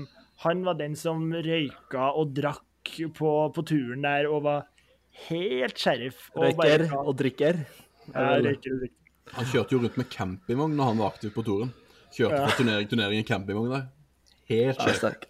Han 0.45 0.57
var 0.63 0.75
den 0.79 0.95
som 0.95 1.19
røyka 1.33 2.03
og 2.13 2.31
drakk 2.37 2.66
på, 3.17 3.31
på 3.55 3.63
turen 3.67 4.05
der 4.05 4.27
og 4.31 4.43
var 4.47 4.65
helt 5.27 5.79
sheriff. 5.81 6.29
Og 6.35 6.45
Røyker 6.47 6.87
bare- 6.87 7.03
og 7.03 7.17
drikker. 7.19 7.61
Ja, 8.13 8.37
røyker 8.39 8.75
og 8.77 8.83
drikker. 8.85 8.95
Han 9.37 9.45
kjørte 9.51 9.75
jo 9.75 9.81
rundt 9.83 9.97
med 9.99 10.09
campingvogn 10.13 10.75
når 10.77 10.91
han 10.93 11.01
var 11.01 11.11
aktiv 11.11 11.33
på 11.35 11.43
turen. 11.43 11.73
Kjørte 12.15 12.37
fra 12.45 12.53
turnering 12.61 12.87
turnering 12.91 13.19
i 13.19 13.27
campingvogn 13.27 13.73
der. 13.73 13.87
Helt 14.47 14.79
Ja, 14.79 14.93
sterk. 14.95 15.25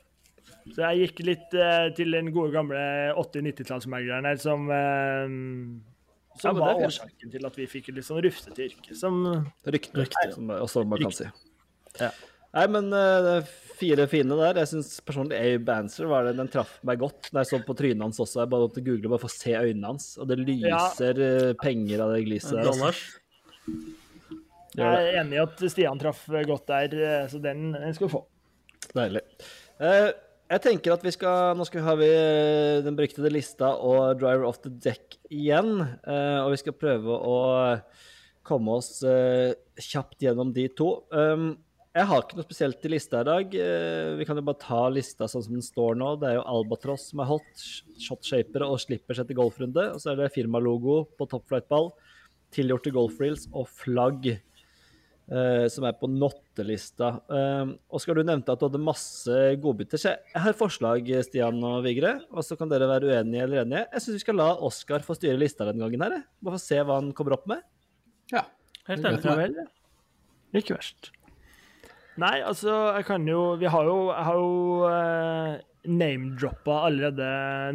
Så 0.68 0.84
jeg 0.84 1.08
gikk 1.08 1.22
litt 1.26 1.54
uh, 1.56 1.88
til 1.96 2.12
den 2.12 2.28
gode 2.36 2.52
gamle 2.52 2.78
80-90-tallsmegleren 3.16 4.28
her, 4.28 4.36
som 4.42 4.68
uh, 4.68 5.32
Som 6.42 6.60
var 6.60 6.76
årsaken 6.84 7.32
til 7.34 7.48
at 7.48 7.56
vi 7.58 7.66
fikk 7.72 7.88
et 7.90 7.96
litt 7.98 8.06
sånn 8.06 8.20
rufsete 8.22 8.68
yrke. 8.68 8.94
Som 9.00 9.24
Rykte, 9.66 10.06
som 10.36 10.52
også 10.54 10.84
man 10.86 11.02
kan 11.02 11.16
si. 11.16 11.30
Ja. 12.02 12.12
Nei, 12.56 12.66
men 12.72 12.88
uh, 12.96 13.44
fire 13.78 14.08
fine 14.10 14.38
der. 14.40 14.62
Jeg 14.64 14.72
syns 14.72 14.96
personlig 15.06 15.38
Abe 15.40 15.66
Banser 15.68 16.08
var 16.10 16.28
det, 16.28 16.38
den 16.40 16.50
traff 16.52 16.78
meg 16.88 17.02
godt. 17.02 17.30
Når 17.32 17.44
jeg 17.44 17.52
så 17.52 17.62
på 17.68 17.76
trynet 17.78 18.06
hans 18.06 18.22
også, 18.24 18.42
jeg 18.44 18.52
bare 18.54 18.68
måtte 18.68 18.86
google 18.86 19.12
bare 19.12 19.24
for 19.26 19.32
å 19.32 19.38
se 19.38 19.56
øynene 19.58 19.94
hans. 19.94 20.10
Og 20.22 20.30
det 20.32 20.40
lyser 20.42 21.24
ja. 21.24 21.54
penger 21.62 22.06
av 22.06 22.16
det 22.16 22.24
gliset 22.28 22.58
der. 22.58 22.72
altså. 22.72 22.94
Jeg 24.78 24.86
er 24.86 25.20
enig 25.24 25.40
i 25.40 25.42
at 25.42 25.62
Stian 25.74 26.00
traff 26.02 26.28
godt 26.30 26.70
der, 26.70 26.94
eh, 26.94 27.28
så 27.32 27.42
den, 27.42 27.72
den 27.74 27.96
skal 27.98 28.08
vi 28.08 28.14
få. 28.14 28.24
Deilig. 28.94 29.24
Uh, 29.82 30.12
jeg 30.48 30.64
tenker 30.64 30.94
at 30.96 31.04
vi 31.04 31.12
skal 31.12 31.58
Nå 31.58 31.66
skal 31.68 31.82
vi 31.82 31.86
ha 31.86 31.94
vi 32.00 32.08
eh, 32.08 32.80
den 32.86 32.96
beryktede 32.98 33.32
lista 33.34 33.74
og 33.84 34.22
Driver 34.22 34.48
off 34.48 34.62
the 34.64 34.72
deck 34.72 35.18
igjen. 35.34 35.82
Uh, 36.08 36.46
og 36.46 36.54
vi 36.54 36.62
skal 36.62 36.78
prøve 36.78 37.18
å 37.18 37.38
komme 38.48 38.78
oss 38.80 39.02
uh, 39.04 39.52
kjapt 39.82 40.24
gjennom 40.24 40.54
de 40.56 40.70
to. 40.78 40.94
Um, 41.12 41.50
jeg 41.98 42.08
har 42.10 42.24
ikke 42.24 42.38
noe 42.38 42.46
spesielt 42.46 42.86
i 42.86 42.92
lista 42.92 43.22
i 43.24 43.28
dag. 43.28 43.54
Eh, 43.58 44.16
vi 44.20 44.26
kan 44.28 44.38
jo 44.38 44.46
bare 44.46 44.62
ta 44.62 44.82
lista 44.94 45.28
sånn 45.30 45.46
som 45.46 45.56
den 45.58 45.66
står 45.66 45.98
nå. 45.98 46.12
Det 46.22 46.30
er 46.30 46.36
jo 46.38 46.48
Albatross 46.54 47.10
som 47.12 47.24
er 47.24 47.30
hot, 47.32 47.64
shotshapere 48.04 48.68
og 48.70 48.82
slippers 48.84 49.22
etter 49.24 49.38
golfrunde. 49.38 49.88
Og 49.96 50.04
så 50.04 50.12
er 50.12 50.20
det 50.22 50.34
firmalogo 50.36 51.00
på 51.18 51.30
toppflightball, 51.32 51.90
tilgjorte 52.54 52.94
golfreels 52.96 53.50
og 53.54 53.72
flagg 53.84 54.38
Uh, 55.28 55.68
som 55.68 55.84
er 55.84 55.92
på 56.00 56.08
nottelista. 56.08 57.10
Um, 57.28 57.74
Oskar, 57.92 58.16
du 58.16 58.24
nevnte 58.24 58.54
at 58.54 58.62
du 58.62 58.64
hadde 58.70 58.80
masse 58.80 59.40
godbiter. 59.60 60.00
Så 60.00 60.14
jeg 60.14 60.40
har 60.40 60.54
et 60.54 60.60
forslag, 60.60 61.10
Stian 61.28 61.60
og 61.68 61.82
Vigre. 61.84 62.14
Og 62.32 62.46
så 62.48 62.56
kan 62.56 62.72
dere 62.72 62.88
være 62.88 63.10
uenige 63.12 63.44
eller 63.44 63.66
enige. 63.66 63.82
Jeg 63.92 64.06
syns 64.06 64.16
vi 64.16 64.24
skal 64.24 64.40
la 64.40 64.48
Oskar 64.70 65.04
få 65.04 65.18
styre 65.20 65.36
lista 65.42 65.68
denne 65.68 65.84
gangen. 65.84 66.06
her. 66.08 66.24
Bare 66.40 66.56
få 66.56 66.64
se 66.64 66.80
hva 66.80 67.02
han 67.02 67.12
kommer 67.12 67.36
opp 67.36 67.44
med. 67.52 67.68
Ja. 68.32 68.46
Helt 68.88 69.04
enig. 69.04 69.68
Ikke 70.56 70.78
verst. 70.78 71.12
Nei, 72.22 72.38
altså, 72.42 72.74
jeg 72.98 73.06
kan 73.06 73.26
jo 73.30 73.42
Vi 73.62 73.70
har 73.70 73.90
jo, 73.90 73.98
jeg 74.10 74.26
har 74.28 74.38
jo 74.42 74.54
uh, 74.90 75.58
name-droppa 75.88 76.80
allerede 76.88 77.28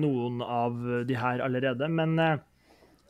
noen 0.03 0.43
av 0.45 0.81
de 1.09 1.17
her 1.17 1.41
allerede, 1.45 1.87
men 1.89 2.19
uh, 2.21 2.35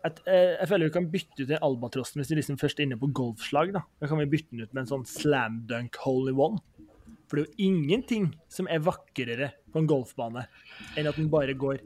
et, 0.07 0.21
uh, 0.27 0.53
jeg 0.61 0.69
føler 0.69 0.91
vi 0.91 0.95
kan 0.99 1.09
bytte 1.15 1.45
ut 1.45 1.49
den 1.49 1.65
albatrossen 1.65 2.21
hvis 2.21 2.35
vi 2.35 2.39
liksom 2.39 2.61
først 2.61 2.83
er 2.83 2.87
inne 2.87 3.01
på 3.01 3.11
golfslag. 3.17 3.73
Da 3.75 3.85
Da 4.03 4.11
kan 4.11 4.21
vi 4.21 4.29
bytte 4.35 4.53
den 4.53 4.67
ut 4.67 4.75
med 4.75 4.85
en 4.85 4.93
sånn 4.93 5.09
slam 5.09 5.63
dunk 5.71 5.97
hole 6.05 6.35
in 6.35 6.39
one. 6.43 6.61
For 7.31 7.41
det 7.41 7.47
er 7.47 7.49
jo 7.49 7.71
ingenting 7.71 8.29
som 8.53 8.69
er 8.69 8.85
vakrere 8.85 9.55
på 9.73 9.81
en 9.81 9.89
golfbane 9.89 10.45
enn 11.01 11.09
at 11.09 11.17
den 11.17 11.33
bare 11.33 11.57
går 11.57 11.81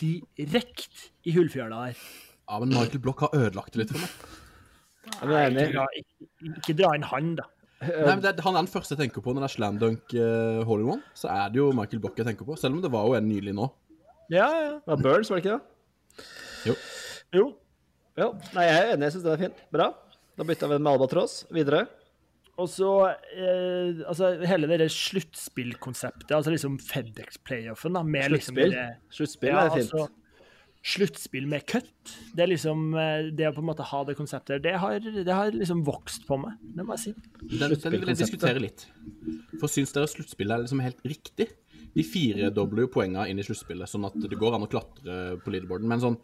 direkte 0.00 1.12
i 1.28 1.34
hullfjøla 1.36 1.90
der. 1.90 2.00
ja, 2.48 2.58
men 2.62 2.72
Michael 2.72 3.02
Block 3.04 3.20
har 3.26 3.36
ødelagt 3.36 3.76
det 3.76 3.84
litt 3.84 3.92
for 3.92 4.00
meg. 4.00 4.16
Jeg 5.18 5.28
er 5.28 5.50
enig. 5.50 5.66
Ikke 5.68 5.76
dra, 5.76 5.86
ikke, 6.00 6.52
ikke 6.56 6.76
dra 6.80 6.94
inn 6.96 7.06
han, 7.12 7.30
da. 7.38 7.46
Nei, 7.80 8.04
men 8.10 8.20
det, 8.24 8.32
er- 8.32 8.42
Han 8.42 8.56
er 8.56 8.64
den 8.64 8.70
første 8.72 8.96
jeg 8.96 9.00
tenker 9.04 9.22
på 9.22 9.30
når 9.34 9.44
det 9.44 9.48
er 9.50 9.54
slam 9.54 9.76
dunk 9.78 10.14
uh, 10.18 10.64
hole 10.66 10.82
in 10.82 10.88
one. 10.96 11.02
Så 11.14 11.28
er 11.30 11.52
det 11.54 11.60
jo 11.60 11.68
Michael 11.76 12.00
Block 12.02 12.16
jeg 12.18 12.26
tenker 12.26 12.48
på, 12.48 12.56
selv 12.58 12.74
om 12.74 12.82
det 12.82 12.90
var 12.90 13.06
jo 13.06 13.14
en 13.18 13.28
nylig 13.30 13.54
nå. 13.54 13.68
Ja, 14.34 14.48
ja. 14.50 14.72
Det 14.82 14.90
var 14.96 15.04
Burns, 15.04 15.30
var 15.30 15.38
det 15.38 15.44
ikke 15.46 15.58
det? 15.58 16.26
Jo. 16.66 16.74
Jo. 17.38 17.44
jo. 18.18 18.28
Nei, 18.56 18.64
jeg 18.66 18.80
er 18.82 18.90
enig. 18.96 19.06
Jeg 19.08 19.14
syns 19.14 19.24
den 19.28 19.36
er 19.36 19.42
fin. 19.46 19.54
Bra. 19.72 19.86
Da 20.38 20.44
bytta 20.48 20.66
vi 20.68 20.74
den 20.78 20.82
med 20.84 20.92
Albatross. 20.96 21.38
Videre. 21.54 21.84
Og 22.58 22.66
så 22.68 22.90
eh, 23.38 24.02
altså 24.10 24.32
hele 24.50 24.66
det 24.66 24.80
der 24.82 24.90
sluttspillkonseptet, 24.90 26.32
altså 26.34 26.50
liksom 26.50 26.74
FedEx-playoffen, 26.82 27.94
da, 27.94 28.02
med 28.02 28.32
liksom 28.34 28.56
Sluttspill. 28.58 28.74
det- 28.74 29.14
Sluttspill 29.14 29.52
ja, 29.54 29.60
er 29.64 29.70
fint. 29.76 29.92
altså, 29.94 30.08
Sluttspill 30.86 31.46
med 31.50 31.64
cut. 31.66 32.12
Det 32.32 32.44
er 32.44 32.50
liksom 32.52 32.92
eh, 32.96 33.30
Det 33.34 33.48
å 33.48 33.54
på 33.56 33.62
en 33.64 33.66
måte 33.66 33.86
ha 33.88 34.02
det 34.06 34.14
konseptet 34.18 34.62
det 34.62 34.76
har, 34.78 35.00
det 35.02 35.34
har 35.34 35.50
liksom 35.52 35.82
vokst 35.86 36.26
på 36.28 36.38
meg. 36.40 36.58
Det 36.62 36.86
må 36.86 36.94
jeg 36.96 37.08
si. 37.08 37.14
Den, 37.58 37.74
den 37.74 37.96
vil 37.96 38.12
jeg 38.12 38.20
diskutere 38.22 38.62
litt. 38.62 38.86
For 39.58 39.70
syns 39.72 39.92
dere 39.94 40.10
sluttspillet 40.10 40.54
er 40.54 40.64
liksom 40.64 40.84
helt 40.84 41.02
riktig? 41.06 41.50
De 41.94 42.04
firedobler 42.06 42.86
jo 42.86 42.92
poengene 42.94 43.26
inn 43.30 43.40
i 43.40 43.46
sluttspillet, 43.46 43.90
sånn 43.90 44.06
at 44.06 44.18
det 44.22 44.38
går 44.38 44.54
an 44.54 44.66
å 44.66 44.70
klatre 44.70 45.38
på 45.42 45.54
leaderboarden. 45.54 45.88
Men 45.90 46.02
sånn, 46.04 46.18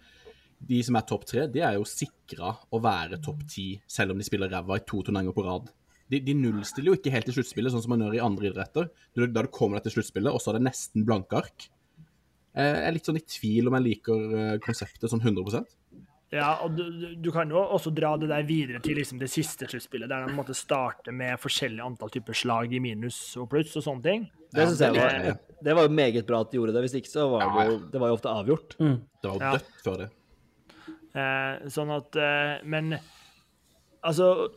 de 0.64 0.80
som 0.86 0.98
er 0.98 1.06
topp 1.08 1.26
tre, 1.28 1.46
de 1.50 1.64
er 1.64 1.78
jo 1.78 1.88
sikra 1.88 2.52
å 2.70 2.80
være 2.82 3.18
topp 3.24 3.42
ti, 3.50 3.72
selv 3.90 4.14
om 4.14 4.20
de 4.20 4.26
spiller 4.26 4.52
ræva 4.52 4.78
i 4.78 4.84
to 4.86 5.02
turneringer 5.02 5.34
på 5.34 5.46
rad. 5.46 5.72
De, 6.12 6.20
de 6.20 6.34
nullstiller 6.36 6.92
jo 6.92 6.98
ikke 6.98 7.12
helt 7.14 7.30
i 7.32 7.34
sluttspillet, 7.34 7.72
sånn 7.72 7.82
som 7.84 7.94
man 7.94 8.04
gjør 8.04 8.18
i 8.18 8.22
andre 8.22 8.50
idretter. 8.50 8.90
Da 9.16 9.26
du 9.26 9.50
kommer 9.50 9.80
deg 9.80 9.88
til 9.88 9.98
sluttspillet, 9.98 10.30
og 10.30 10.42
så 10.42 10.52
er 10.52 10.60
det 10.60 10.68
nesten 10.68 11.06
blanke 11.08 11.40
ark. 11.40 11.68
Eh, 12.54 12.62
Jeg 12.74 12.86
er 12.88 12.92
litt 12.94 13.06
sånn 13.08 13.18
i 13.18 13.24
tvil 13.26 13.66
om 13.68 13.74
jeg 13.78 13.84
liker 13.88 14.36
eh, 14.38 14.58
konseptet 14.62 15.10
sånn 15.10 15.22
100% 15.24 15.66
Ja, 16.34 16.56
og 16.64 16.74
du, 16.76 17.14
du- 17.22 17.30
kan 17.32 17.50
jo 17.50 17.60
også 17.62 17.92
dra 17.94 18.16
det 18.18 18.28
der 18.30 18.42
videre 18.46 18.80
til 18.82 18.96
liksom 18.98 19.18
det 19.20 19.28
siste 19.30 19.66
sluttspillet, 19.70 20.08
der 20.10 20.26
de 20.26 20.34
måtte 20.34 20.54
starte 20.54 21.12
med 21.14 21.38
forskjellige 21.38 21.84
antall 21.84 22.10
typer 22.10 22.34
slag 22.34 22.72
i 22.74 22.80
minus 22.82 23.36
og 23.38 23.48
pluss 23.52 23.76
og 23.78 23.84
sånne 23.86 24.02
ting. 24.02 24.24
Det 24.54 24.66
synes 24.66 24.80
jeg 24.82 24.96
var, 24.98 25.38
det 25.62 25.74
var 25.78 25.86
jo 25.86 25.92
meget 25.94 26.26
bra 26.26 26.40
at 26.42 26.50
de 26.50 26.58
gjorde 26.58 26.74
det. 26.74 26.82
Hvis 26.86 26.96
ikke 26.98 27.12
så 27.12 27.28
var 27.30 27.44
det 27.54 27.66
jo, 27.70 27.78
det 27.92 28.00
var 28.02 28.10
jo 28.10 28.16
ofte 28.18 28.32
avgjort. 28.34 28.74
Det 28.78 29.28
var 29.30 29.34
jo 29.38 29.44
Ja. 29.44 29.52
dødt 29.58 29.84
før 29.86 29.96
det. 30.02 30.08
Eh, 31.14 31.68
sånn 31.70 31.90
at 31.94 32.16
eh, 32.18 32.58
Men 32.66 32.98
altså 34.02 34.50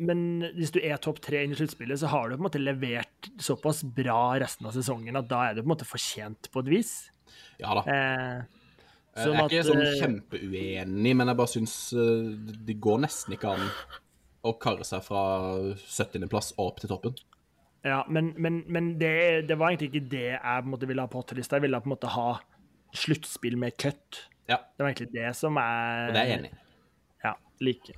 Men 0.00 0.40
hvis 0.56 0.72
du 0.72 0.80
er 0.80 0.96
topp 0.96 1.20
tre 1.20 1.42
inn 1.44 1.52
i 1.52 1.58
sluttspillet, 1.58 1.98
så 2.00 2.08
har 2.08 2.30
du 2.30 2.36
på 2.38 2.40
en 2.40 2.46
måte 2.48 2.62
levert 2.62 3.28
såpass 3.36 3.82
bra 3.84 4.38
resten 4.40 4.64
av 4.70 4.72
sesongen 4.72 5.18
at 5.20 5.28
da 5.28 5.42
er 5.50 5.54
du 5.58 5.60
på 5.62 5.68
en 5.68 5.74
måte 5.76 5.84
fortjent 5.88 6.48
på 6.50 6.62
et 6.64 6.70
vis. 6.72 6.94
Ja 7.60 7.74
da. 7.78 7.82
Eh, 7.86 8.42
Jeg 9.16 9.26
sånn 9.26 9.36
er 9.36 9.42
at, 9.44 9.52
ikke 9.52 9.66
sånn 9.66 9.82
eh, 9.84 9.96
kjempeuenig, 10.00 11.16
men 11.18 11.32
jeg 11.32 11.38
bare 11.40 11.52
syns 11.54 11.74
eh, 11.92 12.30
det 12.68 12.78
går 12.82 13.02
nesten 13.06 13.34
ikke 13.36 13.54
an 13.56 13.66
å 14.46 14.54
karre 14.62 14.86
seg 14.88 15.02
fra 15.04 15.24
70.-plass 15.76 16.54
og 16.56 16.70
opp 16.70 16.80
til 16.80 16.92
toppen. 16.92 17.18
Ja, 17.84 18.02
men, 18.08 18.32
men, 18.36 18.62
men 18.68 18.94
det, 19.00 19.48
det 19.48 19.56
var 19.60 19.72
egentlig 19.72 19.90
ikke 19.94 20.08
det 20.12 20.26
jeg 20.34 20.68
måte 20.68 20.88
ville 20.88 21.04
ha 21.04 21.10
på 21.10 21.20
hotellista. 21.22 21.56
Jeg 21.58 21.66
ville 21.66 21.80
på 21.80 21.88
en 21.88 21.94
måte 21.94 22.12
ha 22.12 22.28
sluttspill 22.96 23.56
med 23.60 23.76
cut. 23.80 24.24
Ja, 24.50 24.58
Det 24.76 24.82
var 24.82 24.90
egentlig 24.90 25.12
det 25.14 25.30
som 25.38 25.56
er 25.60 26.08
og 26.10 26.16
det 26.16 26.22
er 26.22 26.30
jeg 26.30 26.38
enig 26.40 26.50
i. 26.50 26.60
Ja, 27.24 27.34
like. 27.62 27.94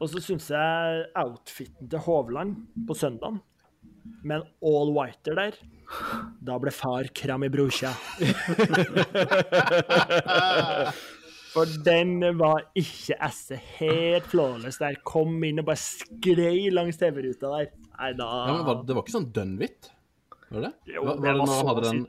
Og 0.00 0.08
så 0.08 0.22
syns 0.24 0.46
jeg 0.48 1.02
outfiten 1.20 1.90
til 1.92 2.02
Hovland 2.06 2.54
på 2.88 2.96
søndagen, 2.96 3.40
med 4.22 4.40
en 4.40 4.46
all 4.70 4.92
whiter 4.96 5.36
der 5.38 5.56
Da 6.46 6.58
ble 6.62 6.70
far 6.70 7.08
kram 7.16 7.42
i 7.44 7.50
brorsa. 7.50 7.90
For 11.50 11.66
den 11.84 12.20
var 12.38 12.62
ikke 12.78 13.16
esse 13.26 13.58
helt 13.80 14.28
flawless 14.30 14.78
der. 14.78 15.00
Kom 15.06 15.34
inn 15.46 15.58
og 15.62 15.66
bare 15.66 15.80
skrei 15.82 16.68
langs 16.70 17.00
TV-ruta 17.00 17.50
der. 17.56 17.72
Nei, 18.00 18.12
da 18.18 18.28
Ja, 18.46 18.52
men 18.54 18.66
var, 18.68 18.84
det 18.86 18.94
var 18.96 19.02
ikke 19.04 19.16
sånn 19.16 19.32
dønnhvitt? 19.34 19.90
Var 20.50 20.68
det? 20.68 20.72
Jo, 20.94 21.02
Var, 21.08 21.18
det 21.18 21.24
var 21.24 21.26
det 21.26 21.40
var 21.40 21.50
når 21.50 21.66
hadde 21.72 21.82
den 21.88 22.04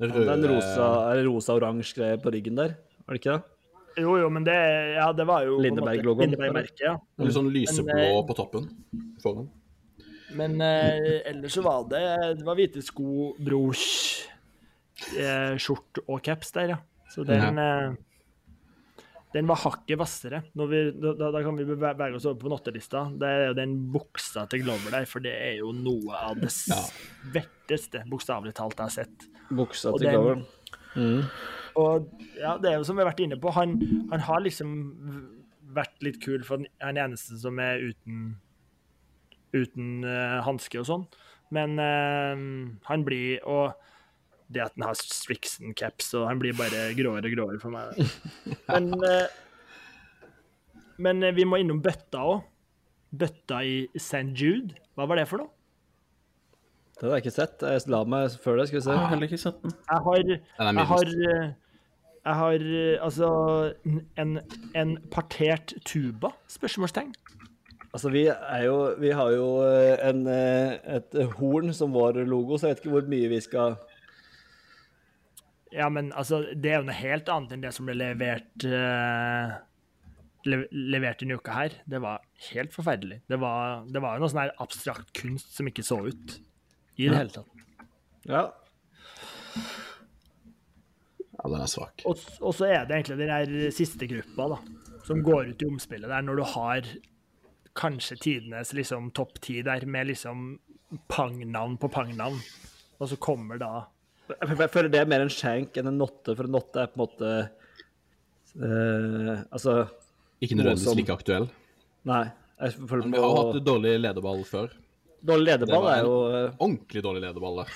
røde 0.00 0.24
Det 0.24 0.32
er 0.32 1.20
en 1.20 1.28
rosa-oransje 1.28 1.92
rosa 1.92 2.00
greia 2.00 2.22
på 2.24 2.32
ryggen 2.34 2.58
der, 2.58 2.74
var 3.04 3.16
det 3.16 3.20
ikke 3.22 3.36
det? 3.36 3.52
Jo, 3.96 4.16
jo, 4.20 4.26
men 4.28 4.44
det, 4.44 4.56
ja, 4.98 5.06
det 5.16 5.24
var 5.28 5.46
jo. 5.46 5.54
Lindeberg-merket, 5.64 6.82
ja. 6.84 6.96
Litt 7.22 7.32
sånn 7.32 7.48
lyseblå 7.52 7.94
Men, 7.96 8.10
eh, 8.10 8.24
på 8.28 8.36
toppen 8.36 8.66
foran. 9.22 9.46
Men 10.34 10.60
eh, 10.60 11.22
ellers 11.30 11.54
så 11.54 11.62
var 11.62 11.84
det 11.90 12.00
Det 12.40 12.44
var 12.46 12.56
hvite 12.58 12.82
sko, 12.82 13.34
brors, 13.38 13.84
eh, 15.16 15.54
skjorte 15.62 16.02
og 16.08 16.22
caps 16.26 16.50
der, 16.56 16.72
ja. 16.74 16.78
Så 17.12 17.22
den 17.28 17.58
eh, 17.62 17.92
Den 19.36 19.46
var 19.46 19.60
hakket 19.60 19.98
hvassere. 20.00 20.40
Når 20.56 20.68
vi, 20.70 20.80
da, 21.02 21.12
da 21.34 21.42
kan 21.44 21.56
vi 21.58 21.64
bevege 21.68 22.14
oss 22.16 22.24
over 22.26 22.40
på 22.40 22.48
nattelista. 22.50 23.04
Det 23.20 23.28
er 23.28 23.42
jo 23.50 23.56
den 23.58 23.74
buksa 23.92 24.46
til 24.48 24.62
Glover 24.64 24.94
der, 24.94 25.04
for 25.10 25.20
det 25.20 25.34
er 25.34 25.58
jo 25.60 25.72
noe 25.76 26.14
av 26.16 26.38
det 26.40 26.48
Ja. 26.70 26.78
svetteste, 26.80 28.02
bokstavelig 28.08 28.54
talt, 28.56 28.78
jeg 28.78 28.86
har 28.86 28.94
sett. 28.94 29.26
Buksa 29.50 29.92
Og 29.92 29.98
til 30.00 30.08
den- 30.08 30.14
Glover. 30.16 31.26
Og 31.76 32.06
ja, 32.40 32.54
det 32.56 32.70
er 32.70 32.78
jo 32.78 32.84
som 32.88 32.96
vi 32.96 33.02
har 33.04 33.10
vært 33.12 33.20
inne 33.26 33.36
på, 33.36 33.50
han, 33.52 33.74
han 34.10 34.20
har 34.24 34.40
liksom 34.40 34.70
vært 35.76 36.00
litt 36.06 36.16
kul, 36.24 36.40
for 36.42 36.56
han 36.56 36.66
er 36.80 36.94
den 36.94 37.02
eneste 37.10 37.36
som 37.42 37.58
er 37.60 37.82
uten 37.90 38.38
uten 39.64 40.04
uh, 40.04 40.42
hanske 40.46 40.80
og 40.82 40.86
sånn. 40.88 41.08
Men 41.54 41.78
uh, 41.78 42.36
han 42.88 43.04
blir 43.06 43.44
Og 43.46 43.74
det 44.52 44.62
at 44.62 44.76
han 44.76 44.86
har 44.86 44.98
Strixon-caps, 44.98 46.12
og 46.14 46.28
han 46.28 46.38
blir 46.38 46.54
bare 46.54 46.92
gråere 46.94 47.26
og 47.26 47.32
gråere 47.34 47.58
for 47.62 47.74
meg. 47.74 47.98
Men, 48.70 48.92
uh, 49.02 49.26
men 51.02 51.22
eh, 51.22 51.34
vi 51.36 51.44
må 51.48 51.60
innom 51.60 51.82
bøtta 51.84 52.24
òg. 52.24 52.46
Bøtta 53.16 53.62
i 53.64 53.76
St. 53.96 54.32
Jude. 54.36 54.76
Hva 54.96 55.06
var 55.08 55.20
det 55.20 55.28
for 55.30 55.44
noe? 55.44 55.52
Det 56.96 57.04
har 57.04 57.18
jeg 57.18 57.26
ikke 57.26 57.36
sett. 57.36 57.62
Jeg 57.62 57.92
la 57.92 58.00
meg 58.08 58.38
før 58.40 58.60
det, 58.60 58.68
skal 58.70 58.78
vi 58.78 58.84
se. 58.86 58.94
Jeg 58.94 59.02
har 59.02 59.12
heller 59.12 59.28
ikke 59.28 59.42
sett 59.42 59.62
den. 59.62 59.76
Jeg 59.90 60.04
har 60.06 60.30
Jeg 60.32 60.86
har, 60.90 61.10
eh, 61.28 61.50
jeg 62.26 62.38
har 62.40 62.66
eh, 62.80 63.04
altså 63.04 63.28
en, 64.16 64.38
en 64.74 64.96
partert 65.12 65.76
tuba? 65.84 66.32
Spørsmålstegn. 66.48 67.12
Altså, 67.96 68.10
vi 68.12 68.26
er 68.28 68.64
jo 68.66 68.76
Vi 69.00 69.12
har 69.16 69.30
jo 69.32 69.44
eh, 69.64 69.94
en, 70.04 70.26
eh, 70.28 70.74
et 70.98 71.14
horn 71.38 71.72
som 71.76 71.94
vår 71.96 72.26
logo, 72.28 72.58
så 72.58 72.68
jeg 72.68 72.74
vet 72.74 72.82
ikke 72.84 72.96
hvor 72.98 73.06
mye 73.12 73.30
vi 73.32 73.38
skal 73.44 73.78
Ja, 75.72 75.88
men 75.92 76.10
altså, 76.12 76.42
det 76.52 76.72
er 76.72 76.82
jo 76.82 76.90
noe 76.90 76.98
helt 76.98 77.30
annet 77.32 77.56
enn 77.56 77.64
det 77.64 77.72
som 77.74 77.88
ble 77.88 77.96
levert 77.98 78.66
uh, 78.68 79.56
le 80.46 80.60
levert 80.70 81.20
denne 81.20 81.36
uka 81.40 81.56
her. 81.56 81.74
Det 81.90 81.98
var 82.00 82.22
helt 82.52 82.72
forferdelig. 82.72 83.18
Det 83.28 83.38
var, 83.42 83.82
det 83.90 84.00
var 84.00 84.14
jo 84.14 84.22
noe 84.22 84.30
sånn 84.30 84.44
her 84.44 84.54
abstrakt 84.62 85.10
kunst 85.18 85.56
som 85.58 85.68
ikke 85.68 85.84
så 85.84 85.98
ut 86.06 86.36
i 86.96 87.10
det 87.10 87.18
hele 87.18 87.34
tatt. 87.34 87.66
Ja. 88.30 88.44
Ja, 91.34 91.50
den 91.50 91.60
er 91.60 91.68
svak. 91.68 92.06
Og, 92.08 92.22
og 92.40 92.56
så 92.56 92.70
er 92.70 92.86
det 92.86 93.00
egentlig 93.00 93.18
den 93.20 93.34
der 93.34 93.74
siste 93.74 94.08
gruppa, 94.08 94.48
da, 94.54 95.02
som 95.04 95.20
går 95.26 95.52
ut 95.52 95.66
i 95.66 95.70
omspillet 95.74 96.08
der, 96.14 96.24
når 96.24 96.40
du 96.40 96.46
har 96.54 96.94
kanskje 97.76 98.16
tidenes 98.22 98.72
liksom 98.76 99.10
topp 99.16 99.40
ti 99.44 99.60
der, 99.66 99.84
med 99.86 100.08
liksom 100.10 100.58
pang-navn 101.12 101.76
på 101.82 101.90
pang-navn, 101.92 102.38
og 103.00 103.08
så 103.10 103.16
kommer 103.20 103.58
da 103.60 103.70
Jeg 104.40 104.70
føler 104.72 104.88
det 104.90 105.00
er 105.00 105.06
mer 105.10 105.22
en 105.22 105.30
skjenk 105.30 105.76
enn 105.78 105.86
en 105.92 105.98
notte, 106.00 106.34
for 106.34 106.48
en 106.48 106.54
notte 106.56 106.80
er 106.82 106.88
på 106.90 106.96
en 106.98 107.02
måte 107.04 107.30
uh, 108.58 109.44
Altså, 109.52 109.86
Ikke 110.42 110.56
nødvendigvis 110.58 110.84
som- 110.88 110.96
like 110.98 111.12
aktuell. 111.14 111.48
nei. 112.04 112.24
Jeg 112.58 112.72
føler 112.88 113.02
Men 113.04 113.12
vi 113.12 113.18
har 113.20 113.28
jo 113.28 113.52
hatt 113.52 113.64
dårlig 113.66 114.00
lederball 114.00 114.42
før. 114.48 114.70
Dårlig 115.26 115.44
lederball 115.50 115.86
er 115.92 115.98
jo 116.06 116.14
eh, 116.32 116.52
Ordentlig 116.58 117.02
dårlig 117.04 117.20
lederball 117.20 117.56
der. 117.60 117.72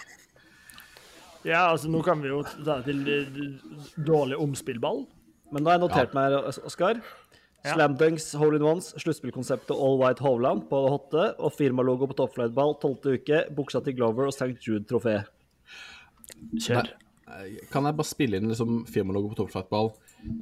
Ja, 1.44 1.66
altså 1.72 1.88
nå 1.92 2.00
kan 2.04 2.22
vi 2.22 2.28
jo 2.28 2.42
ta 2.64 2.78
det 2.80 2.86
til 2.86 3.02
eh, 3.08 3.50
dårlig 4.06 4.38
omspillball. 4.40 5.02
Men 5.52 5.64
da 5.64 5.70
har 5.74 5.78
jeg 5.78 5.84
notert 5.84 6.14
meg, 6.16 6.32
Oskar. 6.64 7.02
Ja. 7.60 7.74
Slamdunks, 7.74 8.30
Hole 8.40 8.56
in 8.56 8.64
Ones, 8.64 8.94
sluttspillkonseptet 9.02 9.74
All 9.74 9.98
White 10.00 10.24
Hovland 10.24 10.64
på 10.70 10.78
hotte 10.88 11.26
og 11.36 11.52
firmalogo 11.52 12.06
på 12.08 12.16
toppflightball, 12.22 12.72
tolvte 12.80 13.18
uke, 13.18 13.42
buksa 13.52 13.82
til 13.84 13.98
Glover 13.98 14.30
og 14.30 14.32
St. 14.32 14.54
Jude-trofé. 14.64 15.18
Kjør. 16.56 16.88
Nei, 17.28 17.48
Kan 17.70 17.84
jeg 17.86 17.98
bare 17.98 18.08
spille 18.08 18.40
inn 18.40 18.48
liksom 18.50 18.84
firmalogo 18.90 19.34
på 19.34 19.42
toppflightball? 19.42 19.92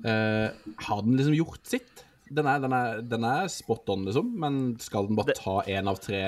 Eh, 0.07 0.77
har 0.87 1.03
den 1.03 1.19
liksom 1.19 1.35
gjort 1.37 1.67
sitt? 1.67 2.05
Den 2.31 2.47
er, 2.47 2.63
den, 2.63 2.77
er, 2.77 3.03
den 3.03 3.27
er 3.27 3.51
spot 3.51 3.89
on, 3.91 4.07
liksom, 4.07 4.31
men 4.39 4.61
skal 4.83 5.09
den 5.09 5.19
bare 5.19 5.35
ta 5.37 5.59
én 5.65 5.89
av 5.89 5.99
tre 6.05 6.21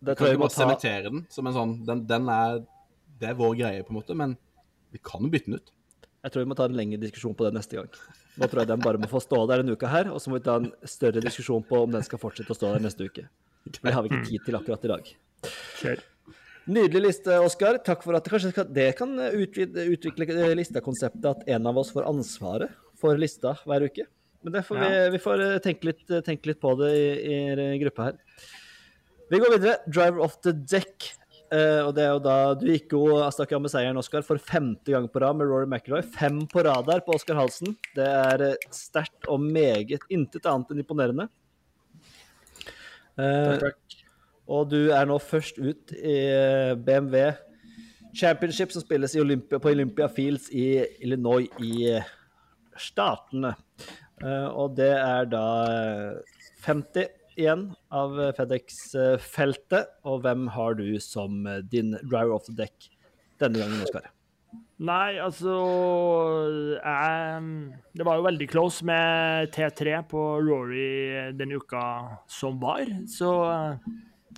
Det 0.00 0.14
Kan 0.16 0.30
ikke 0.30 0.38
vi 0.38 0.40
bare 0.40 0.54
ta 0.54 0.62
sementere 0.62 1.10
den 1.10 1.24
som 1.32 1.46
en 1.48 1.56
sånn 1.56 1.74
den, 1.84 2.04
den 2.08 2.30
er 2.32 2.62
Det 3.20 3.28
er 3.28 3.36
vår 3.36 3.52
greie, 3.60 3.84
på 3.84 3.92
en 3.92 3.98
måte, 4.00 4.16
men 4.16 4.38
vi 4.94 5.00
kan 5.04 5.22
jo 5.22 5.30
bytte 5.30 5.50
den 5.50 5.60
ut. 5.60 5.72
Jeg 6.24 6.32
tror 6.32 6.44
vi 6.44 6.48
må 6.48 6.56
ta 6.58 6.66
en 6.68 6.76
lengre 6.78 7.00
diskusjon 7.02 7.34
på 7.36 7.44
det 7.46 7.54
neste 7.56 7.76
gang. 7.76 7.90
Nå 8.34 8.48
tror 8.50 8.64
jeg 8.64 8.70
den 8.72 8.82
bare 8.82 8.98
må 8.98 9.08
få 9.10 9.20
stå 9.22 9.38
der 9.50 9.62
en 9.62 9.70
uke 9.70 9.90
her, 9.90 10.10
og 10.10 10.18
så 10.22 10.30
må 10.30 10.40
vi 10.40 10.46
ta 10.46 10.56
en 10.58 10.72
større 10.88 11.22
diskusjon 11.22 11.62
på 11.66 11.84
om 11.84 11.92
den 11.94 12.02
skal 12.06 12.18
fortsette 12.22 12.50
å 12.50 12.58
stå 12.58 12.72
der 12.74 12.82
neste 12.82 13.06
uke. 13.06 13.28
Men 13.68 13.90
Det 13.90 13.94
har 13.94 14.02
vi 14.04 14.10
ikke 14.10 14.26
tid 14.30 14.48
til 14.48 14.58
akkurat 14.58 14.84
i 14.84 14.90
dag. 14.90 15.12
Kjør. 15.78 16.02
Nydelig 16.74 17.02
liste, 17.04 17.36
Oskar. 17.44 17.78
Takk 17.84 18.02
for 18.06 18.16
at 18.16 18.28
kanskje 18.32 18.64
det 18.72 18.88
kan 18.98 19.12
utvide, 19.20 19.86
utvikle 19.92 20.54
listakonseptet 20.56 21.30
at 21.30 21.48
en 21.56 21.70
av 21.70 21.78
oss 21.78 21.92
får 21.94 22.08
ansvaret 22.08 22.72
for 23.00 23.20
lista 23.20 23.54
hver 23.68 23.84
uke. 23.84 24.08
Men 24.44 24.56
det 24.56 24.64
får 24.66 24.80
vi, 24.80 24.90
vi 25.14 25.20
får 25.24 25.42
eh, 25.44 25.58
tenke 25.64 25.88
litt, 25.88 26.04
tenke 26.24 26.50
litt 26.50 26.60
på 26.60 26.74
det 26.80 26.90
i, 26.96 27.36
i 27.52 27.78
gruppa 27.80 28.10
her. 28.10 28.18
Vi 29.30 29.40
går 29.40 29.54
videre. 29.56 29.76
Driver 29.88 30.24
of 30.26 30.40
the 30.44 30.52
deck. 30.52 31.12
Eh, 31.52 31.80
og 31.84 31.92
det 31.96 32.04
er 32.04 32.12
jo 32.14 32.22
da 32.24 32.36
Du 32.56 32.64
gikk 32.70 32.94
jo 32.96 33.02
Astaka 33.24 33.58
med 33.60 33.72
seieren, 33.72 33.98
Oskar, 34.00 34.24
for 34.26 34.40
femte 34.40 34.94
gang 34.94 35.08
på 35.10 35.20
rad 35.22 35.36
med 35.38 35.50
Rory 35.50 35.68
McIlroy. 35.68 36.02
Fem 36.16 36.42
på 36.50 36.64
rad 36.64 36.88
der 36.88 37.04
på 37.04 37.16
Oskar 37.16 37.38
Halsen. 37.38 37.76
Det 37.96 38.06
er 38.08 38.46
eh, 38.50 38.68
sterkt 38.74 39.28
og 39.30 39.42
meget 39.42 40.06
intet 40.08 40.48
annet 40.50 40.72
enn 40.72 40.84
imponerende. 40.84 41.28
Eh, 43.20 43.68
og 44.50 44.68
du 44.72 44.80
er 44.92 45.08
nå 45.08 45.18
først 45.22 45.60
ut 45.60 45.92
i 45.96 46.16
BMW 46.84 47.30
Championship, 48.14 48.72
som 48.72 48.82
spilles 48.82 49.14
i 49.16 49.20
Olympia, 49.20 49.58
på 49.58 49.72
Olympia 49.72 50.06
Fields 50.08 50.50
i 50.54 50.84
Illinois 51.02 51.48
i 51.58 51.96
Statene. 52.78 53.54
Uh, 54.22 54.46
og 54.54 54.76
det 54.78 54.92
er 54.94 55.26
da 55.26 55.46
eh, 55.66 56.36
50 56.64 57.08
igjen 57.38 57.68
av 57.94 58.18
eh, 58.20 58.32
FedEx-feltet. 58.36 59.94
Og 60.08 60.24
hvem 60.24 60.48
har 60.54 60.76
du 60.80 60.86
som 61.02 61.46
eh, 61.50 61.62
din 61.70 61.94
driver 62.02 62.36
of 62.38 62.46
the 62.48 62.56
deck 62.64 62.90
denne 63.42 63.62
gangen, 63.62 63.82
Oskar? 63.84 64.10
Nei, 64.84 65.16
altså 65.22 65.52
jeg, 66.74 67.44
Det 67.94 68.06
var 68.06 68.18
jo 68.18 68.26
veldig 68.26 68.48
close 68.50 68.86
med 68.86 69.52
T3 69.54 70.00
på 70.10 70.22
Rory 70.42 71.30
den 71.38 71.54
uka 71.54 71.84
som 72.30 72.58
var, 72.62 72.90
så 73.10 73.30
eh, 73.50 73.94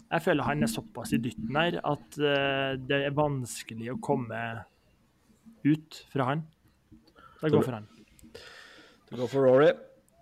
jeg 0.06 0.22
føler 0.22 0.46
han 0.46 0.62
er 0.62 0.70
såpass 0.70 1.14
i 1.16 1.20
dytten 1.22 1.56
her 1.56 1.80
at 1.80 2.18
eh, 2.20 2.76
det 2.78 3.00
er 3.08 3.16
vanskelig 3.16 3.94
å 3.94 4.00
komme 4.04 4.42
ut 5.66 6.00
fra 6.12 6.30
han. 6.30 6.44
Det 7.40 7.50
går 7.52 7.64
for 7.64 7.78
han. 7.78 7.88
Du 9.08 9.16
går 9.16 9.30
for 9.30 9.48
Rory. 9.48 9.72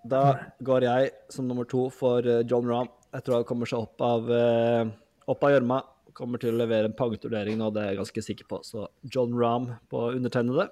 Da 0.04 0.22
går 0.64 0.84
jeg 0.84 1.10
som 1.32 1.48
nummer 1.48 1.64
to 1.68 1.86
for 1.92 2.26
eh, 2.28 2.44
John 2.44 2.68
Rahm. 2.68 2.90
Jeg 3.14 3.24
tror 3.24 3.40
han 3.40 3.48
kommer 3.48 3.68
seg 3.70 3.86
opp 3.86 4.04
av 4.04 4.30
eh, 4.32 4.84
opp 5.32 5.44
av 5.46 5.54
gjørma. 5.54 5.80
Kommer 6.14 6.42
til 6.42 6.52
å 6.54 6.60
levere 6.60 6.90
en 6.90 6.96
pangturnering 6.96 7.56
nå, 7.58 7.70
det 7.74 7.82
er 7.82 7.92
jeg 7.92 8.00
ganske 8.02 8.24
sikker 8.26 8.48
på. 8.50 8.60
Så 8.66 8.84
John 9.08 9.32
Rahm 9.38 9.70
på 9.90 10.10
undertegnede. 10.12 10.68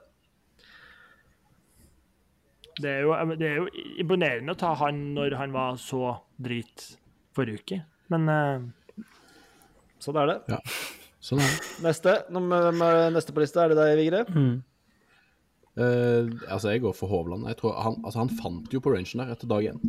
Det 2.81 2.89
er, 2.89 3.01
jo, 3.05 3.17
det 3.37 3.49
er 3.49 3.59
jo 3.61 3.67
imponerende 4.01 4.55
å 4.55 4.61
ta 4.61 4.71
han 4.81 5.01
når 5.17 5.35
han 5.37 5.53
var 5.53 5.77
så 5.81 6.15
drit 6.41 6.87
forrige 7.37 7.61
uke, 7.61 7.79
men 8.13 8.31
uh... 8.33 9.05
Sånn 10.01 10.17
er 10.19 10.31
det. 10.31 10.37
Ja. 10.55 10.61
Sånn 11.23 11.43
er 11.45 11.53
det. 11.53 11.67
Neste, 11.85 12.15
nummer, 12.33 12.71
neste 13.13 13.35
på 13.37 13.45
lista, 13.45 13.67
er 13.67 13.75
det 13.75 13.77
deg, 13.79 13.93
Vigre? 14.01 14.23
Eh, 15.81 16.29
altså, 16.49 16.73
jeg 16.73 16.83
går 16.85 16.97
for 16.97 17.09
Hovland. 17.13 17.47
Jeg 17.49 17.61
tror 17.61 17.79
han, 17.81 18.01
altså, 18.05 18.19
han 18.25 18.35
fant 18.41 18.75
jo 18.75 18.83
på 18.83 18.93
rangen 18.93 19.23
der 19.23 19.33
etter 19.33 19.51
dag 19.51 19.71
én. 19.73 19.81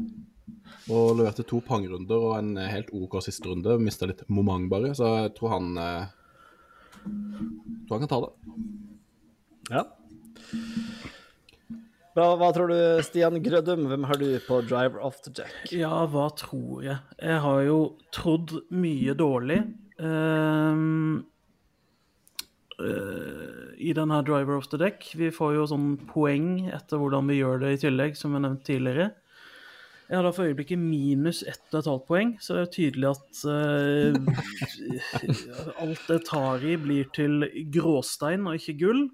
Og 0.92 1.18
leverte 1.20 1.46
to 1.48 1.62
pangrunder 1.64 2.28
og 2.30 2.38
en 2.38 2.58
helt 2.58 2.92
OK 2.96 3.20
siste 3.24 3.50
runde. 3.50 3.78
Mista 3.80 4.08
litt 4.10 4.24
moment, 4.32 4.70
bare. 4.72 4.94
Så 4.98 5.10
jeg 5.26 5.36
tror 5.38 5.56
han 5.58 5.74
uh, 5.80 6.12
tror 7.88 7.98
han 7.98 8.06
kan 8.08 8.12
ta 8.12 8.22
det. 8.24 8.32
Ja. 9.74 9.84
Bra. 12.14 12.28
Hva 12.38 12.50
tror 12.54 12.70
du, 12.70 12.78
Stian 13.06 13.40
Grødum? 13.44 13.88
Hvem 13.90 14.04
har 14.06 14.20
du 14.22 14.28
på 14.46 14.62
driver 14.68 15.02
of 15.02 15.20
the 15.26 15.34
jack? 15.34 15.56
Ja, 15.74 16.04
hva 16.06 16.28
tror 16.38 16.84
jeg? 16.86 17.00
Jeg 17.18 17.40
har 17.42 17.62
jo 17.66 17.78
trodd 18.14 18.54
mye 18.70 19.16
dårlig 19.18 19.64
ehm, 19.98 21.24
eh, 22.82 23.74
i 23.78 23.94
denne 23.96 24.22
Driver 24.26 24.58
of 24.58 24.70
the 24.72 24.80
Deck. 24.82 25.10
Vi 25.20 25.32
får 25.34 25.58
jo 25.58 25.68
sånn 25.70 25.92
poeng 26.10 26.70
etter 26.74 27.02
hvordan 27.02 27.30
vi 27.30 27.42
gjør 27.42 27.64
det 27.66 27.76
i 27.76 27.82
tillegg, 27.86 28.18
som 28.20 28.36
jeg 28.36 28.46
nevnte 28.46 28.70
tidligere. 28.72 29.12
Jeg 30.10 30.20
har 30.20 30.28
da 30.28 30.34
for 30.36 30.46
øyeblikket 30.46 30.78
minus 30.78 31.40
ett 31.48 31.64
og 31.72 31.80
et 31.80 31.88
halvt 31.90 32.08
poeng, 32.10 32.32
så 32.44 32.58
det 32.58 32.64
er 32.64 32.72
tydelig 32.76 33.08
at 33.10 33.40
uh, 33.48 34.14
alt 35.84 36.12
jeg 36.12 36.26
tar 36.28 36.66
i, 36.68 36.76
blir 36.78 37.08
til 37.16 37.48
gråstein 37.74 38.46
og 38.50 38.60
ikke 38.60 38.76
gull. 38.84 39.06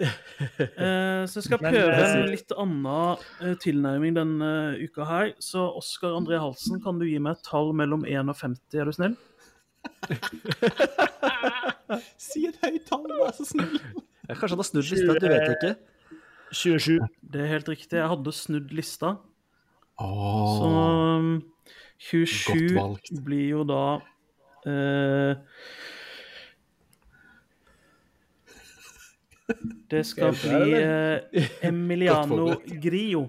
Uh, 0.00 1.24
så 1.26 1.40
jeg 1.40 1.46
skal 1.48 1.60
prøve 1.60 1.98
en 2.06 2.30
litt 2.30 2.52
annen 2.56 2.88
uh, 2.88 3.52
tilnærming 3.60 4.16
denne 4.16 4.50
uka 4.80 5.08
her. 5.08 5.34
Så 5.42 5.66
Oskar 5.80 6.16
André 6.16 6.38
Halsen, 6.40 6.80
kan 6.84 7.02
du 7.02 7.08
gi 7.08 7.18
meg 7.20 7.36
et 7.36 7.48
tall 7.50 7.74
mellom 7.76 8.06
1 8.08 8.30
og 8.30 8.38
50, 8.38 8.80
er 8.80 8.88
du 8.88 8.96
snill? 8.96 9.20
Si 12.20 12.46
et 12.48 12.56
høyt 12.64 12.84
tall, 12.88 13.04
vær 13.20 13.32
så 13.36 13.44
snill. 13.46 13.76
Kanskje 14.26 14.54
han 14.56 14.62
har 14.62 14.66
snudd 14.68 14.88
lista, 14.90 15.12
du 15.22 15.26
vet 15.30 15.48
ikke. 15.54 15.72
27. 16.56 16.96
Det 17.32 17.40
er 17.44 17.50
helt 17.52 17.68
riktig. 17.70 17.96
Jeg 18.00 18.08
hadde 18.10 18.32
snudd 18.34 18.72
lista. 18.74 19.12
Oh, 19.98 20.58
Så 20.58 20.66
um, 21.20 21.30
27 21.98 23.22
blir 23.24 23.46
jo 23.54 23.62
da 23.64 23.84
eh, 24.68 25.34
Det 29.90 30.02
skal 30.06 30.34
bli 30.36 30.72
eh, 30.76 31.18
Emiliano. 31.68 32.50
Grio. 32.82 33.22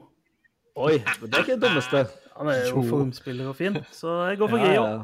Oi, 0.77 0.97
men 1.21 1.29
det 1.29 1.35
er 1.39 1.43
ikke 1.45 1.55
det 1.57 1.63
dummeste. 1.69 1.97
Han 2.37 2.47
er 2.51 2.55
jo 2.67 2.71
Jo. 2.81 2.83
formspiller 2.89 3.45
og 3.49 3.55
fin, 3.57 3.77
så 3.91 4.07
jeg 4.29 4.37
går 4.41 4.47
for 4.51 4.57
Ja, 4.61 4.65
Grio. 4.67 4.83
ja. 4.83 4.97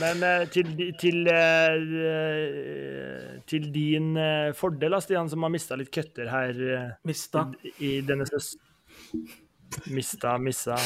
Men 0.00 0.22
eh, 0.24 0.46
til, 0.52 0.68
til, 1.00 1.26
eh, 1.28 1.80
til 3.50 3.66
din 3.74 4.14
eh, 4.16 4.52
fordel, 4.56 4.96
Stian, 5.04 5.28
som 5.28 5.44
har 5.44 5.52
mista 5.52 5.76
litt 5.76 5.90
køtter 5.92 6.30
her 6.32 6.60
eh, 6.78 6.90
Mista. 7.08 7.46
i 7.82 7.98
denne 8.06 8.24
søs... 8.28 8.54
Mista, 9.92 10.36
missa 10.40 10.76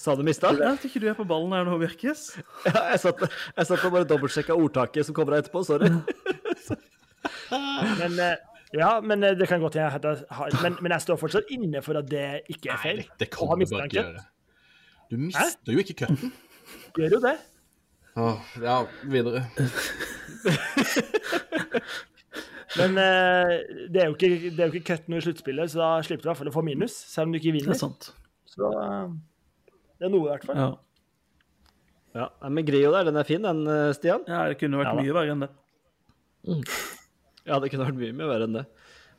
Sa 0.00 0.14
du 0.16 0.22
mista? 0.24 0.48
Jeg 0.54 0.78
Tror 0.80 0.88
ikke 0.88 1.00
du 1.02 1.08
er 1.10 1.16
på 1.18 1.26
ballen 1.28 1.52
her 1.52 1.66
nå, 1.68 1.74
Virkes. 1.82 2.20
Ja, 2.64 2.86
jeg 2.94 3.00
satt, 3.02 3.18
jeg 3.26 3.66
satt 3.68 3.82
og 3.84 3.92
bare 3.92 4.06
dobbeltsjekka 4.08 4.54
ordtaket 4.56 5.04
som 5.06 5.14
kommer 5.16 5.36
etterpå. 5.36 5.60
Sorry. 5.68 5.90
Men 8.00 8.12
eh, 8.24 8.36
ja, 8.78 9.00
men 9.02 9.24
eh, 9.26 9.34
det 9.36 9.48
kan 9.50 9.58
godt 9.60 9.74
hende 9.74 9.90
jeg 9.90 9.98
har 10.30 10.48
men, 10.62 10.76
men 10.80 10.92
jeg 10.94 11.02
står 11.02 11.16
fortsatt 11.18 11.48
inne 11.50 11.80
for 11.82 11.98
at 11.98 12.06
det 12.10 12.26
ikke 12.54 12.68
er 12.70 12.76
Nei, 12.76 12.82
feil. 12.84 13.00
det, 13.02 13.08
det 13.24 13.28
kan 13.34 13.48
du 13.50 13.64
bare 13.66 13.86
ikke 13.88 13.98
gjøre. 13.98 14.22
Du 15.10 15.16
mister 15.18 15.72
jo 15.74 15.78
ikke 15.82 15.96
køtten. 16.04 16.30
Gjør 16.96 17.10
jo 17.16 17.20
det. 17.24 17.32
Åh, 18.18 18.40
ja, 18.62 18.76
videre. 19.06 19.44
Men 22.78 22.98
eh, 23.02 23.52
det 23.90 24.02
er 24.02 24.06
jo 24.10 24.14
ikke, 24.14 24.28
det 24.54 24.60
er 24.62 24.68
jo 24.68 24.74
ikke 24.78 24.86
cut 24.92 25.08
noe 25.10 25.18
i 25.20 25.24
sluttspillet, 25.24 25.72
så 25.72 25.80
da 25.80 25.88
slipper 26.06 26.22
du 26.22 26.28
i 26.28 26.30
hvert 26.30 26.40
fall 26.40 26.50
å 26.52 26.54
få 26.54 26.62
minus, 26.66 26.94
selv 27.10 27.28
om 27.28 27.32
du 27.34 27.40
ikke 27.40 27.50
Det 27.50 27.56
vinner. 27.58 27.74
er 27.74 27.80
sant. 27.80 28.10
Så 28.50 28.68
eh, 28.70 29.08
det 29.98 30.06
er 30.08 30.12
noe, 30.14 30.28
i 30.28 30.30
hvert 30.32 30.46
fall. 30.46 30.60
Ja. 30.60 30.70
Ja, 32.20 32.26
Men 32.50 32.66
Grio 32.66 32.90
der, 32.94 33.06
den 33.06 33.18
er 33.20 33.26
fin, 33.26 33.42
den, 33.46 33.62
eh, 33.70 33.90
Stian. 33.94 34.22
ja, 34.26 34.44
det 34.50 34.58
kunne 34.62 34.80
vært 34.80 34.94
Ja 34.94 35.02
mye 35.02 35.14
verre 35.18 35.34
enn 35.36 35.44
det. 35.46 35.50
Ja, 37.46 37.58
det 37.62 37.70
kunne 37.72 37.86
vært 37.88 37.98
mye 38.00 38.14
mer 38.16 38.30
verre 38.32 38.46
enn 38.48 38.56
det. 38.60 38.64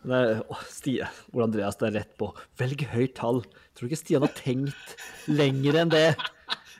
Men 0.01 0.11
det, 0.15 0.35
å, 0.49 0.57
Stie, 0.71 1.07
Ole 1.35 1.45
Andreas, 1.45 1.77
det 1.79 1.91
er 1.91 1.95
rett 1.99 2.15
på. 2.19 2.31
Velg 2.59 2.83
høyt 2.95 3.13
tall. 3.19 3.43
Tror 3.75 3.85
du 3.85 3.91
ikke 3.91 3.99
Stian 4.01 4.23
har 4.25 4.33
tenkt 4.35 4.95
lenger 5.29 5.77
enn 5.83 5.91
det? 5.93 6.07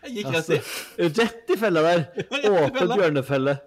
Jeg 0.02 0.18
gikk 0.18 0.34
rett 0.34 0.52
i. 0.56 0.60
Rett 1.08 1.54
i 1.54 1.58
fella 1.62 1.82
der. 1.86 2.06
Åpen 2.52 2.96
bjørnefelle. 2.96 3.58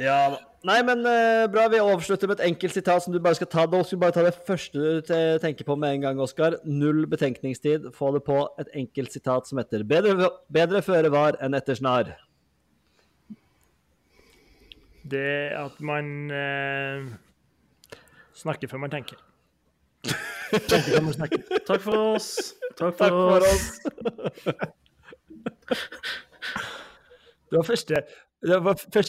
Ja 0.00 0.30
da. 0.32 0.38
Nei, 0.64 0.78
men 0.84 1.00
uh, 1.04 1.46
bra. 1.52 1.66
Vi 1.72 1.80
avslutter 1.80 2.28
med 2.28 2.40
et 2.40 2.50
enkelt 2.50 2.74
sitat 2.76 3.04
som 3.04 3.12
du 3.12 3.20
bare 3.22 3.36
skal 3.36 3.48
ta. 3.48 3.66
Da 3.68 3.80
skal 3.84 3.96
vi 3.96 4.00
bare 4.02 4.14
ta 4.16 4.24
det 4.26 4.32
første 4.48 4.80
du 4.80 5.12
tenker 5.40 5.64
på 5.68 5.76
med 5.76 5.96
en 5.96 6.04
gang, 6.04 6.20
Oskar. 6.20 6.58
Null 6.64 7.06
betenkningstid. 7.08 7.90
Få 7.96 8.10
det 8.16 8.22
på 8.24 8.42
et 8.60 8.68
enkelt 8.76 9.12
sitat 9.12 9.48
som 9.48 9.60
heter 9.60 9.84
'Bedre, 9.84 10.30
bedre 10.52 10.82
føre 10.84 11.12
var 11.12 11.36
enn 11.40 11.56
etter 11.56 11.76
snar'. 11.76 12.12
Det 15.10 15.52
at 15.56 15.80
man 15.80 16.06
uh, 16.32 17.08
snakker 18.36 18.68
før 18.68 18.84
man 18.84 18.92
tenker. 18.92 19.16
Tenker 19.16 19.20
før 19.20 19.20
man 19.20 19.20
snakker. 19.20 19.26
Takk 21.66 21.80
for 21.80 21.98
oss. 22.14 22.54
Takk 22.76 22.94
for, 22.96 22.98
Takk 22.98 23.10
for 23.10 23.40
oss. 23.46 23.50
oss. 23.50 24.70
Det 27.50 27.56
var 27.58 27.62
første, 27.66 27.94
det 28.46 28.58
var 28.64 28.74
første 28.78 29.08